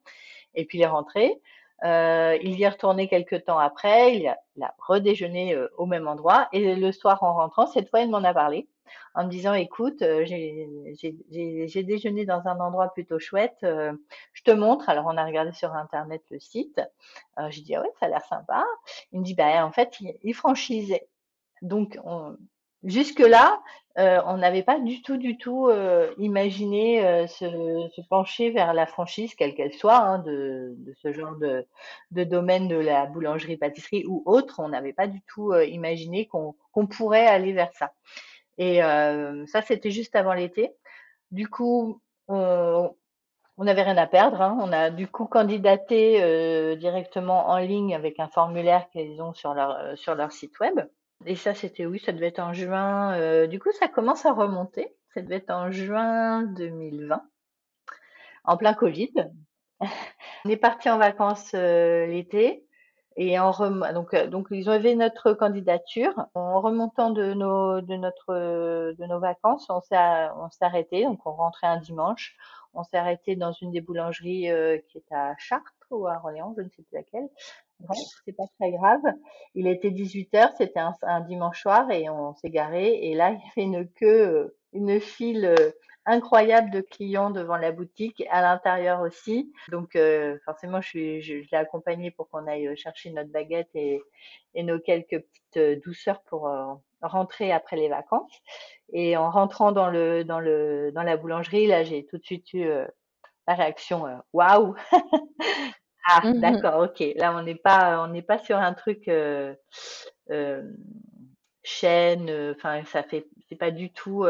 et 0.55 0.65
puis 0.65 0.79
il 0.79 0.83
est 0.83 0.87
rentré. 0.87 1.41
Euh, 1.85 2.37
il 2.43 2.59
y 2.59 2.65
est 2.65 2.69
retourné 2.69 3.09
quelques 3.09 3.45
temps 3.45 3.59
après, 3.59 4.17
il 4.17 4.27
a, 4.27 4.39
il 4.57 4.63
a 4.63 4.75
redéjeuné 4.79 5.55
euh, 5.55 5.69
au 5.77 5.87
même 5.87 6.09
endroit, 6.09 6.49
et 6.53 6.75
le 6.75 6.93
soir 6.93 7.23
en 7.23 7.35
rentrant, 7.35 7.67
cette 7.67 7.89
fois 7.89 8.01
il 8.01 8.11
m'en 8.11 8.25
a 8.25 8.35
parlé 8.35 8.69
en 9.15 9.25
me 9.25 9.31
disant 9.31 9.55
écoute, 9.55 10.03
euh, 10.03 10.25
j'ai 10.25 11.83
déjeuné 11.83 12.25
dans 12.25 12.47
un 12.47 12.61
endroit 12.61 12.93
plutôt 12.93 13.19
chouette, 13.19 13.59
euh, 13.65 13.93
je 14.33 14.43
te 14.43 14.51
montre. 14.51 14.89
Alors 14.89 15.07
on 15.07 15.17
a 15.17 15.25
regardé 15.25 15.53
sur 15.53 15.75
internet 15.75 16.23
le 16.31 16.39
site. 16.39 16.81
Euh, 17.39 17.51
j'ai 17.51 17.63
dit 17.63 17.75
ah 17.75 17.83
ouais, 17.83 17.91
ça 17.99 18.07
a 18.07 18.09
l'air 18.09 18.25
sympa. 18.25 18.65
Il 19.13 19.21
me 19.21 19.25
dit 19.25 19.35
bah 19.35 19.65
en 19.65 19.73
fait 19.73 20.01
il, 20.01 20.17
il 20.23 20.35
franchisait. 20.35 21.09
Donc, 21.63 21.99
jusque-là, 22.85 23.61
euh, 23.99 24.21
on 24.27 24.37
n'avait 24.37 24.63
pas 24.63 24.79
du 24.79 25.03
tout, 25.03 25.17
du 25.17 25.37
tout 25.39 25.67
euh, 25.67 26.15
imaginé 26.19 27.05
euh, 27.05 27.27
se, 27.27 28.01
pencher 28.09 28.51
vers 28.51 28.73
la 28.73 28.87
franchise, 28.87 29.35
quelle 29.35 29.57
qu'elle 29.57 29.73
soit, 29.73 29.99
hein, 29.99 30.21
de, 30.21 30.77
ce 31.03 31.13
genre 31.13 31.35
de, 31.35 31.67
domaine 32.13 32.69
de 32.69 32.77
la 32.77 33.07
boulangerie, 33.07 33.57
pâtisserie 33.57 34.05
ou 34.07 34.23
autre. 34.25 34.61
On 34.61 34.69
n'avait 34.69 34.93
pas 34.93 35.09
du 35.09 35.21
tout 35.23 35.53
imaginé 35.55 36.29
qu'on 36.29 36.55
pourrait 36.87 37.27
aller 37.27 37.53
vers 37.53 37.73
ça. 37.73 37.93
Et 38.57 38.81
ça, 39.47 39.63
c'était 39.63 39.91
juste 39.91 40.15
avant 40.17 40.33
l'été. 40.35 40.73
Du 41.33 41.49
coup, 41.49 42.01
on 42.29 42.95
n'avait 43.59 43.83
rien 43.83 43.97
à 43.97 44.07
perdre. 44.07 44.41
Hein. 44.41 44.57
On 44.61 44.73
a 44.73 44.91
du 44.91 45.09
coup 45.09 45.27
candidaté 45.27 46.77
directement 46.77 47.49
en 47.49 47.59
ligne 47.59 47.95
avec 47.95 48.21
un 48.21 48.29
formulaire 48.29 48.89
qu'ils 48.91 49.21
ont 49.23 49.35
sur 49.35 49.55
leur, 49.55 49.99
sur 49.99 50.15
leur 50.15 50.31
site 50.33 50.59
web. 50.61 50.81
Et 51.27 51.37
ça, 51.37 51.55
c'était, 51.55 51.87
oui, 51.87 51.99
ça 51.99 52.13
devait 52.13 52.29
être 52.29 52.39
en 52.39 52.53
juin. 52.53 53.13
Euh, 53.19 53.47
du 53.47 53.59
coup, 53.59 53.71
ça 53.73 53.89
commence 53.89 54.25
à 54.25 54.33
remonter. 54.33 54.95
Ça 55.15 55.23
devait 55.23 55.37
être 55.37 55.51
en 55.51 55.71
juin 55.71 56.43
2020, 56.43 57.23
en 58.45 58.57
plein 58.57 58.75
Covid. 58.75 59.13
On 60.45 60.49
est 60.49 60.57
parti 60.57 60.89
en 60.91 60.99
vacances 60.99 61.53
euh, 61.55 62.07
l'été. 62.07 62.65
Et 63.17 63.39
en 63.41 63.51
donc, 63.93 64.15
euh, 64.15 64.29
donc 64.29 64.47
ils 64.53 64.71
ont 64.71 64.75
élevé 64.75 64.95
notre 64.95 65.33
candidature. 65.33 66.27
En 66.35 66.61
remontant 66.61 67.11
de 67.11 67.35
nos 67.35 67.81
de 67.81 67.97
notre 67.97 68.93
de 68.93 69.07
nos 69.07 69.19
vacances, 69.19 69.67
on 69.71 69.81
s'est 69.81 69.97
on 70.37 70.49
s'est 70.51 70.65
arrêté. 70.65 71.05
Donc 71.05 71.21
on 71.27 71.33
rentrait 71.33 71.67
un 71.67 71.79
dimanche. 71.79 72.37
On 72.75 72.85
s'est 72.85 72.97
arrêté 72.97 73.35
dans 73.35 73.53
une 73.53 73.73
des 73.73 73.81
boulangeries 73.81 74.49
qui 74.89 74.99
est 74.99 75.13
à 75.13 75.35
Chartres 75.37 75.78
ou 75.91 76.07
à 76.07 76.17
Orléans, 76.17 76.55
je 76.57 76.63
ne 76.63 76.69
sais 76.69 76.83
plus 76.83 76.95
laquelle. 76.95 77.29
Bon, 77.81 77.95
c'est 78.25 78.33
pas 78.33 78.47
très 78.59 78.73
grave. 78.73 79.03
Il 79.55 79.67
était 79.67 79.91
18h, 79.91 80.53
c'était 80.57 80.81
un, 81.03 81.21
dimanche 81.21 81.63
soir 81.63 81.91
et 81.91 82.09
on 82.11 82.35
s'est 82.35 82.51
garé. 82.51 83.09
Et 83.09 83.15
là, 83.15 83.31
il 83.57 83.63
y 83.63 83.67
avait 83.67 83.79
une 83.79 83.89
queue, 83.89 84.57
une 84.73 85.01
file 85.01 85.47
euh, 85.47 85.71
incroyable 86.07 86.71
de 86.71 86.81
clients 86.81 87.31
devant 87.31 87.57
la 87.57 87.73
boutique, 87.73 88.25
à 88.31 88.43
l'intérieur 88.43 89.01
aussi. 89.01 89.53
Donc 89.71 89.95
euh, 89.95 90.39
forcément, 90.45 90.81
je, 90.81 90.89
suis, 90.89 91.23
je, 91.23 91.35
l'ai 91.35 91.59
accompagné 91.59 92.11
pour 92.11 92.29
qu'on 92.29 92.47
aille 92.47 92.77
chercher 92.77 93.11
notre 93.11 93.31
baguette 93.31 93.71
et, 93.75 94.03
et 94.55 94.63
nos 94.63 94.81
quelques 94.81 95.21
petites 95.21 95.57
euh, 95.57 95.77
douceurs 95.85 96.23
pour 96.23 96.51
rentrer 97.01 97.53
après 97.53 97.77
les 97.77 97.89
vacances. 97.89 98.43
Et 98.93 99.17
en 99.17 99.31
rentrant 99.31 99.71
dans 99.71 99.89
le 99.89 100.25
dans 100.25 100.41
le 100.41 100.91
dans 100.93 101.03
la 101.03 101.17
boulangerie, 101.17 101.67
là, 101.67 101.85
j'ai 101.85 102.07
tout 102.07 102.19
de 102.19 102.25
suite 102.25 102.53
eu 102.55 102.69
la 103.49 103.55
réaction 103.55 104.05
waouh 104.33 104.77
Ah, 106.11 106.23
mmh 106.25 106.41
d'accord, 106.41 106.81
ok. 106.85 107.05
Là, 107.17 107.37
on 107.37 107.43
n'est 107.43 107.55
pas, 107.55 108.03
on 108.03 108.09
n'est 108.09 108.23
pas 108.23 108.39
sur 108.39 108.57
un 108.57 108.73
truc 108.73 109.09
euh, 109.09 109.55
euh, 110.31 110.63
chaîne. 111.63 112.31
Euh, 112.31 112.55
enfin, 112.57 112.83
ça 112.87 113.03
fait, 113.03 113.27
c'est 113.49 113.57
pas 113.57 113.71
du 113.71 113.93
tout, 113.93 114.27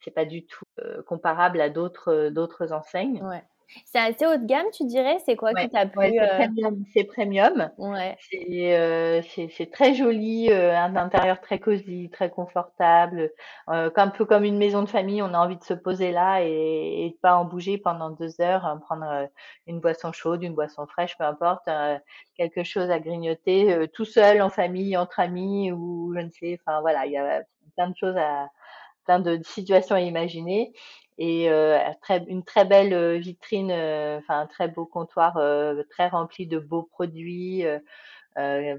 c'est 0.00 0.10
pas 0.10 0.24
du 0.24 0.46
tout 0.46 0.64
comparable 1.06 1.60
à 1.60 1.68
d'autres, 1.68 2.30
d'autres 2.30 2.72
enseignes. 2.72 3.22
Ouais. 3.22 3.42
C'est 3.84 3.98
assez 3.98 4.26
haut 4.26 4.36
de 4.36 4.46
gamme, 4.46 4.66
tu 4.72 4.84
dirais? 4.86 5.18
C'est 5.24 5.36
quoi 5.36 5.52
qui 5.52 5.68
t'a 5.68 5.86
plu 5.86 6.18
C'est 6.92 7.04
premium. 7.04 7.70
Ouais. 7.76 8.16
Euh, 8.34 9.22
c'est 9.56 9.70
très 9.70 9.94
joli, 9.94 10.50
euh, 10.50 10.76
un 10.76 10.96
intérieur 10.96 11.40
très 11.40 11.58
cosy, 11.58 12.08
très 12.10 12.30
confortable, 12.30 13.30
euh, 13.70 13.90
un 13.94 14.08
peu 14.08 14.24
comme 14.24 14.44
une 14.44 14.58
maison 14.58 14.82
de 14.82 14.88
famille. 14.88 15.22
On 15.22 15.34
a 15.34 15.38
envie 15.38 15.58
de 15.58 15.64
se 15.64 15.74
poser 15.74 16.12
là 16.12 16.42
et, 16.42 17.06
et 17.06 17.10
de 17.10 17.16
pas 17.20 17.36
en 17.36 17.44
bouger 17.44 17.78
pendant 17.78 18.10
deux 18.10 18.40
heures, 18.40 18.64
hein, 18.64 18.78
prendre 18.78 19.28
une 19.66 19.80
boisson 19.80 20.12
chaude, 20.12 20.42
une 20.42 20.54
boisson 20.54 20.86
fraîche, 20.86 21.16
peu 21.18 21.24
importe, 21.24 21.68
quelque 22.36 22.64
chose 22.64 22.90
à 22.90 23.00
grignoter, 23.00 23.88
tout 23.92 24.04
seul, 24.06 24.40
en 24.40 24.50
famille, 24.50 24.96
entre 24.96 25.20
amis 25.20 25.72
ou 25.72 26.14
je 26.14 26.20
ne 26.20 26.30
sais. 26.30 26.58
Enfin 26.60 26.80
voilà, 26.80 27.06
il 27.06 27.12
y 27.12 27.18
a 27.18 27.42
plein 27.76 27.90
de 27.90 27.96
choses 27.96 28.16
à, 28.16 28.48
plein 29.08 29.20
de 29.20 29.40
situations 29.42 29.96
à 29.96 30.00
imaginer 30.00 30.72
et 31.18 31.50
euh, 31.50 31.78
très, 32.00 32.24
une 32.28 32.44
très 32.44 32.64
belle 32.64 32.94
euh, 32.94 33.18
vitrine, 33.18 33.72
euh, 33.72 34.18
enfin 34.18 34.40
un 34.40 34.46
très 34.46 34.68
beau 34.68 34.86
comptoir 34.86 35.34
très 35.90 36.08
rempli 36.08 36.46
de 36.46 36.58
beaux 36.58 36.84
produits. 36.84 37.64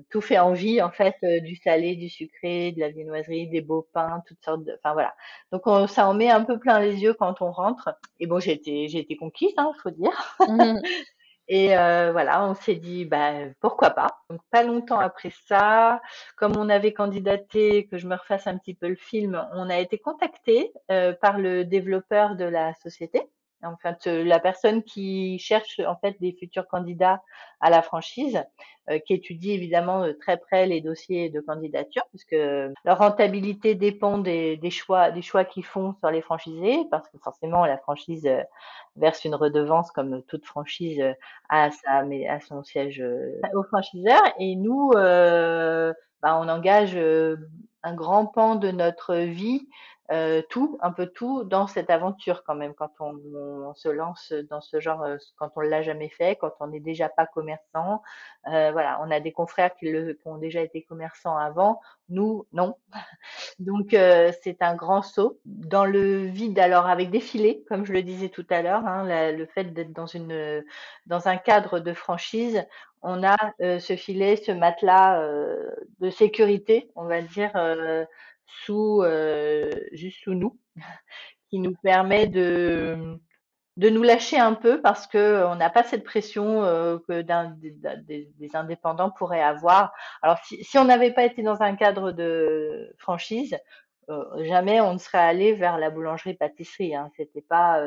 tout 0.09 0.21
fait 0.21 0.39
en 0.39 0.53
vie 0.53 0.81
en 0.81 0.89
fait, 0.89 1.15
du 1.43 1.55
salé, 1.57 1.95
du 1.95 2.09
sucré, 2.09 2.71
de 2.71 2.79
la 2.79 2.89
viennoiserie, 2.89 3.47
des 3.47 3.61
beaux 3.61 3.87
pains, 3.93 4.23
toutes 4.27 4.41
sortes 4.43 4.63
de, 4.63 4.73
enfin 4.81 4.93
voilà. 4.93 5.13
Donc 5.51 5.63
ça 5.89 6.07
en 6.07 6.13
met 6.13 6.29
un 6.29 6.43
peu 6.45 6.57
plein 6.57 6.79
les 6.79 7.01
yeux 7.01 7.13
quand 7.13 7.41
on 7.41 7.51
rentre. 7.51 7.89
Et 8.19 8.27
bon, 8.27 8.39
j'ai 8.39 8.53
été, 8.53 8.87
j'ai 8.87 8.99
été 8.99 9.17
conquise, 9.17 9.53
hein, 9.57 9.73
faut 9.83 9.91
dire. 9.91 10.37
Mmh 10.47 10.79
et 11.49 11.75
euh, 11.75 12.11
voilà, 12.11 12.45
on 12.45 12.53
s'est 12.53 12.75
dit, 12.75 13.05
bah, 13.05 13.33
pourquoi 13.59 13.89
pas. 13.89 14.21
Donc, 14.29 14.39
pas 14.51 14.63
longtemps 14.63 14.99
après 14.99 15.31
ça, 15.47 15.99
comme 16.37 16.55
on 16.57 16.69
avait 16.69 16.93
candidaté, 16.93 17.87
que 17.87 17.97
je 17.97 18.07
me 18.07 18.15
refasse 18.15 18.45
un 18.45 18.57
petit 18.57 18.75
peu 18.75 18.87
le 18.87 18.95
film, 18.95 19.43
on 19.53 19.69
a 19.69 19.79
été 19.79 19.97
contacté 19.97 20.71
euh, 20.91 21.13
par 21.13 21.39
le 21.39 21.65
développeur 21.65 22.35
de 22.35 22.45
la 22.45 22.75
société 22.75 23.23
en 23.63 23.75
fait, 23.77 24.05
la 24.07 24.39
personne 24.39 24.83
qui 24.83 25.37
cherche 25.39 25.79
en 25.79 25.95
fait 25.97 26.15
des 26.19 26.33
futurs 26.33 26.67
candidats 26.67 27.21
à 27.59 27.69
la 27.69 27.81
franchise, 27.81 28.41
euh, 28.89 28.99
qui 28.99 29.13
étudie 29.13 29.51
évidemment 29.51 30.05
de 30.05 30.13
très 30.13 30.37
près 30.37 30.65
les 30.65 30.81
dossiers 30.81 31.29
de 31.29 31.41
candidature, 31.41 32.03
puisque 32.09 32.31
leur 32.31 32.97
rentabilité 32.97 33.75
dépend 33.75 34.17
des, 34.17 34.57
des 34.57 34.71
choix 34.71 35.11
des 35.11 35.21
choix 35.21 35.45
qu'ils 35.45 35.65
font 35.65 35.93
sur 35.99 36.09
les 36.09 36.21
franchisés, 36.21 36.85
parce 36.89 37.07
que 37.09 37.17
forcément 37.19 37.65
la 37.65 37.77
franchise 37.77 38.25
euh, 38.25 38.41
verse 38.95 39.25
une 39.25 39.35
redevance 39.35 39.91
comme 39.91 40.23
toute 40.23 40.45
franchise 40.45 41.01
euh, 41.01 41.13
à 41.49 41.69
sa 41.71 42.03
mais 42.03 42.27
à 42.27 42.39
son 42.39 42.63
siège 42.63 43.03
au 43.53 43.63
franchiseur, 43.63 44.21
et 44.39 44.55
nous 44.55 44.91
bah, 46.21 46.37
on 46.37 46.49
engage 46.49 46.97
un 47.83 47.93
grand 47.93 48.25
pan 48.25 48.55
de 48.55 48.71
notre 48.71 49.15
vie 49.15 49.67
euh, 50.11 50.41
tout, 50.49 50.79
un 50.81 50.91
peu 50.91 51.05
tout 51.05 51.43
dans 51.43 51.67
cette 51.67 51.91
aventure 51.91 52.43
quand 52.43 52.55
même 52.55 52.73
quand 52.73 52.91
on, 52.99 53.73
se 53.75 53.89
lance 53.89 54.33
dans 54.49 54.59
ce 54.59 54.79
genre, 54.79 55.03
euh, 55.03 55.17
quand 55.37 55.51
on 55.55 55.59
l'a 55.59 55.83
jamais 55.83 56.09
fait, 56.09 56.35
quand 56.35 56.51
on 56.59 56.67
n'est 56.67 56.79
déjà 56.79 57.09
pas 57.09 57.27
commerçant. 57.27 58.01
Euh, 58.47 58.71
voilà, 58.71 58.99
on 59.03 59.11
a 59.11 59.19
des 59.19 59.31
confrères 59.31 59.75
qui, 59.75 59.91
le, 59.91 60.13
qui, 60.13 60.27
ont 60.27 60.37
déjà 60.37 60.61
été 60.61 60.81
commerçants 60.81 61.37
avant, 61.37 61.79
nous 62.09 62.47
non. 62.53 62.75
Donc 63.59 63.89
c'est 63.91 64.61
un 64.61 64.73
grand 64.75 65.03
saut 65.03 65.39
dans 65.45 65.85
le 65.85 66.25
vide. 66.25 66.57
Alors 66.57 66.87
avec 66.87 67.11
des 67.11 67.19
filets, 67.19 67.61
comme 67.67 67.85
je 67.85 67.93
le 67.93 68.01
disais 68.01 68.29
tout 68.29 68.45
à 68.49 68.63
l'heure, 68.63 68.87
hein, 68.87 69.31
le 69.31 69.45
fait 69.45 69.65
d'être 69.65 69.93
dans 69.93 70.07
une 70.07 70.63
dans 71.05 71.27
un 71.27 71.37
cadre 71.37 71.79
de 71.79 71.93
franchise, 71.93 72.65
on 73.03 73.23
a 73.23 73.37
ce 73.59 73.95
filet, 73.95 74.37
ce 74.37 74.51
matelas 74.51 75.21
de 75.99 76.09
sécurité, 76.09 76.89
on 76.95 77.05
va 77.05 77.21
dire 77.21 77.51
sous 78.63 79.01
euh, 79.03 79.71
juste 79.91 80.23
sous 80.23 80.33
nous, 80.33 80.59
qui 81.49 81.59
nous 81.59 81.75
permet 81.83 82.27
de 82.27 83.19
de 83.77 83.89
nous 83.89 84.03
lâcher 84.03 84.37
un 84.37 84.55
peu 84.55 84.81
parce 84.81 85.07
que 85.07 85.45
on 85.45 85.55
n'a 85.55 85.69
pas 85.69 85.83
cette 85.83 86.03
pression 86.03 86.63
euh, 86.63 86.97
que 87.07 87.21
des, 87.21 88.29
des, 88.37 88.55
indépendants 88.55 89.09
pourraient 89.09 89.41
avoir. 89.41 89.93
Alors 90.21 90.37
si, 90.43 90.61
si 90.65 90.77
on 90.77 90.83
n'avait 90.83 91.13
pas 91.13 91.23
été 91.23 91.43
dans 91.43 91.61
un 91.61 91.75
cadre 91.75 92.11
de 92.11 92.93
franchise, 92.97 93.57
euh, 94.09 94.43
jamais 94.43 94.81
on 94.81 94.93
ne 94.93 94.97
serait 94.97 95.19
allé 95.19 95.53
vers 95.53 95.77
la 95.77 95.91
boulangerie 95.91 96.33
pâtisserie. 96.33 96.93
Hein. 96.93 97.09
C'était 97.15 97.41
pas 97.41 97.81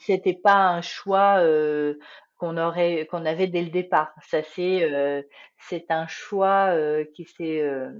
c'était 0.00 0.34
pas 0.34 0.54
un 0.54 0.82
choix 0.82 1.38
euh, 1.40 1.94
qu'on 2.40 2.56
aurait 2.56 3.06
qu'on 3.10 3.26
avait 3.26 3.48
dès 3.48 3.60
le 3.60 3.68
départ. 3.68 4.14
Ça 4.26 4.42
c'est 4.42 4.82
euh, 4.90 5.22
un 5.90 6.06
choix 6.06 6.68
euh, 6.70 7.04
qui 7.14 7.24
s'est 7.24 7.60
euh, 7.60 7.90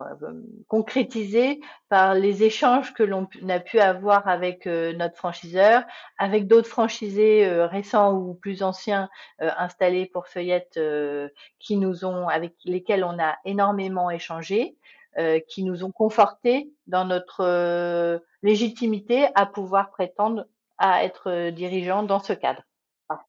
concrétisé 0.66 1.60
par 1.90 2.14
les 2.14 2.42
échanges 2.42 2.94
que 2.94 3.02
l'on 3.02 3.28
a 3.50 3.60
pu 3.60 3.78
avoir 3.78 4.26
avec 4.26 4.64
notre 4.64 5.16
franchiseur, 5.16 5.82
avec 6.16 6.46
d'autres 6.46 6.68
franchisés 6.68 7.46
récents 7.64 8.14
ou 8.14 8.34
plus 8.34 8.62
anciens 8.62 9.10
installés 9.40 10.06
pour 10.06 10.26
Feuillette 10.26 10.80
qui 11.58 11.76
nous 11.76 12.04
ont 12.06 12.28
avec 12.28 12.54
lesquels 12.64 13.04
on 13.04 13.18
a 13.18 13.36
énormément 13.44 14.10
échangé. 14.10 14.76
qui 15.48 15.64
nous 15.64 15.84
ont 15.84 15.90
confortés 15.90 16.70
dans 16.86 17.04
notre 17.04 18.20
légitimité 18.42 19.26
à 19.34 19.44
pouvoir 19.44 19.90
prétendre 19.90 20.46
à 20.78 21.04
être 21.04 21.50
dirigeant 21.50 22.04
dans 22.04 22.20
ce 22.20 22.32
cadre. 22.32 22.62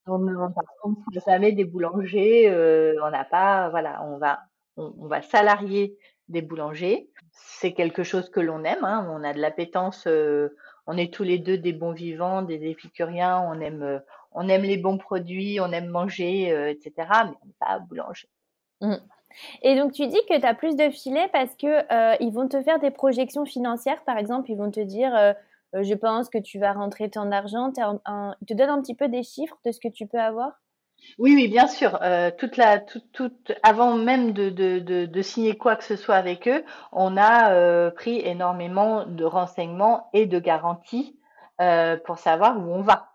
Ne 0.07 0.33
fera 0.33 1.25
jamais 1.25 1.51
des 1.53 1.65
boulangers, 1.65 2.49
euh, 2.49 2.95
on 3.03 3.09
n'a 3.09 3.23
pas, 3.23 3.69
voilà, 3.69 4.03
on 4.03 4.17
va, 4.17 4.39
on, 4.77 5.07
va 5.07 5.21
salarier 5.21 5.97
des 6.27 6.41
boulangers. 6.41 7.09
C'est 7.31 7.73
quelque 7.73 8.03
chose 8.03 8.29
que 8.29 8.39
l'on 8.39 8.63
aime. 8.63 8.83
Hein, 8.83 9.07
on 9.11 9.23
a 9.23 9.33
de 9.33 9.39
l'appétence. 9.39 10.05
Euh, 10.07 10.55
on 10.85 10.97
est 10.97 11.13
tous 11.13 11.23
les 11.23 11.39
deux 11.39 11.57
des 11.57 11.73
bons 11.73 11.93
vivants, 11.93 12.41
des 12.43 12.69
épicuriens. 12.69 13.39
On 13.39 13.59
aime, 13.59 13.83
euh, 13.83 13.99
on 14.31 14.47
aime 14.49 14.63
les 14.63 14.77
bons 14.77 14.97
produits, 14.97 15.59
on 15.59 15.71
aime 15.71 15.87
manger, 15.87 16.49
etc. 16.69 16.91
Mais 16.97 17.37
on 17.41 17.47
n'est 17.47 17.55
pas 17.59 17.79
boulanger. 17.79 18.29
Mmh. 18.81 18.95
Et 19.61 19.75
donc 19.77 19.93
tu 19.93 20.07
dis 20.07 20.19
que 20.29 20.39
tu 20.39 20.45
as 20.45 20.53
plus 20.53 20.75
de 20.75 20.89
filets 20.89 21.29
parce 21.31 21.55
que 21.55 22.21
ils 22.21 22.31
vont 22.31 22.47
te 22.47 22.61
faire 22.61 22.79
des 22.79 22.91
projections 22.91 23.45
financières, 23.45 24.03
par 24.03 24.17
exemple, 24.17 24.51
ils 24.51 24.57
vont 24.57 24.71
te 24.71 24.79
dire 24.79 25.13
je 25.73 25.93
pense 25.93 26.29
que 26.29 26.37
tu 26.37 26.59
vas 26.59 26.73
rentrer 26.73 27.09
tant 27.09 27.25
d'argent. 27.25 27.71
Il 27.77 28.45
te 28.45 28.63
un 28.63 28.81
petit 28.81 28.95
peu 28.95 29.07
des 29.07 29.23
chiffres 29.23 29.57
de 29.65 29.71
ce 29.71 29.79
que 29.79 29.87
tu 29.87 30.07
peux 30.07 30.19
avoir? 30.19 30.51
Oui, 31.17 31.33
oui, 31.35 31.47
bien 31.47 31.67
sûr. 31.67 31.97
Euh, 32.01 32.31
avant 33.63 33.95
même 33.95 34.33
de, 34.33 35.21
signer 35.21 35.57
quoi 35.57 35.75
que 35.75 35.83
ce 35.83 35.95
soit 35.95 36.15
avec 36.15 36.47
eux, 36.47 36.63
on 36.91 37.17
a 37.17 37.53
euh, 37.53 37.91
pris 37.91 38.19
énormément 38.19 39.05
de 39.05 39.25
renseignements 39.25 40.09
et 40.13 40.25
de 40.25 40.39
garanties 40.39 41.17
pour 42.05 42.17
savoir 42.17 42.57
où 42.57 42.71
on 42.71 42.81
va. 42.81 43.11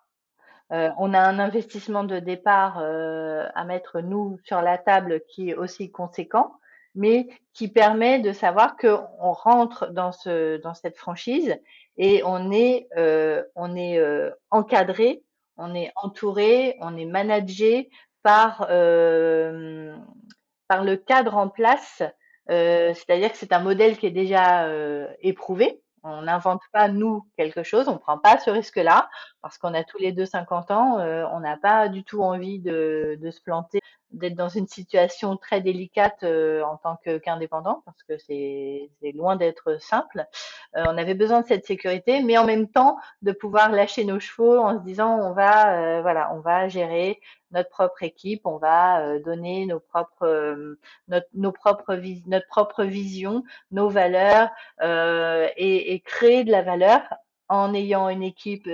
on 0.71 1.13
a 1.15 1.19
un 1.19 1.41
investissement 1.41 2.05
de 2.05 2.21
départ 2.21 2.79
à 2.79 3.65
mettre 3.65 4.01
nous 4.01 4.39
sur 4.45 4.63
la 4.63 4.79
table 4.79 5.23
qui 5.29 5.51
est 5.51 5.55
aussi 5.55 5.91
conséquent, 5.91 6.53
mais 6.95 7.27
qui 7.55 7.67
permet 7.67 8.21
de 8.21 8.31
savoir 8.31 8.77
qu'on 8.77 9.33
rentre 9.33 9.89
dans 9.91 10.13
cette 10.13 10.97
franchise 10.97 11.59
et 11.99 12.23
on 12.25 12.51
est, 12.51 12.89
euh, 12.97 13.43
on 13.55 13.77
est 13.77 13.99
euh, 13.99 14.31
encadré, 14.51 15.23
on 15.57 15.75
est 15.75 15.93
entouré, 15.97 16.77
on 16.81 16.97
est 16.97 17.07
managé 17.07 17.91
par, 18.23 18.67
euh, 18.71 19.97
par 20.69 20.85
le 20.85 20.97
cadre 20.97 21.37
en 21.37 21.49
place 21.49 22.03
c'est-à-dire 22.49 23.33
que 23.33 23.39
c'est 23.39 23.53
un 23.53 23.59
modèle 23.59 23.99
qui 23.99 24.07
est 24.07 24.13
déjà 24.13 24.69
éprouvé. 25.19 25.83
On 26.05 26.23
n'invente 26.23 26.63
pas, 26.73 26.87
nous, 26.87 27.27
quelque 27.37 27.65
chose, 27.65 27.89
on 27.89 27.95
ne 27.95 27.99
prend 27.99 28.19
pas 28.19 28.39
ce 28.39 28.51
risque-là, 28.51 29.09
parce 29.43 29.59
qu'on 29.59 29.75
a 29.75 29.83
tous 29.83 29.99
les 29.99 30.13
deux 30.13 30.27
50 30.27 30.71
ans, 30.71 30.99
on 31.33 31.41
n'a 31.41 31.57
pas 31.57 31.89
du 31.89 32.05
tout 32.05 32.23
envie 32.23 32.61
de, 32.61 33.19
de 33.21 33.31
se 33.33 33.41
planter 33.41 33.81
d'être 34.13 34.35
dans 34.35 34.49
une 34.49 34.67
situation 34.67 35.37
très 35.37 35.61
délicate 35.61 36.23
euh, 36.23 36.63
en 36.63 36.77
tant 36.77 36.99
qu'indépendant 37.23 37.83
parce 37.85 38.03
que 38.05 38.17
c'est 38.19 38.91
loin 39.15 39.37
d'être 39.37 39.81
simple. 39.81 40.27
Euh, 40.77 40.85
on 40.87 40.99
avait 40.99 41.15
besoin 41.15 41.43
de 41.43 41.47
cette 41.47 41.67
sécurité, 41.67 42.23
mais 42.23 42.39
en 42.39 42.45
même 42.45 42.69
temps 42.69 42.99
de 43.23 43.33
pouvoir 43.33 43.71
lâcher 43.71 44.05
nos 44.05 44.21
chevaux 44.21 44.59
en 44.59 44.79
se 44.79 44.85
disant 44.85 45.19
on 45.19 45.33
va 45.33 45.99
euh, 45.99 46.03
voilà 46.03 46.33
on 46.35 46.41
va 46.41 46.69
gérer 46.69 47.21
notre 47.51 47.71
propre 47.71 48.03
équipe, 48.03 48.43
on 48.45 48.59
va 48.59 49.19
donner 49.21 49.67
nos 49.67 49.81
propres 49.81 50.77
notre 51.09 51.29
nos 51.35 51.53
propres 51.53 52.01
notre 52.27 52.47
propre 52.49 52.85
vision, 52.85 53.45
nos 53.71 53.89
valeurs 53.89 54.51
et, 54.83 55.95
et, 55.95 56.01
créer 56.01 56.45
de 56.45 56.51
la 56.51 56.63
valeur 56.63 57.03
en 57.49 57.73
ayant 57.73 58.09
une 58.09 58.25
équipe 58.25 58.69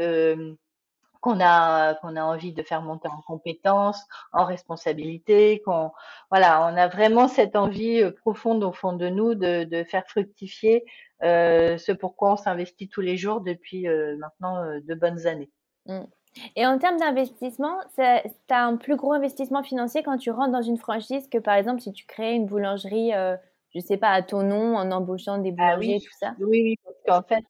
qu'on 1.23 1.41
a 1.41 1.95
qu'on 1.95 2.17
a 2.17 2.23
envie 2.23 2.53
de 2.53 2.63
faire 2.63 2.83
monter 2.83 3.09
en 3.09 3.23
compétences, 3.23 4.03
en 4.33 4.45
responsabilité, 4.45 5.63
qu'on 5.65 5.93
voilà, 6.31 6.67
on 6.67 6.77
a 6.77 6.89
vraiment 6.89 7.29
cette 7.29 7.57
envie 7.57 8.03
euh, 8.03 8.11
profonde 8.11 8.63
au 8.65 8.73
fond 8.73 8.93
de 8.93 9.09
nous 9.09 9.35
de, 9.35 9.65
de 9.65 9.85
faire 9.85 10.05
fructifier 10.07 10.85
euh, 11.23 11.79
ce 11.79 11.93
pourquoi 11.93 12.33
on 12.33 12.37
s'investit 12.37 12.89
tous 12.89 13.01
les 13.01 13.17
jours 13.17 13.41
depuis 13.41 13.89
euh, 13.89 14.17
maintenant 14.19 14.57
euh, 14.57 14.81
de 14.81 14.95
bonnes 14.95 15.27
années. 15.27 15.51
Mmh. 15.87 16.01
Et 16.57 16.67
en 16.67 16.79
termes 16.79 16.99
d'investissement, 16.99 17.79
tu 17.95 18.03
as 18.03 18.67
un 18.67 18.77
plus 18.77 18.97
gros 18.97 19.13
investissement 19.13 19.63
financier 19.63 20.03
quand 20.03 20.19
tu 20.19 20.31
rentres 20.31 20.53
dans 20.53 20.63
une 20.63 20.79
franchise 20.79 21.29
que 21.29 21.39
par 21.39 21.55
exemple 21.55 21.81
si 21.83 21.93
tu 21.93 22.07
crées 22.07 22.35
une 22.35 22.47
boulangerie, 22.47 23.13
je 23.75 23.81
sais 23.81 23.99
pas, 23.99 24.09
à 24.09 24.23
ton 24.23 24.43
nom, 24.43 24.77
en 24.77 24.91
embauchant 24.91 25.37
des 25.37 25.55
ah 25.59 25.77
boulangers 25.77 25.97
et 25.97 26.01
tout 26.01 26.17
ça? 26.19 26.35
Oui, 26.39 26.63
oui, 26.63 26.79
parce 26.83 26.97
qu'en 27.07 27.29
fait, 27.29 27.45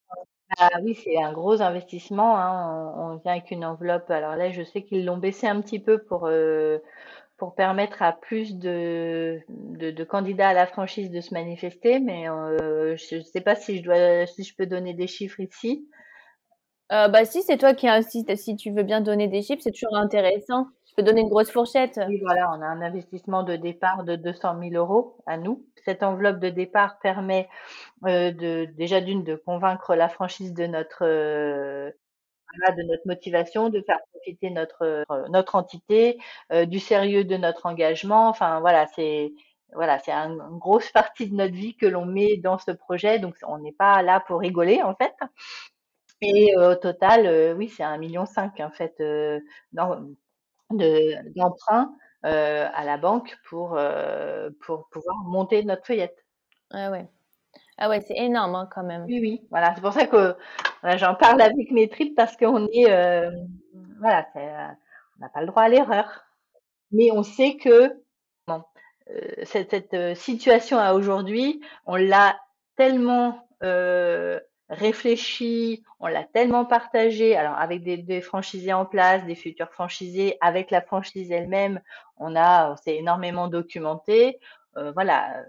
ah 0.59 0.71
oui, 0.83 0.95
c'est 0.95 1.17
un 1.23 1.33
gros 1.33 1.63
investissement, 1.63 2.37
hein. 2.37 2.95
On, 2.97 3.17
vient 3.17 3.33
avec 3.33 3.51
une 3.51 3.65
enveloppe. 3.65 4.11
Alors 4.11 4.37
là, 4.37 4.51
je 4.51 4.63
sais 4.63 4.83
qu'ils 4.83 5.05
l'ont 5.05 5.17
baissé 5.17 5.47
un 5.47 5.61
petit 5.61 5.79
peu 5.79 5.99
pour 5.99 6.27
euh, 6.27 6.79
permettre 7.51 8.03
à 8.03 8.13
plus 8.13 8.57
de, 8.57 9.41
de, 9.49 10.05
candidats 10.05 10.51
à 10.51 10.55
la 10.55 10.67
franchise 10.67 11.11
de 11.11 11.21
se 11.21 11.35
manifester, 11.35 11.99
mais 11.99 12.29
euh, 12.29 12.97
je 12.97 13.17
ne 13.17 13.23
sais 13.23 13.41
pas 13.41 13.57
si 13.57 13.79
je 13.79 13.83
dois 13.83 14.27
si 14.27 14.45
je 14.45 14.55
peux 14.55 14.67
donner 14.67 14.95
des 14.95 15.09
chiffres 15.09 15.41
ici. 15.41 15.89
Euh, 16.93 17.09
bah 17.09 17.25
si, 17.25 17.43
c'est 17.43 17.57
toi 17.57 17.75
qui 17.75 17.89
insiste. 17.89 18.35
Si 18.37 18.55
tu 18.57 18.71
veux 18.71 18.83
bien 18.83 19.01
donner 19.01 19.27
des 19.27 19.43
chiffres, 19.43 19.63
c'est 19.63 19.73
toujours 19.73 19.97
intéressant. 19.97 20.67
Je 20.93 20.97
peux 20.97 21.05
donner 21.05 21.23
une 21.23 21.31
grosse 21.31 21.51
fourchette. 21.51 21.99
Oui, 22.07 22.21
voilà, 22.21 22.51
on 22.51 22.61
a 22.61 22.67
un 22.67 22.83
investissement 22.83 23.45
de 23.45 23.57
départ 23.57 24.05
de 24.05 24.15
200 24.15 24.59
000 24.61 24.75
euros 24.75 25.17
à 25.25 25.39
nous. 25.39 25.65
Cette 25.87 26.03
enveloppe 26.03 26.39
de 26.39 26.51
départ 26.51 26.99
permet 26.99 27.49
euh, 28.05 28.31
de 28.31 28.67
déjà 28.77 29.01
d'une 29.01 29.25
de 29.25 29.35
convaincre 29.35 29.95
la 29.95 30.11
franchise 30.11 30.53
de 30.53 30.67
notre 30.67 31.07
euh, 31.07 31.91
de 32.77 32.83
notre 32.83 33.07
motivation, 33.07 33.71
de 33.71 33.81
faire 33.81 34.01
profiter 34.13 34.51
notre 34.51 34.83
euh, 34.83 35.29
notre 35.31 35.55
entité, 35.55 36.19
du 36.67 36.79
sérieux 36.79 37.25
de 37.25 37.39
notre 37.39 37.65
engagement. 37.65 38.29
Enfin 38.29 38.61
voilà, 38.61 38.87
c'est 38.89 39.33
voilà, 39.73 39.99
c'est 39.99 40.13
une 40.13 40.59
grosse 40.59 40.91
partie 40.93 41.27
de 41.27 41.35
notre 41.35 41.55
vie 41.55 41.75
que 41.75 41.87
l'on 41.87 42.05
met 42.05 42.37
dans 42.37 42.59
ce 42.59 42.71
projet. 42.71 43.19
Donc 43.19 43.37
on 43.49 43.57
n'est 43.57 43.73
pas 43.73 44.03
là 44.03 44.21
pour 44.21 44.41
rigoler 44.41 44.83
en 44.83 44.95
fait. 44.95 45.15
Et 46.21 46.55
au 46.57 46.75
total, 46.75 47.55
oui, 47.57 47.71
c'est 47.71 47.83
un 47.83 47.97
million 47.97 48.27
cinq 48.27 48.61
en 48.61 48.71
fait 48.71 48.95
d'emprunt 50.73 51.95
euh, 52.25 52.69
à 52.73 52.85
la 52.85 52.99
banque 52.99 53.37
pour, 53.49 53.77
euh, 53.77 54.51
pour 54.65 54.89
pouvoir 54.91 55.17
monter 55.25 55.65
notre 55.65 55.85
feuillette. 55.85 56.25
Ah 56.71 56.91
ouais. 56.91 57.09
Ah 57.79 57.89
ouais, 57.89 58.01
c'est 58.01 58.17
énorme 58.17 58.55
hein, 58.55 58.69
quand 58.73 58.85
même. 58.85 59.05
Oui, 59.07 59.19
oui. 59.21 59.43
Voilà, 59.51 59.75
c'est 59.75 59.81
pour 59.81 59.93
ça 59.93 60.07
que 60.07 60.37
j'en 60.97 61.17
parle 61.17 61.41
avec 61.41 61.73
mes 61.73 61.89
tripes 61.89 62.15
parce 62.15 62.37
qu'on 62.37 62.69
est, 62.69 62.91
euh, 62.91 63.31
voilà, 63.99 64.27
on 64.37 65.21
n'a 65.21 65.29
pas 65.31 65.41
le 65.41 65.49
droit 65.49 65.63
à 65.63 65.69
l'erreur. 65.69 66.25
Mais 66.93 67.11
on 67.11 67.25
sait 67.25 67.57
que 67.57 67.93
bon, 68.47 68.63
cette, 69.43 69.71
cette, 69.71 70.17
situation 70.17 70.79
à 70.79 70.95
aujourd'hui, 70.95 71.61
on 71.87 71.97
l'a 71.97 72.39
tellement 72.77 73.49
réfléchi, 74.73 75.85
on 76.01 76.07
l'a 76.07 76.25
tellement 76.25 76.65
partagé, 76.65 77.37
alors 77.37 77.57
avec 77.57 77.83
des, 77.85 78.21
franchisés 78.21 78.73
en 78.73 78.87
place, 78.87 79.25
des 79.27 79.35
futurs 79.35 79.71
franchisés, 79.71 80.37
avec 80.41 80.71
la 80.71 80.81
franchise 80.81 81.31
elle-même, 81.31 81.81
on 82.17 82.35
a, 82.37 82.77
s'est 82.77 82.97
énormément 82.97 83.49
documenté. 83.49 84.39
Euh, 84.77 84.93
voilà, 84.93 85.45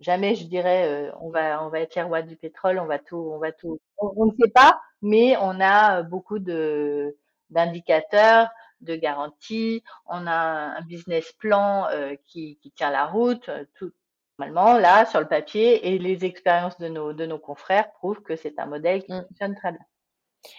jamais 0.00 0.34
je 0.34 0.46
dirais 0.46 0.88
euh, 0.88 1.12
on 1.20 1.28
va 1.30 1.62
on 1.62 1.68
va 1.68 1.80
être 1.80 1.94
les 1.94 2.02
rois 2.02 2.22
du 2.22 2.36
pétrole, 2.36 2.78
on 2.78 2.86
va 2.86 2.98
tout, 2.98 3.30
on 3.34 3.38
va 3.38 3.52
tout, 3.52 3.78
on, 3.98 4.26
ne 4.26 4.32
sait 4.40 4.50
pas, 4.50 4.80
mais 5.02 5.36
on 5.40 5.60
a 5.60 6.02
beaucoup 6.02 6.38
de 6.38 7.16
d'indicateurs, 7.50 8.48
de 8.80 8.96
garanties, 8.96 9.82
on 10.06 10.26
a 10.26 10.32
un 10.78 10.82
business 10.82 11.32
plan 11.32 11.86
euh, 11.90 12.14
qui, 12.26 12.56
qui 12.62 12.70
tient 12.70 12.90
la 12.90 13.06
route, 13.06 13.50
tout, 13.74 13.92
Normalement, 14.40 14.78
là, 14.78 15.04
sur 15.04 15.20
le 15.20 15.28
papier, 15.28 15.92
et 15.92 15.98
les 15.98 16.24
expériences 16.24 16.78
de 16.78 16.88
nos, 16.88 17.12
de 17.12 17.26
nos 17.26 17.38
confrères 17.38 17.92
prouvent 17.92 18.22
que 18.22 18.36
c'est 18.36 18.58
un 18.58 18.64
modèle 18.64 19.04
qui 19.04 19.12
mm. 19.12 19.26
fonctionne 19.28 19.54
très 19.54 19.72
bien. 19.72 19.84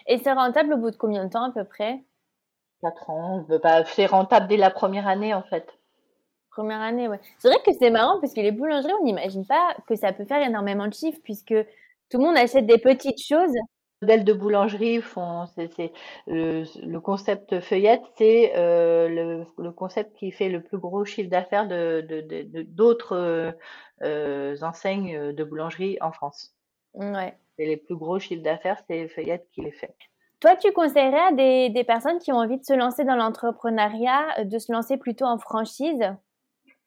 Et 0.06 0.20
c'est 0.20 0.34
rentable 0.34 0.74
au 0.74 0.78
bout 0.78 0.92
de 0.92 0.98
combien 0.98 1.26
de 1.26 1.32
temps 1.32 1.50
à 1.50 1.52
peu 1.52 1.64
près? 1.64 2.04
Quatre 2.84 3.10
ans. 3.10 3.44
Bah, 3.64 3.84
c'est 3.86 4.06
rentable 4.06 4.48
dès 4.48 4.58
la 4.58 4.70
première 4.70 5.08
année, 5.08 5.34
en 5.34 5.42
fait. 5.42 5.68
Première 6.52 6.80
année, 6.80 7.08
ouais. 7.08 7.20
C'est 7.40 7.48
vrai 7.48 7.58
que 7.66 7.72
c'est 7.74 7.90
marrant 7.90 8.20
parce 8.20 8.36
que 8.36 8.42
les 8.42 8.52
boulangeries, 8.52 8.94
on 9.02 9.04
n'imagine 9.04 9.48
pas 9.48 9.76
que 9.88 9.96
ça 9.96 10.14
peut 10.14 10.26
faire 10.26 10.46
énormément 10.46 10.88
de 10.88 10.94
chiffres 10.94 11.20
puisque 11.24 11.56
tout 12.12 12.20
le 12.20 12.24
monde 12.24 12.38
achète 12.38 12.68
des 12.68 12.78
petites 12.78 13.24
choses 13.24 13.56
modèles 14.02 14.24
de 14.24 14.34
boulangerie 14.34 15.02
font, 15.02 15.46
c'est 15.56 15.94
le, 16.28 16.64
le, 16.84 17.00
concept 17.00 17.60
feuillette, 17.60 18.02
c'est 18.18 18.54
euh, 18.56 19.08
le, 19.08 19.46
le, 19.58 19.72
concept 19.72 20.16
qui 20.18 20.32
fait 20.32 20.50
le 20.50 20.62
plus 20.62 20.80
gros 20.80 21.06
chiffre 21.06 21.30
d'affaires 21.30 21.68
de 21.68 22.64
d'autres 22.68 23.16
de, 23.16 23.54
euh, 24.04 24.56
enseignes 24.62 25.32
de 25.34 25.44
boulangerie 25.44 25.98
en 26.02 26.12
France. 26.12 26.56
Ouais. 26.96 27.38
Et 27.58 27.68
les 27.68 27.78
plus 27.78 27.96
gros 27.96 28.20
chiffres 28.20 28.44
d'affaires, 28.44 28.82
c'est 28.88 29.08
feuillette 29.08 29.48
qui 29.54 29.62
les 29.62 29.72
fait. 29.72 29.96
Toi, 30.40 30.56
tu 30.56 30.72
conseillerais 30.72 31.28
à 31.28 31.32
des, 31.32 31.70
des 31.70 31.84
personnes 31.84 32.18
qui 32.18 32.32
ont 32.32 32.38
envie 32.38 32.58
de 32.58 32.66
se 32.66 32.74
lancer 32.74 33.04
dans 33.04 33.16
l'entrepreneuriat 33.16 34.44
de 34.44 34.58
se 34.58 34.72
lancer 34.72 34.98
plutôt 34.98 35.26
en 35.26 35.38
franchise? 35.38 36.04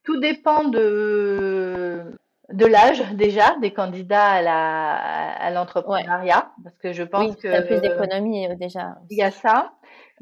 Tout 0.03 0.19
dépend 0.19 0.65
de 0.65 2.19
de 2.53 2.67
l'âge 2.67 3.03
déjà 3.13 3.57
des 3.61 3.73
candidats 3.73 4.27
à 4.27 4.43
la 4.43 4.95
à 4.95 5.51
l'entrepreneuriat 5.51 6.53
parce 6.63 6.77
que 6.77 6.93
je 6.93 7.03
pense 7.03 7.31
oui, 7.31 7.37
que 7.37 7.67
plus 7.67 7.81
d'économie 7.81 8.47
euh, 8.47 8.55
déjà 8.55 8.97
il 9.11 9.19
y 9.19 9.23
a 9.23 9.31
ça. 9.31 9.73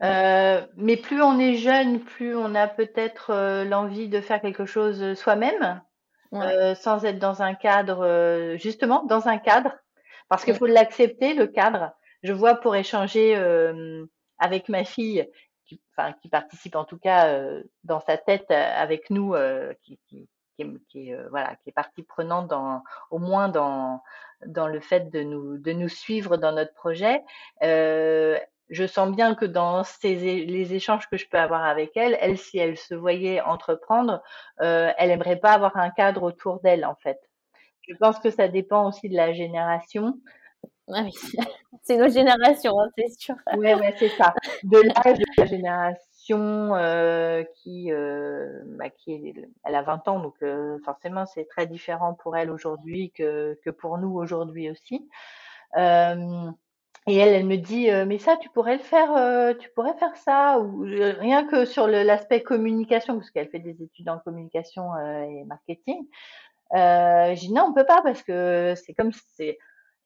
Euh, 0.03 0.65
mais 0.77 0.97
plus 0.97 1.21
on 1.21 1.39
est 1.39 1.55
jeune 1.55 2.01
plus 2.01 2.37
on 2.37 2.55
a 2.55 2.69
peut-être 2.69 3.31
euh, 3.31 3.65
l'envie 3.65 4.09
de 4.09 4.21
faire 4.21 4.41
quelque 4.41 4.67
chose 4.67 5.15
soi-même 5.15 5.83
euh, 6.35 6.75
sans 6.75 7.05
être 7.05 7.19
dans 7.19 7.43
un 7.43 7.55
cadre 7.55 8.05
euh, 8.05 8.57
justement 8.57 9.05
dans 9.05 9.29
un 9.29 9.39
cadre. 9.39 9.73
Parce 10.29 10.45
qu'il 10.45 10.55
faut 10.55 10.67
l'accepter 10.67 11.35
le 11.35 11.47
cadre. 11.47 11.93
Je 12.23 12.33
vois 12.33 12.55
pour 12.55 12.75
échanger 12.75 13.37
avec 14.39 14.71
ma 14.71 14.83
fille 14.83 15.29
qui, 15.67 15.79
enfin, 15.95 16.15
qui 16.23 16.31
participe 16.31 16.75
en 16.75 16.87
tout 16.87 16.97
cas 16.97 17.39
dans 17.85 18.01
sa 18.01 18.17
tête 18.17 18.51
avec 18.51 19.11
nous 19.11 19.35
qui, 19.83 20.01
qui 20.09 20.27
qui 20.57 20.63
est, 20.63 20.67
qui 20.89 21.15
euh, 21.15 21.29
voilà, 21.31 21.57
qui 21.57 21.71
est 21.71 21.73
partie 21.73 22.03
prenante 22.03 22.49
dans, 22.49 22.83
au 23.11 23.19
moins 23.19 23.49
dans, 23.49 24.03
dans 24.47 24.69
le 24.69 24.81
fait 24.81 25.11
de 25.11 25.23
nous, 25.23 25.59
de 25.59 25.73
nous 25.73 25.89
suivre 25.89 26.37
dans 26.37 26.53
notre 26.53 26.75
projet. 26.75 27.23
Euh, 27.63 28.39
je 28.71 28.87
sens 28.87 29.15
bien 29.15 29.35
que 29.35 29.45
dans 29.45 29.85
ces, 29.85 30.15
les 30.47 30.75
échanges 30.75 31.09
que 31.09 31.17
je 31.17 31.29
peux 31.29 31.39
avoir 31.39 31.65
avec 31.65 31.97
elle, 31.97 32.17
elle, 32.21 32.39
si 32.39 32.59
elle 32.59 32.79
se 32.79 32.95
voyait 32.95 33.41
entreprendre, 33.43 34.23
euh, 34.63 34.91
elle 34.97 35.11
aimerait 35.11 35.37
pas 35.37 35.53
avoir 35.53 35.77
un 35.77 35.91
cadre 35.91 36.23
autour 36.23 36.61
d'elle, 36.61 36.85
en 36.87 36.95
fait. 36.97 37.19
Je 37.89 37.95
pense 37.97 38.19
que 38.19 38.31
ça 38.31 38.49
dépend 38.49 38.89
aussi 38.89 39.09
de 39.09 39.17
la 39.17 39.33
génération. 39.33 40.15
Ah 40.89 41.03
oui. 41.05 41.13
c'est 41.83 41.97
notre 41.97 42.15
génération, 42.15 42.73
hein, 42.81 42.89
c'est 42.97 43.11
sûr. 43.19 43.35
Oui, 43.57 43.75
ouais, 43.75 43.95
c'est 43.99 44.09
ça. 44.11 44.33
De 44.63 44.79
l'âge 44.79 45.19
de 45.19 45.25
la 45.37 45.47
génération 45.47 46.12
euh, 46.31 47.45
qui, 47.57 47.93
euh, 47.93 48.61
bah, 48.79 48.87
elle 49.65 49.75
a 49.75 49.83
20 49.83 50.09
ans, 50.09 50.21
donc 50.21 50.35
euh, 50.43 50.79
forcément 50.85 51.27
c'est 51.27 51.45
très 51.45 51.67
différent 51.67 52.15
pour 52.15 52.37
elle 52.37 52.51
aujourd'hui 52.51 53.11
que, 53.13 53.59
que 53.65 53.71
pour 53.71 53.99
nous 53.99 54.15
aujourd'hui 54.17 54.71
aussi. 54.71 55.09
Et 57.09 57.17
elle, 57.17 57.35
elle 57.35 57.47
me 57.47 57.57
dit, 57.57 57.89
mais 58.07 58.19
ça, 58.19 58.37
tu 58.37 58.49
pourrais 58.51 58.77
le 58.77 58.83
faire, 58.83 59.57
tu 59.59 59.69
pourrais 59.71 59.95
faire 59.95 60.15
ça, 60.17 60.61
ou 60.61 60.83
rien 60.83 61.45
que 61.49 61.65
sur 61.65 61.89
l'aspect 61.89 62.43
communication, 62.45 63.17
parce 63.17 63.31
qu'elle 63.33 63.49
fait 63.49 63.59
des 63.59 63.83
études 63.83 64.09
en 64.09 64.21
communication 64.21 64.97
et 64.97 65.43
marketing. 65.45 66.07
Euh, 66.75 67.35
j'ai 67.35 67.49
non, 67.49 67.67
on 67.69 67.75
peut 67.75 67.85
pas 67.85 68.01
parce 68.03 68.23
que 68.23 68.75
c'est 68.77 68.95
comme 68.95 69.13
c'est 69.37 69.59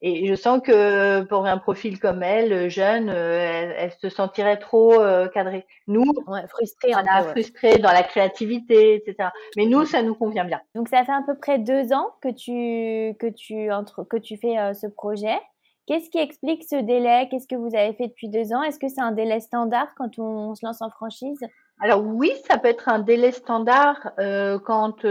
Et 0.02 0.26
je 0.26 0.34
sens 0.34 0.60
que 0.62 1.22
pour 1.22 1.46
un 1.46 1.56
profil 1.58 1.98
comme 1.98 2.22
elle, 2.22 2.68
jeune, 2.68 3.08
elle, 3.08 3.92
se 4.00 4.08
sentirait 4.08 4.58
trop 4.58 4.98
cadrée. 5.32 5.66
Nous, 5.86 6.04
ouais, 6.26 6.46
frustrée, 6.48 6.92
on 6.94 7.06
a 7.10 7.22
frustré 7.22 7.78
dans 7.78 7.92
la 7.92 8.02
créativité, 8.02 8.96
etc. 8.96 9.30
Mais 9.56 9.64
nous, 9.64 9.86
ça 9.86 10.02
nous 10.02 10.14
convient 10.14 10.44
bien. 10.44 10.60
Donc 10.74 10.88
ça 10.88 11.04
fait 11.04 11.12
à 11.12 11.22
peu 11.26 11.36
près 11.38 11.58
deux 11.58 11.92
ans 11.94 12.10
que 12.20 12.28
tu 12.28 13.16
que 13.18 13.32
tu 13.32 13.72
entre 13.72 14.04
que 14.04 14.18
tu 14.18 14.36
fais 14.36 14.74
ce 14.74 14.86
projet. 14.86 15.38
Qu'est-ce 15.86 16.10
qui 16.10 16.18
explique 16.18 16.64
ce 16.64 16.76
délai? 16.76 17.28
Qu'est-ce 17.30 17.46
que 17.46 17.54
vous 17.54 17.74
avez 17.76 17.92
fait 17.94 18.08
depuis 18.08 18.28
deux 18.28 18.52
ans? 18.52 18.62
Est-ce 18.62 18.80
que 18.80 18.88
c'est 18.88 19.00
un 19.00 19.12
délai 19.12 19.38
standard 19.38 19.86
quand 19.96 20.18
on 20.18 20.54
se 20.56 20.66
lance 20.66 20.82
en 20.82 20.90
franchise? 20.90 21.38
Alors 21.80 22.02
oui, 22.04 22.32
ça 22.48 22.58
peut 22.58 22.68
être 22.68 22.88
un 22.88 22.98
délai 22.98 23.30
standard 23.30 24.10
euh, 24.18 24.58
quand 24.58 25.04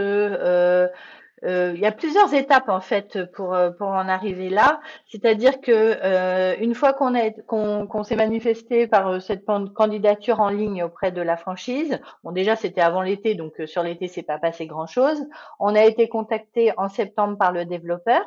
euh, 1.46 1.72
euh, 1.72 1.72
il 1.76 1.80
y 1.80 1.86
a 1.86 1.92
plusieurs 1.92 2.34
étapes 2.34 2.70
en 2.70 2.82
fait 2.82 3.26
pour 3.32 3.58
pour 3.78 3.88
en 3.88 4.08
arriver 4.08 4.50
là. 4.50 4.82
C'est-à-dire 5.08 5.62
que 5.62 6.60
une 6.62 6.76
fois 6.76 6.94
qu'on 6.94 7.16
est 7.16 7.46
qu'on 7.48 8.04
s'est 8.04 8.16
manifesté 8.16 8.88
par 8.88 9.22
cette 9.22 9.46
candidature 9.74 10.40
en 10.40 10.50
ligne 10.50 10.84
auprès 10.84 11.12
de 11.12 11.22
la 11.22 11.38
franchise, 11.38 12.00
bon 12.24 12.32
déjà 12.32 12.56
c'était 12.56 12.82
avant 12.82 13.02
l'été 13.02 13.36
donc 13.36 13.54
sur 13.66 13.84
l'été 13.84 14.08
c'est 14.08 14.24
pas 14.24 14.40
passé 14.40 14.66
grand 14.66 14.88
chose. 14.88 15.22
On 15.60 15.76
a 15.76 15.84
été 15.84 16.10
contacté 16.10 16.72
en 16.78 16.90
septembre 16.90 17.38
par 17.38 17.52
le 17.52 17.66
développeur 17.66 18.24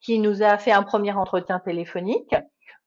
qui 0.00 0.18
nous 0.18 0.42
a 0.42 0.58
fait 0.58 0.72
un 0.72 0.82
premier 0.82 1.12
entretien 1.12 1.58
téléphonique 1.58 2.34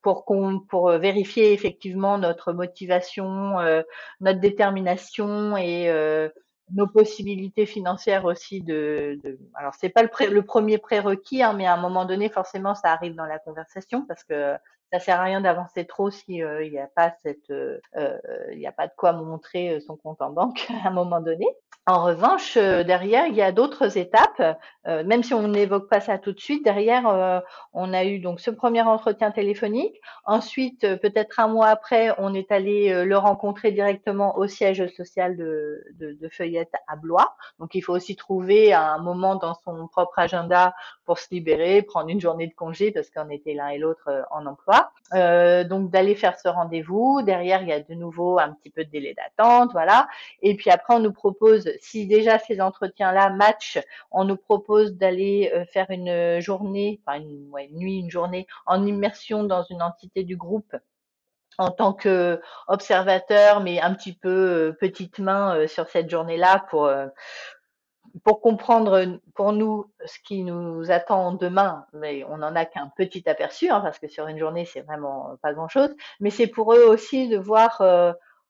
pour 0.02 0.26
qu'on 0.26 0.60
pour 0.60 0.90
vérifier 0.92 1.54
effectivement 1.54 2.18
notre 2.18 2.54
motivation, 2.54 3.60
euh, 3.60 3.82
notre 4.22 4.40
détermination 4.40 5.58
et 5.58 5.90
euh, 5.90 6.30
nos 6.74 6.88
possibilités 6.88 7.66
financières 7.66 8.26
aussi 8.26 8.62
de, 8.62 9.20
de 9.24 9.40
alors 9.56 9.74
c'est 9.76 9.90
pas 9.90 10.04
le, 10.04 10.10
le 10.30 10.42
premier 10.42 10.78
prérequis 10.78 11.44
hein, 11.44 11.54
mais 11.54 11.66
à 11.66 11.74
un 11.74 11.82
moment 11.82 12.06
donné 12.06 12.30
forcément 12.30 12.76
ça 12.76 12.92
arrive 12.92 13.16
dans 13.16 13.26
la 13.26 13.40
conversation 13.40 14.06
parce 14.06 14.24
que 14.24 14.56
ça 14.92 15.00
sert 15.00 15.20
à 15.20 15.24
rien 15.24 15.42
d'avancer 15.42 15.86
trop 15.86 16.10
si 16.10 16.44
euh, 16.44 16.64
il 16.64 16.72
n'y 16.72 16.80
a 16.80 16.88
pas 16.88 17.14
cette 17.24 17.52
il 17.52 18.58
n'y 18.58 18.68
a 18.68 18.72
pas 18.72 18.88
de 18.88 18.94
quoi 18.96 19.14
montrer 19.14 19.80
son 19.82 19.96
compte 19.96 20.22
en 20.22 20.32
banque 20.32 20.68
à 20.84 20.88
un 20.88 20.92
moment 20.92 21.22
donné 21.22 21.46
en 21.90 22.04
revanche, 22.04 22.56
euh, 22.56 22.84
derrière, 22.84 23.26
il 23.26 23.34
y 23.34 23.42
a 23.42 23.52
d'autres 23.52 23.98
étapes, 23.98 24.60
euh, 24.86 25.04
même 25.04 25.24
si 25.24 25.34
on 25.34 25.48
n'évoque 25.48 25.90
pas 25.90 26.00
ça 26.00 26.20
tout 26.20 26.34
de 26.34 26.40
suite. 26.40 26.64
Derrière, 26.64 27.08
euh, 27.08 27.40
on 27.74 27.94
a 27.94 28.06
eu 28.06 28.20
donc 28.20 28.42
ce 28.42 28.52
premier 28.52 28.84
entretien 28.84 29.32
téléphonique. 29.32 30.00
Ensuite, 30.24 30.82
peut-être 31.00 31.40
un 31.40 31.48
mois 31.48 31.66
après, 31.66 32.14
on 32.20 32.36
est 32.36 32.52
allé 32.52 33.06
le 33.06 33.18
rencontrer 33.18 33.72
directement 33.72 34.38
au 34.38 34.46
siège 34.46 34.86
social 34.96 35.36
de, 35.36 35.84
de, 35.96 36.30
Feuillette 36.30 36.74
à 36.88 36.96
Blois. 36.96 37.36
Donc, 37.58 37.74
il 37.74 37.82
faut 37.82 37.94
aussi 37.94 38.16
trouver 38.16 38.72
un 38.72 39.00
moment 39.00 39.36
dans 39.36 39.56
son 39.56 39.88
propre 39.88 40.20
agenda 40.20 40.76
pour 41.10 41.18
se 41.18 41.26
libérer, 41.32 41.82
prendre 41.82 42.10
une 42.10 42.22
journée 42.22 42.46
de 42.46 42.54
congé 42.54 42.92
parce 42.92 43.10
qu'on 43.10 43.32
était 43.32 43.56
l'un 43.56 43.70
et 43.70 43.80
l'autre 43.80 44.28
en 44.30 44.46
emploi. 44.46 44.92
donc, 45.12 45.90
d'aller 45.90 46.14
faire 46.14 46.38
ce 46.38 46.48
rendez-vous. 46.48 47.24
Derrière, 47.24 47.64
il 47.64 47.70
y 47.70 47.74
a 47.74 47.80
de 47.80 47.96
nouveau 47.96 48.38
un 48.38 48.54
petit 48.54 48.70
peu 48.70 48.86
de 48.86 48.92
délai 48.92 49.16
d'attente, 49.16 49.72
voilà. 49.72 50.08
Et 50.44 50.56
puis 50.56 50.70
après, 50.70 50.94
on 50.94 51.00
nous 51.00 51.12
propose 51.12 51.72
si 51.82 52.06
déjà 52.06 52.38
ces 52.38 52.62
entretiens-là 52.62 53.32
matchent, 53.32 53.80
on 54.12 54.24
nous 54.24 54.38
propose 54.38 54.94
d'aller 54.94 55.52
euh, 55.56 55.66
faire 55.66 55.88
une 55.90 56.40
journée, 56.42 57.02
enfin 57.04 57.20
une, 57.20 57.50
nuit, 57.72 57.98
une 57.98 58.12
journée 58.12 58.46
en 58.68 58.86
immersion 58.86 59.44
dans 59.44 59.64
une 59.64 59.82
entité 59.82 60.24
du 60.24 60.38
groupe 60.38 60.76
en 61.58 61.72
tant 61.72 61.92
que 61.92 62.40
observateur, 62.68 63.60
mais 63.60 63.82
un 63.82 63.94
petit 63.94 64.14
peu 64.14 64.30
euh, 64.30 64.78
petite 64.80 65.20
main 65.20 65.56
euh, 65.56 65.68
sur 65.68 65.90
cette 65.90 66.10
journée-là 66.10 66.66
pour 66.70 66.90
pour 68.24 68.42
comprendre 68.42 69.20
pour 69.36 69.54
nous 69.54 69.92
ce 70.06 70.20
qui 70.20 70.44
nous 70.44 70.92
attend 70.92 71.34
demain, 71.34 71.86
mais 71.94 72.24
on 72.26 72.38
n'en 72.38 72.56
a 72.56 72.66
qu'un 72.66 72.92
petit 72.96 73.28
aperçu, 73.30 73.70
hein, 73.70 73.82
parce 73.82 74.00
que 74.00 74.08
sur 74.08 74.28
une 74.28 74.38
journée 74.38 74.66
c'est 74.66 74.82
vraiment 74.82 75.36
pas 75.42 75.54
grand-chose. 75.54 75.96
Mais 76.20 76.30
c'est 76.30 76.48
pour 76.48 76.74
eux 76.74 76.86
aussi 76.86 77.28
de 77.30 77.38
voir 77.38 77.82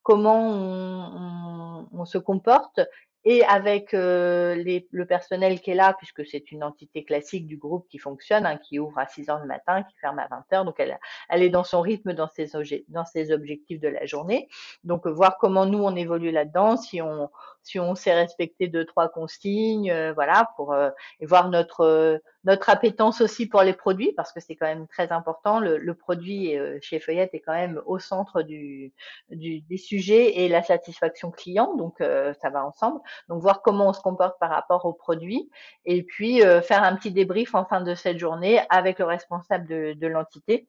comment 0.04 0.42
on, 0.42 1.88
on, 1.92 2.06
se 2.06 2.18
comporte 2.18 2.80
et 3.26 3.44
avec 3.44 3.94
euh, 3.94 4.56
les, 4.56 4.88
le 4.92 5.06
personnel 5.06 5.60
qui 5.60 5.72
est 5.72 5.76
là, 5.76 5.94
puisque 5.98 6.26
c'est 6.26 6.52
une 6.52 6.64
entité 6.64 7.04
classique 7.04 7.48
du 7.48 7.58
groupe 7.58 7.86
qui 7.90 7.98
fonctionne, 7.98 8.46
hein, 8.46 8.58
qui 8.58 8.80
ouvre 8.80 8.98
à 8.98 9.08
6 9.08 9.30
heures 9.30 9.40
le 9.40 9.46
matin, 9.46 9.84
qui 9.84 9.96
ferme 9.98 10.20
à 10.20 10.28
20 10.28 10.54
heures, 10.54 10.66
donc 10.66 10.76
elle, 10.80 10.98
elle 11.30 11.44
est 11.44 11.50
dans 11.50 11.66
son 11.66 11.82
rythme, 11.82 12.14
dans 12.14 12.30
ses, 12.30 12.50
dans 12.88 13.06
ses 13.06 13.32
objectifs 13.32 13.80
de 13.82 13.90
la 13.90 14.06
journée. 14.06 14.48
Donc 14.84 15.06
voir 15.06 15.38
comment 15.38 15.66
nous 15.66 15.84
on 15.84 15.96
évolue 15.96 16.32
là-dedans, 16.32 16.78
si 16.78 17.02
on 17.02 17.30
on 17.78 17.94
sait 17.94 18.14
respecter 18.14 18.68
deux 18.68 18.86
trois 18.86 19.10
consignes, 19.10 19.92
euh, 19.92 20.14
voilà, 20.14 20.50
pour 20.56 20.74
euh, 20.74 20.90
et 21.20 21.26
voir 21.26 21.50
notre 21.50 22.22
notre 22.46 22.70
appétence 22.70 23.20
aussi 23.20 23.48
pour 23.48 23.62
les 23.64 23.74
produits, 23.74 24.14
parce 24.14 24.32
que 24.32 24.40
c'est 24.40 24.56
quand 24.56 24.66
même 24.66 24.88
très 24.88 25.12
important. 25.12 25.60
Le, 25.60 25.94
produit 25.94 26.56
chez 26.82 27.02
Feuillette 27.02 27.34
est 27.34 27.42
quand 27.42 27.54
même 27.54 27.82
au 27.86 28.00
centre 28.00 28.44
du, 28.44 28.94
des 29.30 29.78
sujets 29.78 30.40
et 30.40 30.48
la 30.48 30.64
satisfaction 30.64 31.32
client, 31.32 31.76
donc 31.76 31.98
ça 32.00 32.50
va 32.50 32.66
ensemble. 32.66 33.02
Donc 33.28 33.42
voir 33.42 33.62
comment 33.62 33.90
on 33.90 33.94
se 33.94 34.02
comporte 34.02 34.40
par 34.40 34.50
rapport 34.52 34.86
aux 34.86 34.94
produits 34.94 35.50
et 35.86 36.04
puis 36.04 36.44
euh, 36.44 36.62
faire 36.62 36.84
un 36.84 36.96
petit 36.96 37.12
débrief 37.12 37.56
en 37.56 37.66
fin 37.66 37.82
de 37.82 37.96
cette 37.96 38.18
journée 38.18 38.62
avec 38.70 39.00
le 39.00 39.06
responsable 39.06 39.68
de 39.68 40.08
l'entité 40.08 40.68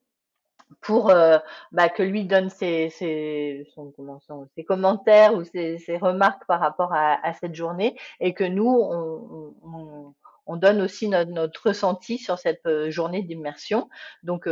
pour 0.79 1.09
euh, 1.09 1.37
bah, 1.71 1.89
que 1.89 2.03
lui 2.03 2.25
donne 2.25 2.49
ses, 2.49 2.89
ses, 2.89 3.67
ses 4.55 4.63
commentaires 4.63 5.33
ou 5.33 5.43
ses, 5.43 5.77
ses, 5.77 5.97
remarques 5.97 6.45
par 6.47 6.59
rapport 6.59 6.93
à, 6.93 7.33
cette 7.33 7.55
journée 7.55 7.97
et 8.19 8.33
que 8.33 8.43
nous, 8.43 8.69
on, 8.69 9.53
on, 9.63 10.13
on 10.45 10.55
donne 10.55 10.81
aussi 10.81 11.07
notre, 11.07 11.67
ressenti 11.67 12.17
sur 12.17 12.39
cette 12.39 12.65
euh, 12.65 12.89
journée 12.89 13.23
d'immersion. 13.23 13.89
Donc, 14.23 14.47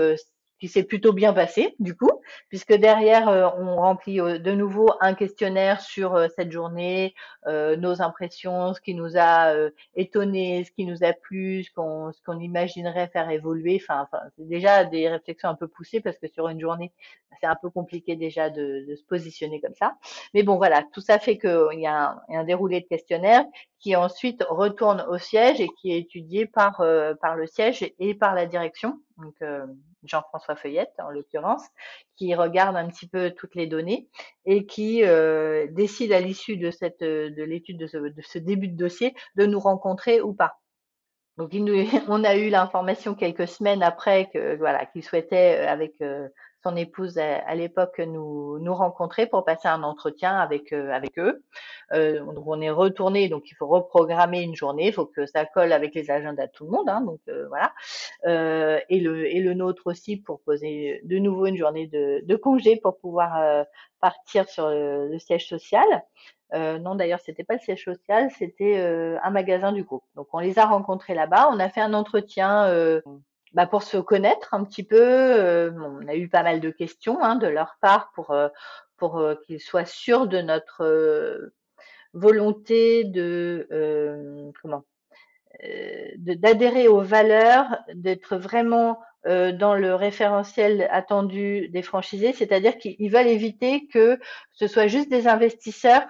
qui 0.59 0.67
s'est 0.67 0.83
plutôt 0.83 1.13
bien 1.13 1.33
passé 1.33 1.75
du 1.79 1.95
coup, 1.95 2.11
puisque 2.49 2.73
derrière 2.73 3.29
euh, 3.29 3.47
on 3.57 3.75
remplit 3.77 4.19
euh, 4.19 4.39
de 4.39 4.51
nouveau 4.51 4.89
un 4.99 5.13
questionnaire 5.13 5.81
sur 5.81 6.15
euh, 6.15 6.27
cette 6.35 6.51
journée, 6.51 7.15
nos 7.47 8.01
impressions, 8.01 8.73
ce 8.73 8.81
qui 8.81 8.93
nous 8.93 9.17
a 9.17 9.55
étonné, 9.95 10.63
ce 10.65 10.71
qui 10.71 10.85
nous 10.85 11.03
a 11.03 11.13
plu, 11.13 11.63
ce 11.63 11.71
qu'on 11.71 12.39
imaginerait 12.39 13.07
faire 13.07 13.29
évoluer. 13.31 13.81
Enfin, 13.81 14.07
c'est 14.37 14.47
déjà 14.47 14.85
des 14.85 15.09
réflexions 15.09 15.49
un 15.49 15.55
peu 15.55 15.67
poussées 15.67 15.99
parce 15.99 16.17
que 16.19 16.27
sur 16.27 16.47
une 16.47 16.59
journée 16.59 16.91
c'est 17.39 17.47
un 17.47 17.55
peu 17.55 17.69
compliqué 17.69 18.15
déjà 18.15 18.49
de, 18.49 18.85
se 18.95 19.03
positionner 19.05 19.61
comme 19.61 19.73
ça. 19.73 19.95
Mais 20.33 20.43
bon 20.43 20.57
voilà, 20.57 20.83
tout 20.93 21.01
ça 21.01 21.17
fait 21.17 21.37
qu'il 21.39 21.79
y, 21.79 21.87
a 21.87 22.21
un, 22.29 22.43
déroulé 22.43 22.81
de 22.81 22.85
questionnaire 22.85 23.45
qui 23.79 23.95
ensuite 23.95 24.43
retourne 24.49 25.03
au 25.09 25.17
siège 25.17 25.59
et 25.61 25.69
qui 25.81 25.93
est 25.93 25.99
étudié 25.99 26.45
par 26.45 26.83
le 26.83 27.47
siège 27.47 27.91
et 27.97 28.13
par 28.13 28.35
la 28.35 28.45
direction. 28.45 28.99
Donc 29.21 29.35
Jean-François 30.03 30.55
Feuillette 30.55 30.93
en 30.99 31.09
l'occurrence, 31.09 31.63
qui 32.15 32.33
regarde 32.35 32.75
un 32.75 32.87
petit 32.87 33.07
peu 33.07 33.31
toutes 33.31 33.55
les 33.55 33.67
données 33.67 34.09
et 34.45 34.65
qui 34.65 35.03
euh, 35.03 35.67
décide 35.71 36.11
à 36.11 36.19
l'issue 36.19 36.57
de 36.57 36.71
cette 36.71 37.01
de 37.01 37.43
l'étude 37.43 37.77
de 37.77 37.87
ce, 37.87 37.97
de 37.97 38.21
ce, 38.21 38.39
début 38.39 38.67
de 38.67 38.77
dossier 38.77 39.15
de 39.35 39.45
nous 39.45 39.59
rencontrer 39.59 40.21
ou 40.21 40.33
pas. 40.33 40.59
Donc 41.37 41.53
il 41.53 41.63
nous, 41.63 41.73
on 42.07 42.23
a 42.23 42.35
eu 42.35 42.49
l'information 42.49 43.15
quelques 43.15 43.47
semaines 43.47 43.83
après 43.83 44.29
que 44.33 44.55
voilà 44.57 44.85
qu'il 44.85 45.03
souhaitait 45.03 45.59
euh, 45.59 45.71
avec 45.71 45.93
euh, 46.01 46.27
son 46.63 46.75
épouse 46.75 47.17
à, 47.17 47.55
l'époque 47.55 47.99
nous, 47.99 48.59
nous 48.59 48.75
pour 49.31 49.45
passer 49.45 49.67
un 49.67 49.83
entretien 49.83 50.37
avec, 50.37 50.73
euh, 50.73 50.91
avec 50.91 51.17
eux. 51.17 51.43
Euh, 51.93 52.19
donc 52.19 52.45
on 52.45 52.61
est 52.61 52.69
retourné, 52.69 53.29
donc 53.29 53.49
il 53.49 53.55
faut 53.55 53.67
reprogrammer 53.67 54.41
une 54.41 54.55
journée, 54.55 54.87
il 54.87 54.93
faut 54.93 55.05
que 55.05 55.25
ça 55.25 55.45
colle 55.45 55.73
avec 55.73 55.95
les 55.95 56.11
agendas 56.11 56.47
de 56.47 56.51
tout 56.51 56.65
le 56.65 56.71
monde, 56.71 56.89
hein, 56.89 57.01
donc 57.01 57.19
euh, 57.29 57.47
voilà. 57.47 57.73
Euh, 58.25 58.79
et, 58.89 58.99
le, 58.99 59.27
et 59.27 59.39
le 59.39 59.53
nôtre 59.53 59.83
aussi 59.85 60.17
pour 60.17 60.41
poser 60.41 61.01
de 61.03 61.17
nouveau 61.17 61.45
une 61.45 61.57
journée 61.57 61.87
de, 61.87 62.21
de 62.23 62.35
congé 62.35 62.77
pour 62.77 62.97
pouvoir 62.97 63.37
euh, 63.37 63.63
partir 64.01 64.47
sur 64.49 64.69
le, 64.69 65.17
siège 65.19 65.47
social. 65.47 65.87
non, 66.53 66.95
d'ailleurs, 66.95 67.19
c'était 67.19 67.43
pas 67.43 67.55
le 67.55 67.59
siège 67.59 67.83
social, 67.83 68.29
c'était 68.37 68.77
un 68.79 69.29
magasin 69.29 69.71
du 69.73 69.83
groupe. 69.83 70.03
Donc, 70.15 70.27
on 70.31 70.39
les 70.39 70.57
a 70.57 70.65
rencontrés 70.65 71.13
là-bas. 71.13 71.49
On 71.51 71.59
a 71.59 71.69
fait 71.69 71.81
un 71.81 71.93
entretien 71.93 73.01
bah, 73.53 73.65
pour 73.65 73.83
se 73.83 73.97
connaître 73.97 74.53
un 74.53 74.63
petit 74.63 74.83
peu. 74.83 74.97
Euh, 74.99 75.71
on 75.71 76.07
a 76.07 76.15
eu 76.15 76.29
pas 76.29 76.43
mal 76.43 76.59
de 76.59 76.69
questions 76.69 77.21
hein, 77.23 77.35
de 77.35 77.47
leur 77.47 77.77
part 77.81 78.11
pour 78.13 78.31
euh, 78.31 78.49
pour 78.97 79.17
euh, 79.17 79.35
qu'ils 79.45 79.59
soient 79.59 79.85
sûrs 79.85 80.27
de 80.27 80.39
notre 80.39 81.51
volonté 82.13 83.03
de 83.03 83.67
comment 84.61 84.83
d'adhérer 86.17 86.87
aux 86.87 87.01
valeurs, 87.01 87.77
d'être 87.93 88.37
vraiment 88.37 88.99
dans 89.25 89.75
le 89.75 89.93
référentiel 89.95 90.87
attendu 90.91 91.67
des 91.69 91.81
franchisés, 91.81 92.33
c'est-à-dire 92.33 92.77
qu'ils 92.77 93.11
veulent 93.11 93.27
éviter 93.27 93.87
que 93.87 94.19
ce 94.53 94.67
soit 94.67 94.87
juste 94.87 95.09
des 95.09 95.27
investisseurs 95.27 96.03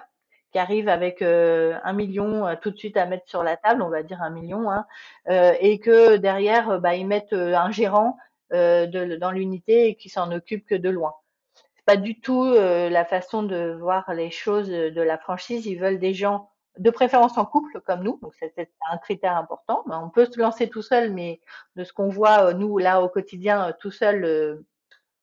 qui 0.50 0.58
arrive 0.58 0.88
avec 0.88 1.22
euh, 1.22 1.78
un 1.84 1.92
million 1.92 2.46
euh, 2.46 2.54
tout 2.60 2.70
de 2.70 2.76
suite 2.76 2.96
à 2.96 3.06
mettre 3.06 3.28
sur 3.28 3.42
la 3.42 3.56
table, 3.56 3.82
on 3.82 3.88
va 3.88 4.02
dire 4.02 4.22
un 4.22 4.30
million, 4.30 4.70
hein, 4.70 4.86
euh, 5.28 5.54
et 5.60 5.78
que 5.78 6.16
derrière, 6.16 6.80
bah, 6.80 6.96
ils 6.96 7.06
mettent 7.06 7.32
un 7.32 7.70
gérant 7.70 8.16
dans 8.52 9.30
l'unité 9.32 9.86
et 9.86 9.94
qui 9.94 10.08
s'en 10.08 10.32
occupe 10.32 10.66
que 10.66 10.74
de 10.74 10.90
loin. 10.90 11.14
C'est 11.54 11.84
pas 11.84 11.96
du 11.96 12.20
tout 12.20 12.52
la 12.52 13.04
façon 13.04 13.44
de 13.44 13.76
voir 13.78 14.12
les 14.12 14.32
choses 14.32 14.68
de 14.68 15.00
la 15.00 15.18
franchise. 15.18 15.66
Ils 15.66 15.78
veulent 15.78 16.00
des 16.00 16.14
gens 16.14 16.50
de 16.76 16.90
préférence 16.90 17.38
en 17.38 17.44
couple 17.44 17.80
comme 17.80 18.02
nous, 18.02 18.18
donc 18.20 18.32
c'est 18.40 18.72
un 18.90 18.98
critère 18.98 19.36
important. 19.36 19.84
On 19.86 20.10
peut 20.10 20.26
se 20.26 20.40
lancer 20.40 20.68
tout 20.68 20.82
seul, 20.82 21.12
mais 21.12 21.40
de 21.76 21.84
ce 21.84 21.92
qu'on 21.92 22.08
voit 22.08 22.52
nous 22.52 22.78
là 22.78 23.02
au 23.02 23.08
quotidien, 23.08 23.72
tout 23.78 23.92
seul, 23.92 24.64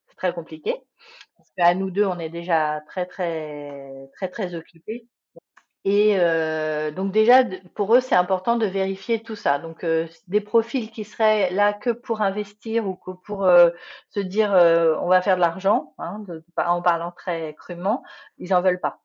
c'est 0.07 0.15
très 0.15 0.33
compliqué. 0.33 0.81
Parce 1.35 1.51
qu'à 1.57 1.75
nous 1.75 1.91
deux, 1.91 2.05
on 2.05 2.19
est 2.19 2.29
déjà 2.29 2.81
très 2.87 3.05
très 3.05 4.09
très 4.13 4.29
très 4.29 4.55
occupés. 4.55 5.05
Et 5.89 6.17
euh, 6.19 6.91
donc 6.91 7.13
déjà, 7.13 7.45
pour 7.73 7.95
eux, 7.95 8.01
c'est 8.01 8.13
important 8.13 8.57
de 8.57 8.65
vérifier 8.65 9.23
tout 9.23 9.37
ça. 9.37 9.57
Donc 9.57 9.85
euh, 9.85 10.05
des 10.27 10.41
profils 10.41 10.91
qui 10.91 11.05
seraient 11.05 11.49
là 11.51 11.71
que 11.71 11.91
pour 11.91 12.21
investir 12.21 12.85
ou 12.85 12.95
que 12.95 13.11
pour 13.11 13.45
euh, 13.45 13.69
se 14.09 14.19
dire 14.19 14.51
on 14.51 15.07
va 15.07 15.21
faire 15.21 15.37
de 15.37 15.41
l'argent, 15.41 15.93
hein, 15.97 16.25
en 16.57 16.81
parlant 16.81 17.11
très 17.11 17.53
crûment, 17.55 18.03
ils 18.37 18.53
en 18.53 18.61
veulent 18.61 18.81
pas. 18.81 18.99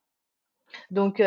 Donc, 0.91 1.19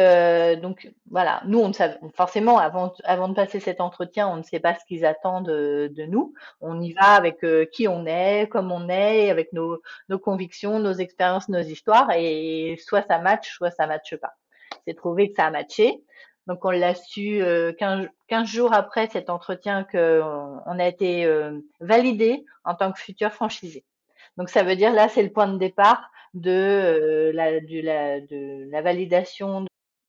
donc 0.61 0.91
voilà, 1.09 1.41
nous, 1.45 1.59
on 1.59 1.71
savait, 1.71 1.99
forcément, 2.15 2.57
avant, 2.57 2.93
avant 3.05 3.29
de 3.29 3.35
passer 3.35 3.59
cet 3.59 3.79
entretien, 3.79 4.27
on 4.27 4.37
ne 4.37 4.43
sait 4.43 4.59
pas 4.59 4.73
ce 4.75 4.83
qu'ils 4.85 5.05
attendent 5.05 5.47
de, 5.47 5.89
de, 5.95 6.03
nous. 6.05 6.33
On 6.61 6.81
y 6.81 6.93
va 6.93 7.13
avec 7.13 7.45
qui 7.71 7.87
on 7.87 8.05
est, 8.07 8.49
comme 8.49 8.71
on 8.71 8.89
est, 8.89 9.29
avec 9.29 9.53
nos, 9.53 9.81
nos 10.09 10.19
convictions, 10.19 10.79
nos 10.79 10.93
expériences, 10.93 11.47
nos 11.47 11.61
histoires, 11.61 12.09
et 12.11 12.77
soit 12.85 13.03
ça 13.03 13.19
match, 13.19 13.53
soit 13.55 13.71
ça 13.71 13.87
matche 13.87 14.15
pas 14.17 14.33
s'est 14.87 14.95
trouvé 14.95 15.29
que 15.29 15.35
ça 15.35 15.45
a 15.45 15.51
matché. 15.51 16.03
Donc 16.47 16.63
on 16.63 16.69
l'a 16.69 16.93
su 16.93 17.41
euh, 17.41 17.73
15, 17.73 18.07
15, 18.27 18.47
jours 18.47 18.73
après 18.73 19.07
cet 19.07 19.29
entretien 19.29 19.83
que 19.83 20.21
on 20.65 20.79
a 20.79 20.87
été 20.87 21.25
euh, 21.25 21.59
validé 21.79 22.45
en 22.63 22.75
tant 22.75 22.91
que 22.91 22.99
futur 22.99 23.31
franchisé. 23.31 23.83
Donc 24.37 24.49
ça 24.49 24.63
veut 24.63 24.75
dire 24.75 24.93
là 24.93 25.07
c'est 25.09 25.23
le 25.23 25.31
point 25.31 25.47
de 25.47 25.57
départ 25.57 26.09
de 26.35 26.51
euh, 26.51 27.31
la, 28.69 28.81
validation 28.81 29.65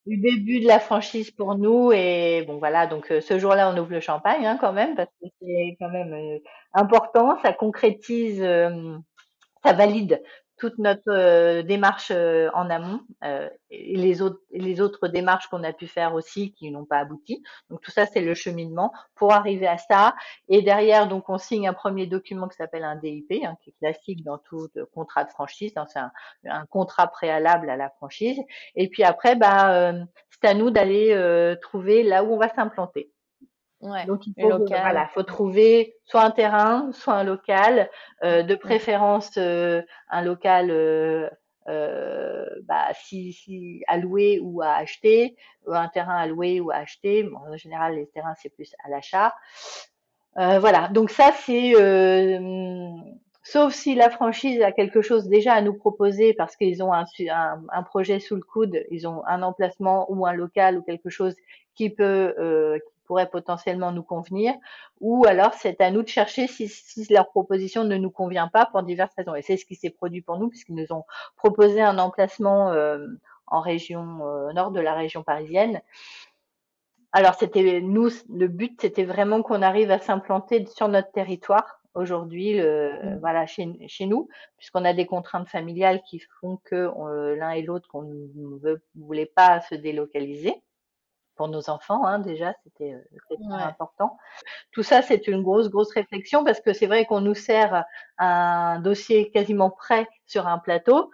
du 0.07 0.19
début 0.19 0.61
de 0.61 0.67
la 0.67 0.81
franchise 0.81 1.31
pour 1.31 1.57
nous 1.57 1.93
et 1.93 2.45
bon 2.47 2.59
voilà 2.59 2.87
donc 2.87 3.11
euh, 3.11 3.21
ce 3.21 3.39
jour-là 3.39 3.71
on 3.73 3.79
ouvre 3.79 3.93
le 3.93 4.01
champagne 4.01 4.45
hein, 4.45 4.59
quand 4.61 4.73
même 4.73 4.97
parce 4.97 5.09
que 5.23 5.29
c'est 5.41 5.77
quand 5.81 5.89
même 5.89 6.13
euh, 6.13 6.39
important 6.73 7.39
ça 7.43 7.53
concrétise 7.53 8.41
ça 8.41 9.73
valide 9.73 10.23
toute 10.59 10.79
notre 10.79 11.11
euh, 11.11 11.63
démarche 11.63 12.11
euh, 12.11 12.49
en 12.55 12.71
amont 12.71 13.01
euh, 13.25 13.49
et 13.71 13.97
les 13.97 14.23
autres, 14.23 14.41
les 14.53 14.81
autres 14.81 15.09
démarches 15.09 15.49
qu'on 15.49 15.63
a 15.65 15.73
pu 15.73 15.87
faire 15.87 16.15
aussi 16.15 16.53
qui 16.53 16.71
n'ont 16.71 16.85
pas 16.85 16.99
abouti. 16.99 17.43
Donc 17.69 17.81
tout 17.83 17.91
ça, 17.91 18.07
c'est 18.07 18.21
le 18.21 18.35
cheminement 18.35 18.93
pour 19.15 19.33
arriver 19.33 19.67
à 19.67 19.77
ça. 19.77 20.15
Et 20.49 20.63
derrière, 20.63 21.09
donc 21.09 21.29
on 21.29 21.39
signe 21.39 21.69
un 21.69 21.75
premier 21.75 22.07
document 22.07 22.49
qui 22.49 22.57
s'appelle 22.57 22.85
un 22.85 22.97
DIP, 22.97 23.33
hein, 23.45 23.57
qui 23.63 23.71
est 23.71 23.79
classique 23.81 24.25
dans 24.25 24.39
tout 24.39 24.69
contrat 24.95 25.25
de 25.25 25.31
franchise. 25.31 25.73
Hein, 25.77 25.87
c'est 25.89 26.49
un, 26.49 26.67
contrat 26.67 27.09
préalable 27.09 27.69
à 27.69 27.77
la 27.77 27.91
franchise. 27.91 28.39
Et 28.77 28.89
puis 28.89 29.03
après, 29.03 29.37
bah, 29.37 29.93
c'est 30.31 30.49
à 30.49 30.55
nous 30.55 30.71
d'aller 30.71 31.57
trouver 31.61 32.03
là 32.03 32.25
où 32.25 32.33
on 32.33 32.39
va 32.39 32.49
s'implanter. 32.55 33.11
Donc 34.07 34.27
il 34.27 34.35
faut, 34.41 34.65
voilà, 34.67 35.09
faut 35.09 35.23
trouver 35.23 35.97
soit 36.05 36.23
un 36.23 36.31
terrain, 36.31 36.91
soit 36.93 37.15
un 37.15 37.25
local, 37.25 37.91
euh, 38.23 38.43
de 38.43 38.55
préférence 38.55 39.33
euh, 39.37 39.83
un 40.11 40.23
local 40.23 40.71
euh, 40.71 41.29
euh, 41.69 42.47
bah, 42.65 42.89
si, 42.95 43.33
si 43.33 43.83
à 43.89 43.99
louer 43.99 44.41
ou 44.43 44.63
à 44.63 44.75
acheter, 44.75 45.37
un 45.67 45.89
terrain 45.89 46.17
à 46.17 46.27
louer 46.27 46.61
ou 46.61 46.71
à 46.71 46.77
acheter. 46.77 47.25
Bon, 47.25 47.39
en 47.39 47.57
général, 47.57 47.97
les 47.97 48.07
terrains 48.09 48.35
c'est 48.41 48.51
plus 48.51 48.75
à 48.85 48.91
l'achat. 48.91 49.35
voilà, 50.37 50.89
donc 50.89 51.11
ça 51.11 51.33
c'est 51.33 51.75
sauf 53.47 53.73
si 53.73 53.95
la 53.95 54.11
franchise 54.11 54.61
a 54.61 54.73
quelque 54.73 55.03
chose 55.03 55.29
déjà 55.29 55.55
à 55.55 55.63
nous 55.63 55.75
proposer 55.75 56.35
parce 56.35 56.57
qu'ils 56.57 56.83
ont 56.83 56.93
un, 56.93 57.05
un, 57.31 57.63
un, 57.73 57.83
projet 57.85 58.19
sous 58.19 58.35
le 58.35 58.43
coude, 58.43 58.85
ils 58.91 59.07
ont 59.07 59.25
un 59.27 59.43
emplacement 59.43 60.11
ou 60.11 60.27
un 60.27 60.33
local 60.33 60.79
ou 60.79 60.83
quelque 60.83 61.11
chose 61.11 61.37
qui 61.77 61.91
peut 61.91 62.35
euh, 62.39 62.79
pourrait 63.07 63.29
potentiellement 63.31 63.93
nous 63.93 64.03
convenir, 64.03 64.55
ou 65.01 65.25
alors 65.27 65.55
c'est 65.55 65.81
à 65.81 65.91
nous 65.91 66.03
de 66.03 66.09
chercher 66.09 66.47
si, 66.47 66.69
si, 66.69 67.07
leur 67.13 67.31
proposition 67.31 67.85
ne 67.85 67.97
nous 67.97 68.11
convient 68.11 68.49
pas 68.49 68.67
pour 68.67 68.83
diverses 68.83 69.15
raisons. 69.17 69.35
Et 69.35 69.43
c'est 69.43 69.57
ce 69.57 69.65
qui 69.65 69.75
s'est 69.75 69.91
produit 69.91 70.23
pour 70.23 70.39
nous, 70.39 70.49
puisqu'ils 70.49 70.75
nous 70.75 70.93
ont 70.93 71.05
proposé 71.37 71.81
un 71.81 71.99
emplacement 71.99 72.73
euh, 72.73 73.07
en 73.47 73.61
région 73.61 74.27
euh, 74.27 74.53
nord 74.53 74.71
de 74.73 74.81
la 74.81 74.95
région 74.95 75.23
parisienne. 75.23 75.81
Alors 77.13 77.35
c'était 77.35 77.81
nous, 77.81 78.11
le 78.29 78.49
but 78.49 78.79
c'était 78.81 79.05
vraiment 79.05 79.43
qu'on 79.43 79.63
arrive 79.63 79.91
à 79.91 79.99
s'implanter 79.99 80.67
sur 80.67 80.89
notre 80.89 81.11
territoire 81.13 81.81
aujourd'hui, 81.95 82.61
mmh. 82.61 83.19
voilà 83.21 83.47
chez, 83.47 83.75
chez 83.89 84.07
nous, 84.07 84.29
puisqu'on 84.59 84.85
a 84.85 84.93
des 84.93 85.07
contraintes 85.07 85.49
familiales 85.49 86.03
qui 86.03 86.21
font 86.41 86.59
que 86.65 86.75
euh, 86.75 87.37
l'un 87.37 87.51
et 87.51 87.63
l'autre 87.63 87.89
qu'on 87.89 88.03
ne 88.03 88.77
voulait 88.95 89.33
pas 89.35 89.63
se 89.63 89.75
délocaliser 89.75 90.63
pour 91.37 91.49
nos 91.49 91.71
enfants, 91.71 92.05
hein, 92.07 92.19
déjà, 92.19 92.55
c'était 92.65 92.95
euh, 92.95 93.53
important. 93.53 94.19
Tout 94.73 94.83
ça, 94.83 95.03
c'est 95.03 95.27
une 95.29 95.43
grosse, 95.43 95.69
grosse 95.69 95.93
réflexion 95.93 96.45
parce 96.45 96.61
que 96.61 96.73
c'est 96.73 96.87
vrai 96.87 97.05
qu'on 97.05 97.21
nous 97.21 97.35
sert 97.35 97.85
un 98.19 98.81
dossier 98.81 99.31
quasiment 99.31 99.71
prêt 99.71 100.09
sur 100.27 100.47
un 100.47 100.59
plateau, 100.59 101.11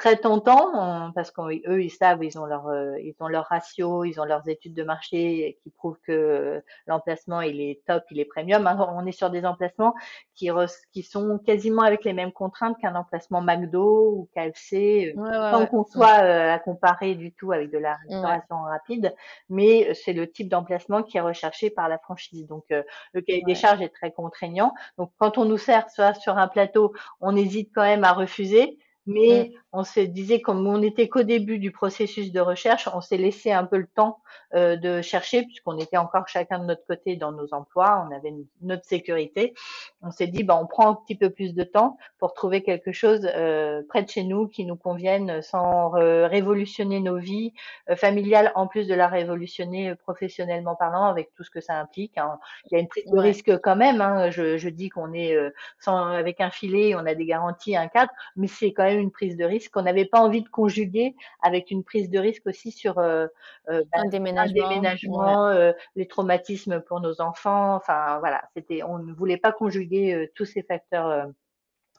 très 0.00 0.16
tentant 0.16 1.12
parce 1.14 1.30
qu'eux 1.30 1.82
ils 1.82 1.90
savent 1.90 2.24
ils 2.24 2.38
ont 2.38 2.46
leur 2.46 2.68
euh, 2.68 2.98
ils 3.00 3.14
ont 3.20 3.28
leur 3.28 3.44
ratio 3.44 4.04
ils 4.04 4.18
ont 4.18 4.24
leurs 4.24 4.48
études 4.48 4.72
de 4.72 4.82
marché 4.82 5.58
qui 5.62 5.68
prouvent 5.68 5.98
que 6.06 6.62
l'emplacement 6.86 7.42
il 7.42 7.60
est 7.60 7.82
top 7.86 8.02
il 8.10 8.18
est 8.18 8.24
premium. 8.24 8.66
On 8.96 9.04
est 9.04 9.12
sur 9.12 9.28
des 9.28 9.44
emplacements 9.44 9.94
qui 10.34 10.48
qui 10.90 11.02
sont 11.02 11.38
quasiment 11.38 11.82
avec 11.82 12.04
les 12.04 12.14
mêmes 12.14 12.32
contraintes 12.32 12.78
qu'un 12.80 12.94
emplacement 12.94 13.42
McDo 13.42 14.12
ou 14.16 14.28
KFC 14.34 15.12
euh, 15.14 15.20
ouais, 15.20 15.32
sans 15.32 15.66
qu'on 15.66 15.84
soit 15.84 16.22
euh, 16.22 16.54
à 16.54 16.58
comparer 16.58 17.14
du 17.14 17.32
tout 17.34 17.52
avec 17.52 17.70
de 17.70 17.78
la 17.78 17.96
restauration 17.96 18.62
rapide. 18.62 19.14
Mais 19.50 19.92
c'est 19.92 20.14
le 20.14 20.30
type 20.30 20.48
d'emplacement 20.48 21.02
qui 21.02 21.18
est 21.18 21.20
recherché 21.20 21.68
par 21.68 21.90
la 21.90 21.98
franchise. 21.98 22.46
Donc 22.46 22.64
le 22.70 23.20
cahier 23.20 23.42
des 23.46 23.54
charges 23.54 23.82
est 23.82 23.94
très 23.94 24.12
contraignant. 24.12 24.72
Donc 24.96 25.12
quand 25.18 25.36
on 25.36 25.44
nous 25.44 25.58
sert 25.58 25.90
soit 25.90 26.14
sur 26.14 26.38
un 26.38 26.48
plateau 26.48 26.94
on 27.20 27.36
hésite 27.36 27.70
quand 27.74 27.82
même 27.82 28.04
à 28.04 28.14
refuser 28.14 28.78
mais 29.10 29.52
on 29.72 29.84
se 29.84 30.00
disait, 30.00 30.40
comme 30.40 30.66
on 30.66 30.78
n'était 30.78 31.08
qu'au 31.08 31.22
début 31.22 31.58
du 31.58 31.70
processus 31.70 32.32
de 32.32 32.40
recherche, 32.40 32.88
on 32.92 33.00
s'est 33.00 33.16
laissé 33.16 33.52
un 33.52 33.64
peu 33.64 33.76
le 33.76 33.86
temps 33.86 34.18
euh, 34.54 34.76
de 34.76 35.00
chercher, 35.00 35.44
puisqu'on 35.44 35.78
était 35.78 35.96
encore 35.96 36.26
chacun 36.26 36.58
de 36.58 36.64
notre 36.64 36.84
côté 36.86 37.16
dans 37.16 37.30
nos 37.30 37.54
emplois, 37.54 38.04
on 38.06 38.14
avait 38.14 38.34
notre 38.62 38.84
sécurité. 38.84 39.54
On 40.02 40.10
s'est 40.10 40.26
dit, 40.26 40.42
bah, 40.42 40.58
on 40.60 40.66
prend 40.66 40.90
un 40.90 40.94
petit 40.94 41.14
peu 41.14 41.30
plus 41.30 41.54
de 41.54 41.62
temps 41.62 41.98
pour 42.18 42.34
trouver 42.34 42.62
quelque 42.62 42.90
chose 42.90 43.28
euh, 43.36 43.82
près 43.88 44.02
de 44.02 44.08
chez 44.08 44.24
nous 44.24 44.48
qui 44.48 44.64
nous 44.64 44.76
convienne 44.76 45.40
sans 45.40 45.94
euh, 45.96 46.26
révolutionner 46.26 47.00
nos 47.00 47.18
vies 47.18 47.52
euh, 47.88 47.96
familiales, 47.96 48.50
en 48.56 48.66
plus 48.66 48.88
de 48.88 48.94
la 48.94 49.06
révolutionner 49.06 49.94
professionnellement 49.94 50.74
parlant, 50.74 51.04
avec 51.04 51.32
tout 51.34 51.44
ce 51.44 51.50
que 51.50 51.60
ça 51.60 51.74
implique. 51.74 52.18
Hein. 52.18 52.38
Il 52.70 52.74
y 52.74 52.76
a 52.76 52.80
une 52.80 52.88
prise 52.88 53.06
de 53.06 53.18
risque 53.18 53.56
quand 53.60 53.76
même. 53.76 54.00
Hein. 54.00 54.30
Je, 54.30 54.56
je, 54.56 54.68
dis 54.68 54.88
qu'on 54.88 55.12
est 55.12 55.36
sans, 55.78 56.06
avec 56.06 56.40
un 56.40 56.50
filet, 56.50 56.94
on 56.94 57.06
a 57.06 57.14
des 57.14 57.26
garanties, 57.26 57.76
un 57.76 57.88
cadre, 57.88 58.12
mais 58.36 58.46
c'est 58.46 58.72
quand 58.72 58.84
même 58.84 58.99
une 59.00 59.10
prise 59.10 59.36
de 59.36 59.44
risque 59.44 59.72
qu'on 59.72 59.82
n'avait 59.82 60.04
pas 60.04 60.20
envie 60.20 60.42
de 60.42 60.48
conjuguer 60.48 61.14
avec 61.42 61.70
une 61.70 61.84
prise 61.84 62.10
de 62.10 62.18
risque 62.18 62.46
aussi 62.46 62.70
sur 62.70 62.98
euh, 62.98 63.26
euh, 63.68 63.84
un 63.92 64.04
bah, 64.04 64.08
déménagement, 64.08 64.66
un 64.66 64.68
déménagement 64.68 65.46
euh, 65.48 65.72
les 65.96 66.06
traumatismes 66.06 66.80
pour 66.82 67.00
nos 67.00 67.20
enfants. 67.20 67.74
Enfin 67.74 68.18
voilà, 68.20 68.42
c'était, 68.54 68.82
on 68.82 68.98
ne 68.98 69.12
voulait 69.12 69.36
pas 69.36 69.52
conjuguer 69.52 70.30
tous 70.34 70.44
ces 70.44 70.62
facteurs 70.62 71.28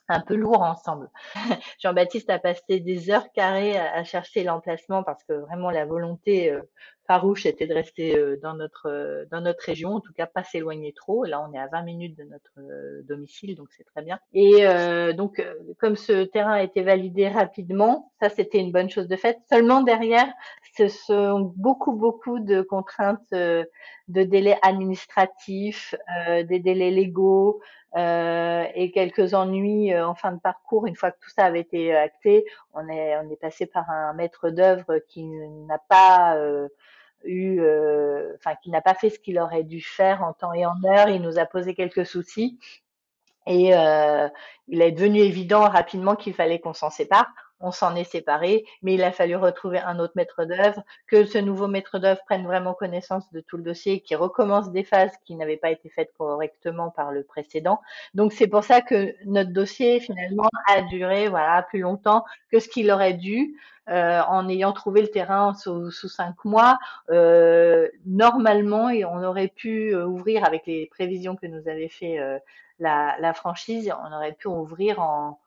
un 0.07 0.19
peu 0.21 0.35
lourds 0.35 0.61
ensemble. 0.61 1.09
Jean-Baptiste 1.79 2.29
a 2.29 2.39
passé 2.39 2.79
des 2.79 3.09
heures 3.09 3.31
carrées 3.31 3.77
à, 3.77 4.03
chercher 4.03 4.43
l'emplacement 4.43 5.03
parce 5.03 5.23
que 5.23 5.33
vraiment 5.33 5.71
la 5.71 5.85
volonté 5.85 6.57
farouche 7.11 7.45
était 7.45 7.67
de 7.67 7.73
rester 7.73 8.17
euh, 8.17 8.39
dans 8.41 8.53
notre 8.53 8.87
euh, 8.87 9.25
dans 9.29 9.41
notre 9.41 9.65
région, 9.65 9.89
en 9.95 9.99
tout 9.99 10.13
cas 10.13 10.27
pas 10.27 10.45
s'éloigner 10.45 10.93
trop. 10.93 11.25
Là, 11.25 11.45
on 11.45 11.53
est 11.53 11.59
à 11.59 11.67
20 11.67 11.81
minutes 11.81 12.17
de 12.17 12.23
notre 12.23 12.53
euh, 12.57 13.01
domicile, 13.03 13.57
donc 13.57 13.67
c'est 13.75 13.83
très 13.83 14.01
bien. 14.01 14.17
Et 14.33 14.63
donc, 15.13 15.45
comme 15.79 15.97
ce 15.97 16.23
terrain 16.23 16.53
a 16.53 16.63
été 16.63 16.83
validé 16.83 17.27
rapidement, 17.27 18.11
ça 18.21 18.29
c'était 18.29 18.59
une 18.59 18.71
bonne 18.71 18.89
chose 18.89 19.09
de 19.09 19.15
fait. 19.17 19.37
Seulement 19.51 19.81
derrière, 19.81 20.29
ce 20.77 20.87
sont 20.87 21.53
beaucoup 21.57 21.91
beaucoup 21.91 22.39
de 22.39 22.61
contraintes 22.61 23.31
de 23.31 23.67
délais 24.07 24.57
administratifs, 24.61 25.95
des 26.47 26.59
délais 26.59 26.91
légaux. 26.91 27.61
Euh, 27.97 28.65
et 28.73 28.89
quelques 28.91 29.33
ennuis 29.33 29.93
en 29.99 30.15
fin 30.15 30.31
de 30.31 30.39
parcours. 30.39 30.87
Une 30.87 30.95
fois 30.95 31.11
que 31.11 31.19
tout 31.19 31.29
ça 31.29 31.43
avait 31.43 31.59
été 31.59 31.93
acté, 31.93 32.45
on 32.73 32.87
est 32.87 33.17
on 33.17 33.29
est 33.29 33.35
passé 33.35 33.65
par 33.65 33.89
un 33.89 34.13
maître 34.13 34.49
d'œuvre 34.49 34.99
qui 35.09 35.25
n'a 35.25 35.77
pas 35.89 36.37
euh, 36.37 36.69
eu, 37.23 37.59
euh, 37.61 38.33
enfin, 38.35 38.55
qui 38.61 38.69
n'a 38.69 38.81
pas 38.81 38.93
fait 38.93 39.09
ce 39.09 39.19
qu'il 39.19 39.39
aurait 39.39 39.63
dû 39.63 39.81
faire 39.81 40.23
en 40.23 40.33
temps 40.33 40.53
et 40.53 40.65
en 40.65 40.83
heure. 40.85 41.09
Il 41.09 41.21
nous 41.21 41.39
a 41.39 41.45
posé 41.45 41.73
quelques 41.73 42.05
soucis 42.05 42.59
et 43.47 43.75
euh, 43.75 44.27
il 44.67 44.81
est 44.81 44.91
devenu 44.91 45.19
évident 45.19 45.67
rapidement 45.67 46.15
qu'il 46.15 46.33
fallait 46.33 46.59
qu'on 46.59 46.73
s'en 46.73 46.89
sépare. 46.89 47.27
On 47.61 47.71
s'en 47.71 47.95
est 47.95 48.03
séparé, 48.03 48.65
mais 48.81 48.93
il 48.95 49.03
a 49.03 49.11
fallu 49.11 49.35
retrouver 49.35 49.79
un 49.79 49.99
autre 49.99 50.13
maître 50.15 50.45
d'œuvre, 50.45 50.83
que 51.07 51.25
ce 51.25 51.37
nouveau 51.37 51.67
maître 51.67 51.99
d'œuvre 51.99 52.21
prenne 52.25 52.45
vraiment 52.45 52.73
connaissance 52.73 53.31
de 53.31 53.41
tout 53.41 53.57
le 53.57 53.63
dossier, 53.63 54.01
qui 54.01 54.15
recommence 54.15 54.71
des 54.71 54.83
phases 54.83 55.11
qui 55.25 55.35
n'avaient 55.35 55.57
pas 55.57 55.71
été 55.71 55.89
faites 55.89 56.11
correctement 56.17 56.89
par 56.89 57.11
le 57.11 57.23
précédent. 57.23 57.81
Donc 58.13 58.33
c'est 58.33 58.47
pour 58.47 58.63
ça 58.63 58.81
que 58.81 59.15
notre 59.25 59.51
dossier 59.51 59.99
finalement 59.99 60.49
a 60.67 60.81
duré 60.83 61.27
voilà 61.29 61.63
plus 61.63 61.79
longtemps 61.79 62.25
que 62.51 62.59
ce 62.59 62.67
qu'il 62.67 62.91
aurait 62.91 63.13
dû. 63.13 63.55
Euh, 63.89 64.21
en 64.27 64.47
ayant 64.47 64.73
trouvé 64.73 65.01
le 65.01 65.09
terrain 65.09 65.55
sous, 65.55 65.89
sous 65.89 66.07
cinq 66.07 66.45
mois, 66.45 66.77
euh, 67.09 67.89
normalement, 68.05 68.89
et 68.89 69.03
on 69.03 69.23
aurait 69.23 69.49
pu 69.49 69.93
euh, 69.93 70.05
ouvrir 70.05 70.45
avec 70.45 70.67
les 70.67 70.85
prévisions 70.85 71.35
que 71.35 71.47
nous 71.47 71.67
avait 71.67 71.89
fait 71.89 72.19
la, 72.79 73.33
franchise, 73.33 73.91
on 74.07 74.15
aurait 74.15 74.33
pu 74.33 74.47
ouvrir 74.47 75.01
en 75.01 75.39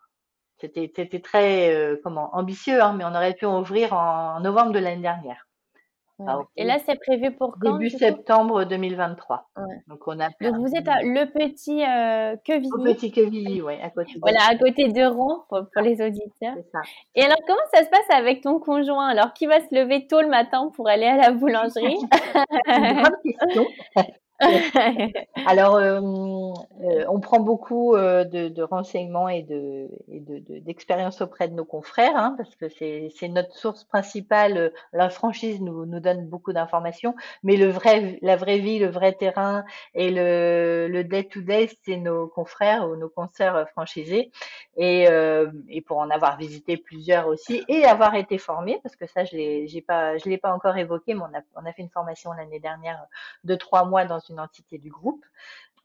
c'était 0.72 1.20
très 1.20 1.74
euh, 1.74 1.96
comment 2.02 2.34
ambitieux, 2.34 2.82
hein, 2.82 2.94
mais 2.96 3.04
on 3.04 3.14
aurait 3.14 3.34
pu 3.34 3.46
ouvrir 3.46 3.92
en, 3.92 4.40
novembre 4.40 4.72
de 4.72 4.78
l'année 4.78 5.02
dernière. 5.02 5.46
Et 6.56 6.64
là, 6.64 6.78
c'est 6.86 6.94
prévu 6.94 7.32
pour 7.32 7.56
quand 7.60 7.76
Début 7.76 7.90
septembre 7.90 8.64
2023. 8.64 9.50
Donc, 9.88 10.06
on 10.06 10.20
a 10.20 10.28
Donc 10.40 10.56
vous 10.56 10.76
êtes 10.76 10.86
à 10.86 11.02
le 11.02 11.26
petit 11.26 11.82
euh, 11.82 12.36
Quevilly. 12.44 12.70
Le 12.70 12.94
petit 12.94 13.10
Quevilly, 13.10 13.60
oui, 13.60 13.74
à 13.82 13.90
côté. 13.90 14.14
De... 14.14 14.20
Voilà, 14.20 14.38
à 14.48 14.56
côté 14.56 14.88
de 14.88 15.04
Rouen 15.04 15.44
pour, 15.48 15.62
pour 15.72 15.82
les 15.82 16.00
auditeurs. 16.00 16.54
Ça. 16.70 16.80
Et 17.16 17.22
alors, 17.22 17.38
comment 17.48 17.58
ça 17.72 17.82
se 17.82 17.90
passe 17.90 18.08
avec 18.10 18.42
ton 18.42 18.60
conjoint? 18.60 19.08
Alors, 19.08 19.32
qui 19.32 19.46
va 19.46 19.58
se 19.60 19.74
lever 19.74 20.06
tôt 20.06 20.20
le 20.20 20.28
matin 20.28 20.70
pour 20.76 20.88
aller 20.88 21.06
à 21.06 21.16
la 21.16 21.32
boulangerie? 21.32 21.98
Une 22.68 23.02
grande 23.02 23.16
question. 23.24 23.66
Alors, 25.47 25.76
euh, 25.76 26.01
euh, 26.01 27.05
on 27.09 27.20
prend 27.20 27.39
beaucoup 27.39 27.95
euh, 27.95 28.24
de, 28.24 28.49
de, 28.49 28.62
renseignements 28.62 29.28
et 29.28 29.43
de 29.43 29.89
d'expériences 30.09 31.18
de, 31.18 31.24
auprès 31.24 31.47
de 31.49 31.55
nos 31.55 31.64
confrères, 31.64 32.16
hein, 32.16 32.35
parce 32.37 32.57
que 32.57 32.68
c'est 32.68 33.28
notre 33.28 33.57
source 33.57 33.85
principale. 33.85 34.72
La 34.93 35.09
franchise 35.09 35.61
nous, 35.61 35.87
nous 35.87 36.01
donne 36.01 36.26
beaucoup 36.28 36.53
d'informations, 36.53 37.14
mais 37.45 37.57
le 37.57 37.68
vrai, 37.68 38.18
la 38.22 38.35
vraie 38.37 38.59
vie, 38.59 38.80
le 38.80 38.89
vrai 38.89 39.12
terrain 39.12 39.64
et 39.95 40.11
le, 40.11 40.89
le 40.91 41.05
day 41.05 41.24
to 41.24 41.41
day, 41.41 41.70
c'est 41.85 41.97
nos 41.97 42.26
confrères 42.26 42.89
ou 42.89 42.97
nos 42.97 43.09
concerts 43.09 43.68
franchisés. 43.70 44.32
Et, 44.76 45.07
euh, 45.09 45.51
et 45.68 45.80
pour 45.80 45.99
en 45.99 46.11
avoir 46.11 46.37
visité 46.37 46.76
plusieurs 46.76 47.28
aussi 47.28 47.62
et 47.68 47.85
avoir 47.85 48.16
été 48.16 48.39
formé, 48.39 48.80
parce 48.82 48.97
que 48.97 49.07
ça, 49.07 49.24
je 49.24 49.37
l'ai 49.37 49.85
pas, 49.87 50.18
je 50.18 50.28
l'ai 50.28 50.39
pas 50.39 50.53
encore 50.53 50.76
évoqué, 50.76 51.14
mais 51.14 51.22
on 51.22 51.39
a, 51.39 51.43
on 51.55 51.64
a 51.64 51.72
fait 51.72 51.82
une 51.82 51.91
formation 51.91 52.32
l'année 52.32 52.59
dernière 52.59 53.07
de 53.45 53.55
trois 53.55 53.85
mois 53.85 54.05
dans 54.05 54.18
une 54.29 54.41
entité 54.41 54.79
du 54.79 54.91
groupe. 54.91 55.25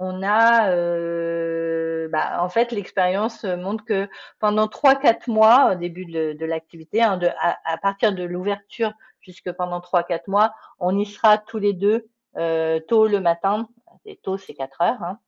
On 0.02 0.24
a, 0.24 0.72
euh, 0.72 2.08
bah, 2.10 2.42
en 2.42 2.48
fait, 2.48 2.72
l'expérience 2.72 3.44
montre 3.44 3.84
que 3.84 4.08
pendant 4.40 4.68
3-4 4.68 5.30
mois, 5.30 5.74
au 5.74 5.76
début 5.76 6.06
de, 6.06 6.34
de 6.40 6.46
l'activité, 6.46 7.02
hein, 7.02 7.20
à, 7.42 7.58
à, 7.66 7.78
partir 7.78 8.14
de 8.14 8.24
l'ouverture 8.24 8.94
jusque 9.20 9.52
pendant 9.52 9.80
3-4 9.80 10.22
mois, 10.28 10.54
on 10.80 10.98
y 10.98 11.06
sera 11.06 11.38
tous 11.38 11.60
les 11.60 11.74
deux 11.74 12.08
euh, 12.38 12.80
tôt 12.88 13.08
le 13.08 13.20
matin. 13.20 13.68
Et 14.06 14.16
tôt, 14.16 14.38
c'est 14.38 14.54
4 14.54 14.82
heures. 14.82 15.04
Hein. 15.04 15.20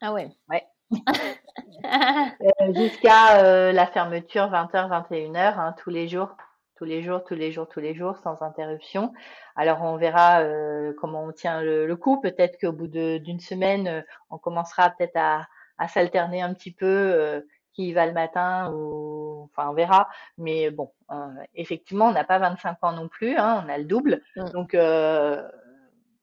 Ah 0.00 0.12
ouais. 0.12 0.30
Ouais. 0.48 0.64
euh, 1.84 2.74
Jusqu'à 2.74 3.72
la 3.72 3.86
fermeture 3.88 4.50
20h, 4.50 5.08
21h, 5.08 5.36
hein, 5.36 5.74
tous 5.82 5.90
les 5.90 6.06
jours 6.06 6.36
tous 6.76 6.84
les 6.84 7.02
jours, 7.02 7.24
tous 7.24 7.34
les 7.34 7.52
jours, 7.52 7.68
tous 7.68 7.80
les 7.80 7.94
jours, 7.94 8.16
sans 8.18 8.42
interruption. 8.42 9.12
Alors 9.56 9.82
on 9.82 9.96
verra 9.96 10.40
euh, 10.40 10.92
comment 11.00 11.24
on 11.24 11.32
tient 11.32 11.62
le, 11.62 11.94
coup. 11.96 12.20
Peut-être 12.20 12.58
qu'au 12.60 12.72
bout 12.72 12.88
d'une 12.88 13.40
semaine, 13.40 13.88
euh, 13.88 14.02
on 14.30 14.38
commencera 14.38 14.90
peut-être 14.90 15.16
à, 15.16 15.46
à 15.78 15.88
s'alterner 15.88 16.42
un 16.42 16.54
petit 16.54 16.72
peu. 16.72 16.86
Euh, 16.86 17.40
qui 17.72 17.92
va 17.92 18.06
le 18.06 18.12
matin 18.12 18.72
ou 18.72 19.50
enfin 19.50 19.68
on 19.68 19.74
verra 19.74 20.08
mais 20.38 20.70
bon 20.70 20.92
effectivement 21.56 22.06
on 22.06 22.12
n'a 22.12 22.22
pas 22.22 22.38
25 22.38 22.76
ans 22.82 22.92
non 22.92 23.08
plus 23.08 23.36
hein, 23.36 23.64
on 23.66 23.68
a 23.68 23.78
le 23.78 23.84
double 23.84 24.22
mm. 24.36 24.44
donc 24.50 24.76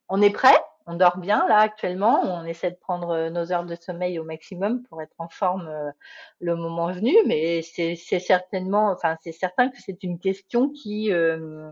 on 0.07 0.21
est 0.21 0.29
prêt 0.29 0.55
on 0.87 0.95
dort 0.95 1.17
bien 1.17 1.47
là 1.47 1.59
actuellement. 1.59 2.21
On 2.23 2.45
essaie 2.45 2.71
de 2.71 2.75
prendre 2.75 3.09
euh, 3.11 3.29
nos 3.29 3.51
heures 3.51 3.65
de 3.65 3.75
sommeil 3.75 4.19
au 4.19 4.23
maximum 4.23 4.83
pour 4.83 5.01
être 5.01 5.15
en 5.17 5.29
forme 5.29 5.67
euh, 5.67 5.91
le 6.39 6.55
moment 6.55 6.91
venu. 6.91 7.13
Mais 7.25 7.61
c'est 7.61 7.95
certainement, 7.95 8.91
enfin 8.91 9.17
c'est 9.21 9.31
certain 9.31 9.69
que 9.69 9.77
c'est 9.79 10.03
une 10.03 10.19
question 10.19 10.69
qui 10.69 11.11
euh, 11.11 11.71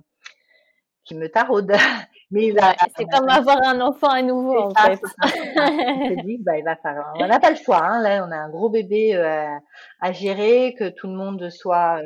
qui 1.04 1.16
me 1.16 1.30
taraude. 1.30 1.72
Mais 2.32 2.54
c'est 2.96 3.06
comme 3.06 3.28
avoir 3.28 3.58
un 3.66 3.82
enfant 3.82 4.10
à 4.10 4.22
nouveau 4.22 4.56
en 4.56 4.70
fait. 4.76 5.02
on 5.24 6.24
dit 6.24 6.38
bah, 6.38 6.60
il 6.60 6.64
va 6.64 6.76
falloir. 6.76 7.14
On 7.16 7.26
n'a 7.26 7.40
pas 7.40 7.50
le 7.50 7.56
choix. 7.56 7.84
Hein. 7.84 8.04
Là 8.04 8.24
on 8.24 8.32
a 8.32 8.38
un 8.38 8.50
gros 8.50 8.70
bébé 8.70 9.16
à 9.16 10.12
gérer, 10.12 10.76
que 10.78 10.90
tout 10.90 11.08
le 11.08 11.14
monde 11.14 11.50
soit 11.50 12.04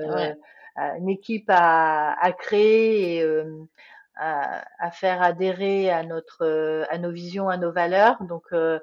une 0.98 1.10
équipe 1.10 1.50
à, 1.50 2.14
à 2.14 2.32
créer. 2.32 3.18
Et, 3.18 3.26
à, 4.16 4.92
faire 4.92 5.22
adhérer 5.22 5.90
à 5.90 6.04
notre 6.04 6.86
à 6.90 6.98
nos 6.98 7.12
visions, 7.12 7.50
à 7.50 7.58
nos 7.58 7.72
valeurs. 7.72 8.22
Donc 8.24 8.46
euh, 8.54 8.80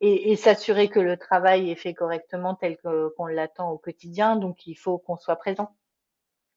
et, 0.00 0.32
et 0.32 0.36
s'assurer 0.36 0.88
que 0.88 1.00
le 1.00 1.16
travail 1.16 1.70
est 1.70 1.76
fait 1.76 1.94
correctement 1.94 2.54
tel 2.54 2.76
qu'on 2.78 3.26
l'attend 3.26 3.70
au 3.70 3.78
quotidien. 3.78 4.36
Donc 4.36 4.66
il 4.66 4.74
faut 4.74 4.98
qu'on 4.98 5.16
soit 5.16 5.36
présent. 5.36 5.74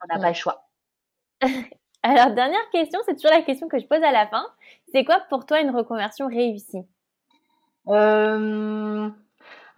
On 0.01 0.13
n'a 0.13 0.21
pas 0.21 0.29
le 0.29 0.35
choix. 0.35 0.69
Alors 2.03 2.31
dernière 2.31 2.69
question, 2.71 2.99
c'est 3.05 3.15
toujours 3.15 3.31
la 3.31 3.41
question 3.41 3.67
que 3.67 3.79
je 3.79 3.85
pose 3.85 4.03
à 4.03 4.11
la 4.11 4.27
fin. 4.27 4.45
C'est 4.93 5.03
quoi 5.03 5.19
pour 5.29 5.45
toi 5.45 5.59
une 5.59 5.71
reconversion 5.71 6.27
réussie? 6.27 6.85
Euh, 7.87 9.09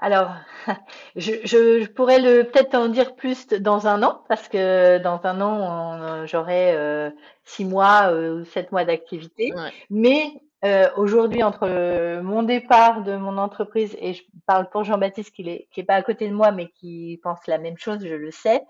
alors, 0.01 0.31
je, 1.15 1.31
je, 1.45 1.87
pourrais 1.87 2.19
le 2.19 2.43
peut-être 2.43 2.75
en 2.75 2.87
dire 2.87 3.15
plus 3.15 3.47
dans 3.47 3.87
un 3.87 4.03
an, 4.03 4.23
parce 4.27 4.47
que 4.47 4.97
dans 4.97 5.21
un 5.23 5.39
an, 5.41 6.25
j'aurai 6.25 6.75
euh, 6.75 7.11
six 7.43 7.65
mois 7.65 8.11
ou 8.11 8.43
sept 8.43 8.71
mois 8.71 8.83
d'activité. 8.83 9.53
Mais 9.89 10.33
euh, 10.63 10.89
aujourd'hui, 10.95 11.43
entre 11.43 12.21
mon 12.21 12.43
départ 12.43 13.03
de 13.03 13.15
mon 13.15 13.37
entreprise, 13.37 13.95
et 13.99 14.13
je 14.13 14.23
parle 14.45 14.69
pour 14.69 14.83
Jean-Baptiste 14.83 15.33
qui 15.33 15.47
est, 15.47 15.67
qui 15.71 15.79
est 15.79 15.85
pas 15.85 15.95
à 15.95 16.03
côté 16.03 16.27
de 16.27 16.33
moi, 16.33 16.51
mais 16.51 16.69
qui 16.69 17.19
pense 17.23 17.45
la 17.47 17.57
même 17.57 17.77
chose, 17.77 18.05
je 18.05 18.15
le 18.15 18.31
sais, 18.31 18.61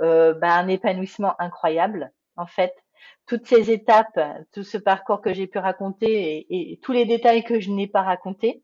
euh, 0.00 0.34
bah, 0.34 0.54
un 0.54 0.68
épanouissement 0.68 1.34
incroyable, 1.40 2.12
en 2.36 2.46
fait. 2.46 2.74
Toutes 3.26 3.46
ces 3.46 3.70
étapes, 3.70 4.20
tout 4.52 4.64
ce 4.64 4.78
parcours 4.78 5.20
que 5.20 5.32
j'ai 5.32 5.46
pu 5.46 5.58
raconter 5.58 6.46
et, 6.50 6.72
et 6.72 6.76
tous 6.78 6.92
les 6.92 7.04
détails 7.04 7.44
que 7.44 7.60
je 7.60 7.70
n'ai 7.70 7.86
pas 7.86 8.02
racontés, 8.02 8.62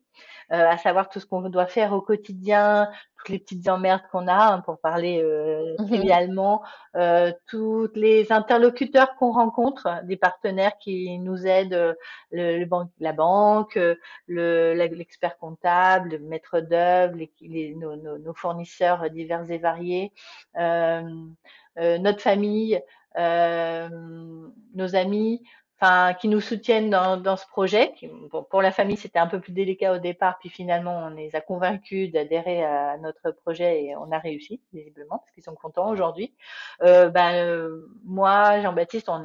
euh, 0.50 0.66
à 0.66 0.78
savoir 0.78 1.10
tout 1.10 1.20
ce 1.20 1.26
qu'on 1.26 1.42
doit 1.42 1.66
faire 1.66 1.92
au 1.92 2.00
quotidien, 2.00 2.88
toutes 3.18 3.28
les 3.28 3.38
petites 3.38 3.68
emmerdes 3.68 4.00
qu'on 4.10 4.26
a, 4.28 4.54
hein, 4.54 4.60
pour 4.60 4.78
parler 4.78 5.22
euh, 5.22 5.76
trivialement, 5.76 6.62
euh, 6.96 7.32
tous 7.48 7.90
les 7.94 8.32
interlocuteurs 8.32 9.14
qu'on 9.16 9.32
rencontre, 9.32 10.02
des 10.04 10.16
partenaires 10.16 10.78
qui 10.78 11.18
nous 11.18 11.46
aident, 11.46 11.94
le, 12.30 12.66
la 12.98 13.12
banque, 13.12 13.78
l'expert 14.26 15.36
comptable, 15.36 16.12
le 16.12 16.18
maître 16.20 16.60
d'œuvre, 16.60 17.14
les, 17.42 17.74
nos, 17.74 17.96
nos, 17.96 18.34
fournisseurs 18.34 19.10
divers 19.10 19.50
et 19.50 19.58
variés, 19.58 20.12
notre 20.54 22.22
famille, 22.22 22.80
nos 23.18 24.96
amis, 24.96 25.42
enfin, 25.80 26.14
qui 26.14 26.28
nous 26.28 26.40
soutiennent 26.40 26.90
dans, 26.90 27.16
dans 27.16 27.36
ce 27.36 27.46
projet. 27.46 27.92
Qui, 27.96 28.08
bon, 28.30 28.44
pour 28.44 28.62
la 28.62 28.72
famille, 28.72 28.96
c'était 28.96 29.18
un 29.18 29.26
peu 29.26 29.40
plus 29.40 29.52
délicat 29.52 29.92
au 29.92 29.98
départ, 29.98 30.38
puis 30.38 30.48
finalement, 30.48 31.06
on 31.06 31.10
les 31.10 31.34
a 31.36 31.40
convaincus 31.40 32.10
d'adhérer 32.10 32.64
à 32.64 32.96
notre 32.98 33.30
projet 33.42 33.84
et 33.84 33.96
on 33.96 34.10
a 34.12 34.18
réussi, 34.18 34.60
visiblement, 34.72 35.18
parce 35.18 35.30
qu'ils 35.32 35.44
sont 35.44 35.54
contents 35.54 35.90
aujourd'hui. 35.90 36.34
Euh, 36.82 37.08
ben, 37.08 37.34
euh, 37.34 37.86
moi, 38.04 38.60
Jean-Baptiste, 38.60 39.08
on, 39.08 39.22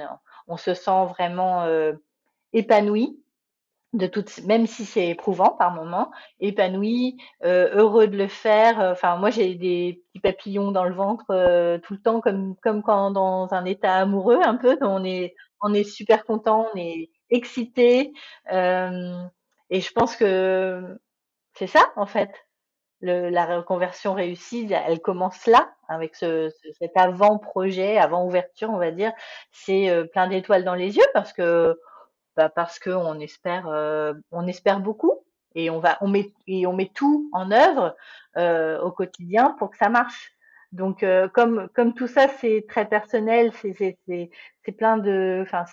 on 0.48 0.58
se 0.58 0.74
sent 0.74 1.06
vraiment 1.10 1.64
euh, 1.64 1.94
épanoui 2.54 3.23
de 3.94 4.08
toute, 4.08 4.44
même 4.46 4.66
si 4.68 4.86
c'est 4.86 5.08
éprouvant 5.10 5.52
par 5.52 5.72
moment, 5.74 6.12
épanoui, 6.40 7.18
euh, 7.44 7.70
heureux 7.76 8.08
de 8.08 8.18
le 8.18 8.28
faire. 8.28 8.80
Enfin, 8.80 9.18
moi, 9.18 9.30
j'ai 9.30 9.56
des 9.56 10.04
petits 10.08 10.20
papillons 10.20 10.72
dans 10.72 10.84
le 10.86 10.94
ventre 10.96 11.26
euh, 11.32 11.78
tout 11.80 11.94
le 11.94 12.02
temps, 12.02 12.20
comme 12.22 12.56
comme 12.62 12.82
quand 12.84 13.12
dans 13.12 13.54
un 13.54 13.66
état 13.66 13.96
amoureux 13.96 14.40
un 14.44 14.56
peu. 14.56 14.78
On 14.82 15.04
est 15.06 15.36
on 15.62 15.74
est 15.74 15.84
super 15.84 16.26
content, 16.26 16.68
on 16.74 16.78
est 16.78 17.10
excité, 17.30 18.14
euh, 18.52 19.24
et 19.70 19.82
je 19.82 19.92
pense 19.94 20.16
que 20.16 21.00
c'est 21.54 21.68
ça 21.68 21.82
en 21.96 22.06
fait. 22.06 22.32
Le, 23.02 23.30
la 23.30 23.46
reconversion 23.58 24.14
réussie, 24.14 24.70
elle 24.72 25.02
commence 25.02 25.46
là, 25.46 25.74
avec 25.90 26.16
ce, 26.16 26.50
cet 26.80 26.96
avant-projet, 26.96 27.98
avant-ouverture, 27.98 28.70
on 28.70 28.78
va 28.78 28.92
dire. 28.92 29.12
C'est 29.52 29.90
euh, 29.90 30.06
plein 30.06 30.28
d'étoiles 30.28 30.64
dans 30.64 30.74
les 30.76 30.96
yeux 30.96 31.04
parce 31.14 31.34
que 31.34 31.78
bah 32.36 32.50
parce 32.50 32.80
que 32.80 32.90
on 32.90 33.20
espère, 33.20 33.68
euh, 33.68 34.14
on 34.32 34.48
espère 34.48 34.80
beaucoup 34.80 35.14
et 35.56 35.70
on 35.70 35.80
va, 35.80 35.98
on 36.02 36.08
met 36.08 36.34
et 36.48 36.66
on 36.68 36.74
met 36.74 36.92
tout 36.94 37.30
en 37.34 37.52
œuvre 37.52 37.96
euh, 38.38 38.80
au 38.82 38.92
quotidien 38.92 39.56
pour 39.60 39.72
que 39.72 39.78
ça 39.78 39.90
marche. 39.90 40.34
Donc 40.72 41.04
euh, 41.04 41.28
comme 41.30 41.70
comme 41.76 41.94
tout 41.94 42.08
ça 42.08 42.28
c'est 42.40 42.66
très 42.68 42.88
personnel, 42.88 43.52
c'est 43.54 43.98
c'est 44.08 44.72
plein 44.78 44.98
de, 44.98 45.40
enfin 45.44 45.66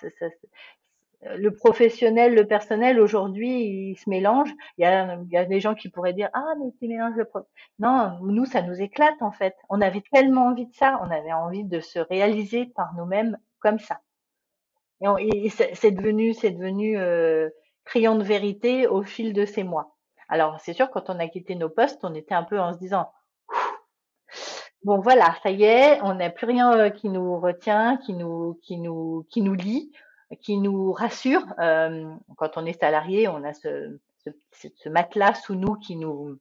le 1.23 1.51
professionnel, 1.51 2.35
le 2.35 2.47
personnel, 2.47 3.01
aujourd'hui, 3.01 3.91
ils 3.91 3.97
se 3.97 4.09
mélangent. 4.09 4.55
Il 4.79 4.83
y 4.83 4.85
a, 4.87 5.17
il 5.23 5.31
y 5.31 5.37
a 5.37 5.45
des 5.45 5.61
gens 5.61 5.75
qui 5.75 5.89
pourraient 5.91 6.13
dire, 6.15 6.31
ah, 6.33 6.55
mais 6.59 6.73
tu 6.79 6.89
mélanges 6.89 7.17
le 7.17 7.25
pro. 7.25 7.41
Non, 7.79 8.19
nous, 8.23 8.47
ça 8.47 8.63
nous 8.63 8.81
éclate, 8.81 9.21
en 9.21 9.31
fait. 9.31 9.55
On 9.69 9.81
avait 9.81 10.03
tellement 10.13 10.47
envie 10.47 10.67
de 10.67 10.75
ça. 10.75 11.01
On 11.03 11.11
avait 11.11 11.33
envie 11.33 11.65
de 11.65 11.81
se 11.81 11.99
réaliser 11.99 12.67
par 12.75 12.95
nous-mêmes 12.95 13.37
comme 13.61 13.79
ça. 13.79 14.01
Et, 15.19 15.49
c'est 15.49 15.91
devenu, 15.91 16.35
c'est 16.35 16.51
devenu 16.51 16.99
euh, 16.99 17.49
criant 17.85 18.17
de 18.17 18.25
vérité 18.25 18.87
au 18.87 19.03
fil 19.03 19.33
de 19.33 19.47
ces 19.47 19.65
mois. 19.65 19.97
Alors, 20.29 20.61
c'est 20.61 20.75
sûr, 20.75 20.91
quand 20.91 21.11
on 21.11 21.19
a 21.19 21.29
quitté 21.29 21.55
nos 21.55 21.71
postes, 21.71 22.01
on 22.05 22.15
était 22.15 22.35
un 22.35 22.45
peu 22.45 22.61
en 22.61 22.73
se 22.73 22.79
disant, 22.79 23.11
bon 24.85 25.01
voilà, 25.01 25.35
ça 25.43 25.51
y 25.51 25.65
est, 25.65 26.01
on 26.03 26.15
n'a 26.15 26.31
plus 26.31 26.47
rien 26.47 26.73
euh, 26.73 26.91
qui 26.91 27.09
nous 27.09 27.41
retient, 27.41 27.97
qui 27.97 28.13
nous, 28.13 28.59
qui 28.63 28.79
nous, 28.79 29.27
qui 29.31 29.43
nous 29.43 29.55
lie 29.55 29.91
qui 30.37 30.57
nous 30.59 30.93
rassure. 30.93 31.45
Euh, 31.59 32.13
quand 32.37 32.57
on 32.57 32.67
est 32.67 32.79
salarié, 32.79 33.29
on 33.29 33.43
a 33.45 33.53
ce, 33.53 33.99
ce, 34.25 34.69
ce, 34.77 34.89
matelas 34.89 35.35
sous 35.35 35.55
nous 35.55 35.75
qui 35.75 35.97
nous 35.97 36.39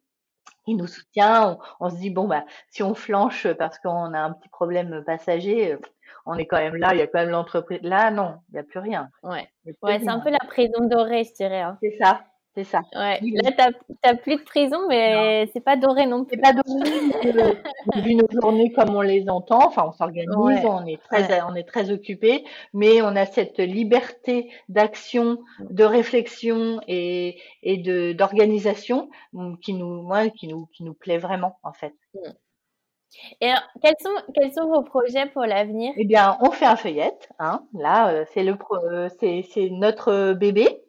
qui 0.70 0.76
nous 0.76 0.88
soutient. 0.88 1.58
On, 1.80 1.90
se 1.90 1.96
dit 1.96 2.12
bon 2.12 2.28
bah 2.28 2.46
si 2.70 2.84
on 2.84 2.94
flanche 2.94 3.48
parce 3.58 3.80
qu'on 3.80 4.14
a 4.14 4.20
un 4.20 4.34
petit 4.34 4.50
problème 4.50 5.04
passager, 5.06 5.78
on 6.26 6.36
est 6.36 6.46
quand 6.46 6.58
même 6.58 6.76
là. 6.76 6.94
Il 6.94 7.00
y 7.00 7.02
a 7.02 7.08
quand 7.08 7.20
même 7.20 7.30
l'entreprise. 7.30 7.80
Là 7.82 8.12
non, 8.12 8.36
il 8.50 8.54
n'y 8.54 8.60
a 8.60 8.64
plus 8.64 8.80
rien. 8.80 9.10
Ouais, 9.24 9.50
ouais, 9.82 10.00
c'est 10.00 10.10
un 10.10 10.20
peu 10.20 10.30
la 10.30 10.46
prison 10.48 10.86
dorée, 10.86 11.24
je 11.24 11.34
dirais. 11.34 11.62
Hein. 11.62 11.78
C'est 11.82 11.98
ça. 12.00 12.22
C'est 12.56 12.64
ça. 12.64 12.82
Ouais. 12.96 13.20
Là, 13.22 13.52
tu 13.52 13.94
n'as 14.04 14.16
plus 14.16 14.38
de 14.38 14.42
prison, 14.42 14.88
mais 14.90 15.48
c'est 15.54 15.64
pas 15.64 15.78
doré 15.78 16.08
non 16.08 16.26
plus. 16.26 16.36
C'est 16.36 16.42
pas 16.42 16.54
doré. 16.54 18.16
nos 18.16 18.42
journées 18.42 18.72
comme 18.72 18.96
on 18.96 19.02
les 19.02 19.30
entend. 19.30 19.68
Enfin, 19.68 19.86
on 19.88 19.92
s'organise, 19.92 20.66
on 20.66 20.86
est 20.86 21.02
très, 21.02 21.42
on 21.44 21.56
est 21.56 21.68
très 21.68 21.92
occupé, 21.92 22.44
mais 22.74 23.02
on 23.02 23.16
a 23.16 23.26
cette 23.26 23.60
liberté 23.60 24.52
d'action, 24.68 25.40
de 25.70 25.84
réflexion 25.84 26.82
et, 26.88 27.40
et 27.62 27.78
de 27.78 28.14
d'organisation 28.14 29.10
qui 29.62 29.74
nous, 29.74 30.02
moi, 30.02 30.30
qui 30.30 30.48
nous, 30.48 30.66
qui 30.74 30.84
nous 30.84 30.94
plaît 30.94 31.20
vraiment 31.20 31.60
en 31.64 31.74
fait. 31.74 31.94
Mm. 32.16 32.30
Et 33.42 33.48
alors, 33.48 33.64
quels 33.82 33.96
sont, 34.00 34.16
quels 34.36 34.54
sont 34.54 34.68
vos 34.68 34.84
projets 34.84 35.26
pour 35.28 35.44
l'avenir? 35.44 35.94
Eh 35.98 36.06
bien, 36.06 36.38
on 36.42 36.52
fait 36.52 36.66
un 36.66 36.76
feuillette. 36.76 37.30
Hein. 37.40 37.64
Là, 37.74 38.10
euh, 38.10 38.26
c'est 38.34 38.44
le, 38.44 38.56
euh, 38.72 39.10
c'est 39.20 39.70
notre 39.72 40.34
bébé. 40.34 40.84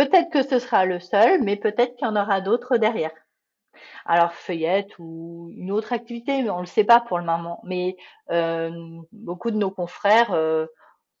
Peut-être 0.00 0.30
que 0.30 0.42
ce 0.42 0.58
sera 0.58 0.86
le 0.86 0.98
seul, 0.98 1.42
mais 1.42 1.56
peut-être 1.56 1.94
qu'il 1.96 2.06
y 2.06 2.10
en 2.10 2.16
aura 2.16 2.40
d'autres 2.40 2.78
derrière. 2.78 3.12
Alors 4.06 4.32
feuillette 4.32 4.98
ou 4.98 5.50
une 5.54 5.70
autre 5.70 5.92
activité, 5.92 6.42
mais 6.42 6.48
on 6.48 6.56
ne 6.56 6.60
le 6.62 6.66
sait 6.66 6.84
pas 6.84 7.00
pour 7.00 7.18
le 7.18 7.24
moment. 7.26 7.60
Mais 7.64 7.98
euh, 8.30 8.70
beaucoup 9.12 9.50
de 9.50 9.58
nos 9.58 9.70
confrères 9.70 10.32
euh, 10.32 10.64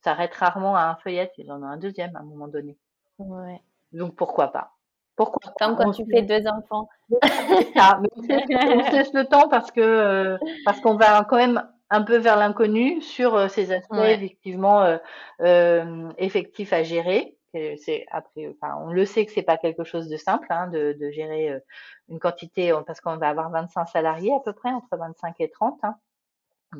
s'arrêtent 0.02 0.34
rarement 0.34 0.76
à 0.76 0.84
un 0.84 0.96
feuillette, 0.96 1.32
ils 1.36 1.52
en 1.52 1.62
ont 1.62 1.66
un 1.66 1.76
deuxième 1.76 2.16
à 2.16 2.20
un 2.20 2.22
moment 2.22 2.48
donné. 2.48 2.78
Ouais. 3.18 3.60
Donc 3.92 4.16
pourquoi 4.16 4.48
pas? 4.48 4.72
Pourquoi 5.14 5.52
Comme 5.58 5.76
quand 5.76 5.90
tu 5.90 6.06
fais 6.10 6.22
deux 6.22 6.46
enfants. 6.46 6.88
ça, 7.76 8.00
on, 8.00 8.92
laisse 8.92 9.12
le 9.12 9.26
temps 9.26 9.50
parce 9.50 9.70
que 9.70 9.82
euh, 9.82 10.38
parce 10.64 10.80
qu'on 10.80 10.94
va 10.94 11.22
quand 11.24 11.36
même 11.36 11.62
un 11.90 12.00
peu 12.00 12.16
vers 12.16 12.38
l'inconnu 12.38 13.02
sur 13.02 13.50
ces 13.50 13.72
aspects 13.72 13.92
effectivement 13.96 14.98
effectifs 16.16 16.72
à 16.72 16.82
gérer 16.82 17.36
on 17.54 18.92
le 18.92 19.04
sait 19.04 19.26
que 19.26 19.32
c'est 19.32 19.42
pas 19.42 19.56
quelque 19.56 19.84
chose 19.84 20.08
de 20.08 20.16
simple 20.16 20.46
hein, 20.50 20.68
de, 20.68 21.10
gérer 21.10 21.50
euh, 21.50 21.60
une 22.08 22.18
quantité 22.18 22.72
parce 22.86 23.00
qu'on 23.00 23.16
va 23.16 23.28
avoir 23.28 23.50
25 23.50 23.86
salariés 23.86 24.34
à 24.34 24.40
peu 24.40 24.52
près 24.52 24.70
entre 24.70 24.96
25 24.96 25.34
et 25.40 25.50
30. 25.50 25.78
Hein. 25.82 25.96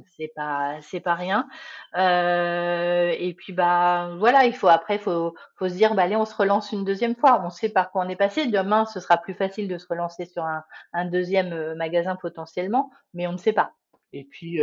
C'est 0.07 1.01
pas 1.01 1.15
rien. 1.15 1.49
Euh, 1.97 3.13
et 3.19 3.35
puis 3.35 3.53
bah 3.53 4.15
voilà, 4.19 4.45
il 4.45 4.55
faut 4.55 4.69
après 4.69 4.99
faut 4.99 5.35
faut 5.57 5.69
se 5.69 5.75
dire 5.75 5.95
bah 5.95 6.03
allez 6.05 6.15
on 6.15 6.25
se 6.25 6.35
relance 6.35 6.71
une 6.71 6.85
deuxième 6.85 7.17
fois. 7.17 7.43
On 7.45 7.51
sait 7.51 7.69
par 7.69 7.91
quoi 7.91 8.05
on 8.05 8.09
est 8.09 8.17
passé. 8.17 8.47
Demain 8.47 8.87
ce 8.87 9.01
sera 9.01 9.17
plus 9.17 9.35
facile 9.35 9.67
de 9.67 9.79
se 9.79 9.89
relancer 9.89 10.27
sur 10.27 10.45
un, 10.45 11.05
deuxième 11.07 11.53
euh, 11.53 11.75
magasin 11.75 12.15
potentiellement, 12.17 12.91
mais 13.15 13.27
on 13.27 13.33
ne 13.33 13.39
sait 13.39 13.53
pas. 13.53 13.73
Et 14.13 14.25
puis 14.25 14.61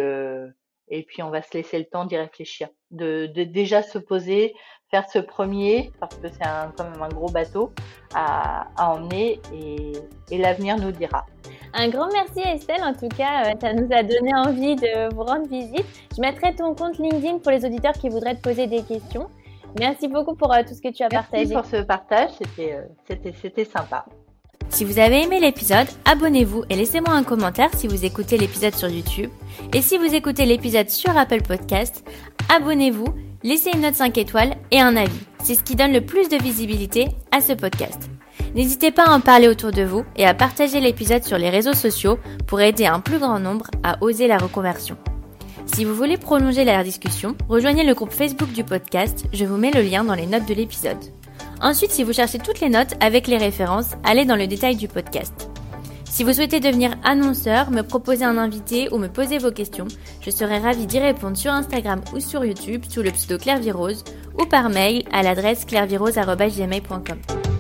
et 0.89 1.03
puis 1.03 1.21
on 1.23 1.29
va 1.29 1.41
se 1.41 1.55
laisser 1.55 1.77
le 1.79 1.85
temps 1.85 2.05
d'y 2.05 2.17
réfléchir, 2.17 2.69
de, 2.91 3.27
de, 3.27 3.43
déjà 3.43 3.81
se 3.81 3.97
poser, 3.97 4.53
faire 4.89 5.09
ce 5.09 5.19
premier, 5.19 5.91
parce 5.99 6.15
que 6.15 6.29
c'est 6.29 6.39
quand 6.77 6.89
même 6.89 7.01
un 7.01 7.09
gros 7.09 7.29
bateau 7.29 7.71
à, 8.13 8.67
à 8.77 8.93
emmener, 8.93 9.41
et, 9.53 9.93
et 10.31 10.37
l'avenir 10.37 10.77
nous 10.77 10.91
dira. 10.91 11.25
Un 11.73 11.89
grand 11.89 12.07
merci 12.13 12.39
Estelle, 12.39 12.83
en 12.83 12.93
tout 12.93 13.09
cas, 13.09 13.47
euh, 13.47 13.53
ça 13.59 13.73
nous 13.73 13.87
a 13.91 14.03
donné 14.03 14.33
envie 14.33 14.75
de 14.75 15.13
vous 15.13 15.23
rendre 15.23 15.47
visite. 15.47 15.85
Je 16.15 16.21
mettrai 16.21 16.55
ton 16.55 16.73
compte 16.73 16.97
LinkedIn 16.97 17.39
pour 17.39 17.51
les 17.51 17.65
auditeurs 17.65 17.93
qui 17.93 18.09
voudraient 18.09 18.35
te 18.35 18.41
poser 18.41 18.67
des 18.67 18.83
questions. 18.83 19.29
Merci 19.77 20.07
beaucoup 20.07 20.35
pour 20.35 20.53
euh, 20.53 20.63
tout 20.65 20.73
ce 20.73 20.81
que 20.81 20.91
tu 20.91 21.03
as 21.03 21.09
partagé. 21.09 21.47
Merci 21.47 21.53
pour 21.53 21.65
ce 21.65 21.83
partage, 21.85 22.31
c'était 22.31 22.73
euh, 22.73 23.13
c'était 23.33 23.65
sympa. 23.65 24.05
Si 24.69 24.83
vous 24.83 24.99
avez 24.99 25.23
aimé 25.23 25.39
l'épisode, 25.39 25.87
abonnez-vous 26.05 26.63
et 26.69 26.75
laissez-moi 26.75 27.13
un 27.13 27.23
commentaire 27.23 27.69
si 27.75 27.87
vous 27.87 28.05
écoutez 28.05 28.37
l'épisode 28.37 28.75
sur 28.75 28.89
YouTube. 28.89 29.29
Et 29.73 29.81
si 29.81 29.97
vous 29.97 30.13
écoutez 30.13 30.45
l'épisode 30.45 30.89
sur 30.89 31.17
Apple 31.17 31.41
Podcast, 31.41 32.03
abonnez-vous, 32.49 33.07
laissez 33.43 33.71
une 33.73 33.81
note 33.81 33.95
5 33.95 34.17
étoiles 34.17 34.55
et 34.71 34.79
un 34.79 34.95
avis. 34.95 35.19
C'est 35.43 35.55
ce 35.55 35.63
qui 35.63 35.75
donne 35.75 35.93
le 35.93 36.05
plus 36.05 36.29
de 36.29 36.37
visibilité 36.37 37.07
à 37.31 37.41
ce 37.41 37.53
podcast. 37.53 38.09
N'hésitez 38.55 38.91
pas 38.91 39.05
à 39.05 39.15
en 39.15 39.19
parler 39.19 39.47
autour 39.47 39.71
de 39.71 39.83
vous 39.83 40.05
et 40.15 40.25
à 40.25 40.33
partager 40.33 40.79
l'épisode 40.79 41.23
sur 41.23 41.37
les 41.37 41.49
réseaux 41.49 41.73
sociaux 41.73 42.19
pour 42.45 42.61
aider 42.61 42.85
un 42.85 42.99
plus 42.99 43.19
grand 43.19 43.39
nombre 43.39 43.67
à 43.83 43.97
oser 44.01 44.27
la 44.27 44.37
reconversion. 44.37 44.97
Si 45.73 45.85
vous 45.85 45.93
voulez 45.93 46.17
prolonger 46.17 46.63
la 46.63 46.83
discussion, 46.83 47.35
rejoignez 47.49 47.83
le 47.83 47.93
groupe 47.93 48.11
Facebook 48.11 48.51
du 48.51 48.63
podcast, 48.63 49.25
je 49.33 49.45
vous 49.45 49.57
mets 49.57 49.71
le 49.71 49.81
lien 49.81 50.03
dans 50.03 50.15
les 50.15 50.25
notes 50.25 50.47
de 50.47 50.53
l'épisode. 50.53 50.97
Ensuite, 51.61 51.91
si 51.91 52.03
vous 52.03 52.13
cherchez 52.13 52.39
toutes 52.39 52.59
les 52.59 52.69
notes 52.69 52.93
avec 52.99 53.27
les 53.27 53.37
références, 53.37 53.91
allez 54.03 54.25
dans 54.25 54.35
le 54.35 54.47
détail 54.47 54.75
du 54.75 54.87
podcast. 54.87 55.49
Si 56.05 56.23
vous 56.23 56.33
souhaitez 56.33 56.59
devenir 56.59 56.95
annonceur, 57.03 57.69
me 57.69 57.83
proposer 57.83 58.25
un 58.25 58.37
invité 58.37 58.89
ou 58.91 58.97
me 58.97 59.07
poser 59.07 59.37
vos 59.37 59.51
questions, 59.51 59.87
je 60.21 60.31
serai 60.31 60.57
ravie 60.57 60.87
d'y 60.87 60.99
répondre 60.99 61.37
sur 61.37 61.51
Instagram 61.51 62.01
ou 62.13 62.19
sur 62.19 62.43
YouTube 62.43 62.83
sous 62.89 63.03
le 63.03 63.11
pseudo 63.11 63.37
Claire 63.37 63.61
ou 64.39 64.45
par 64.45 64.69
mail 64.69 65.03
à 65.11 65.21
l'adresse 65.21 65.65
clairvirose.gmail.com. 65.65 67.56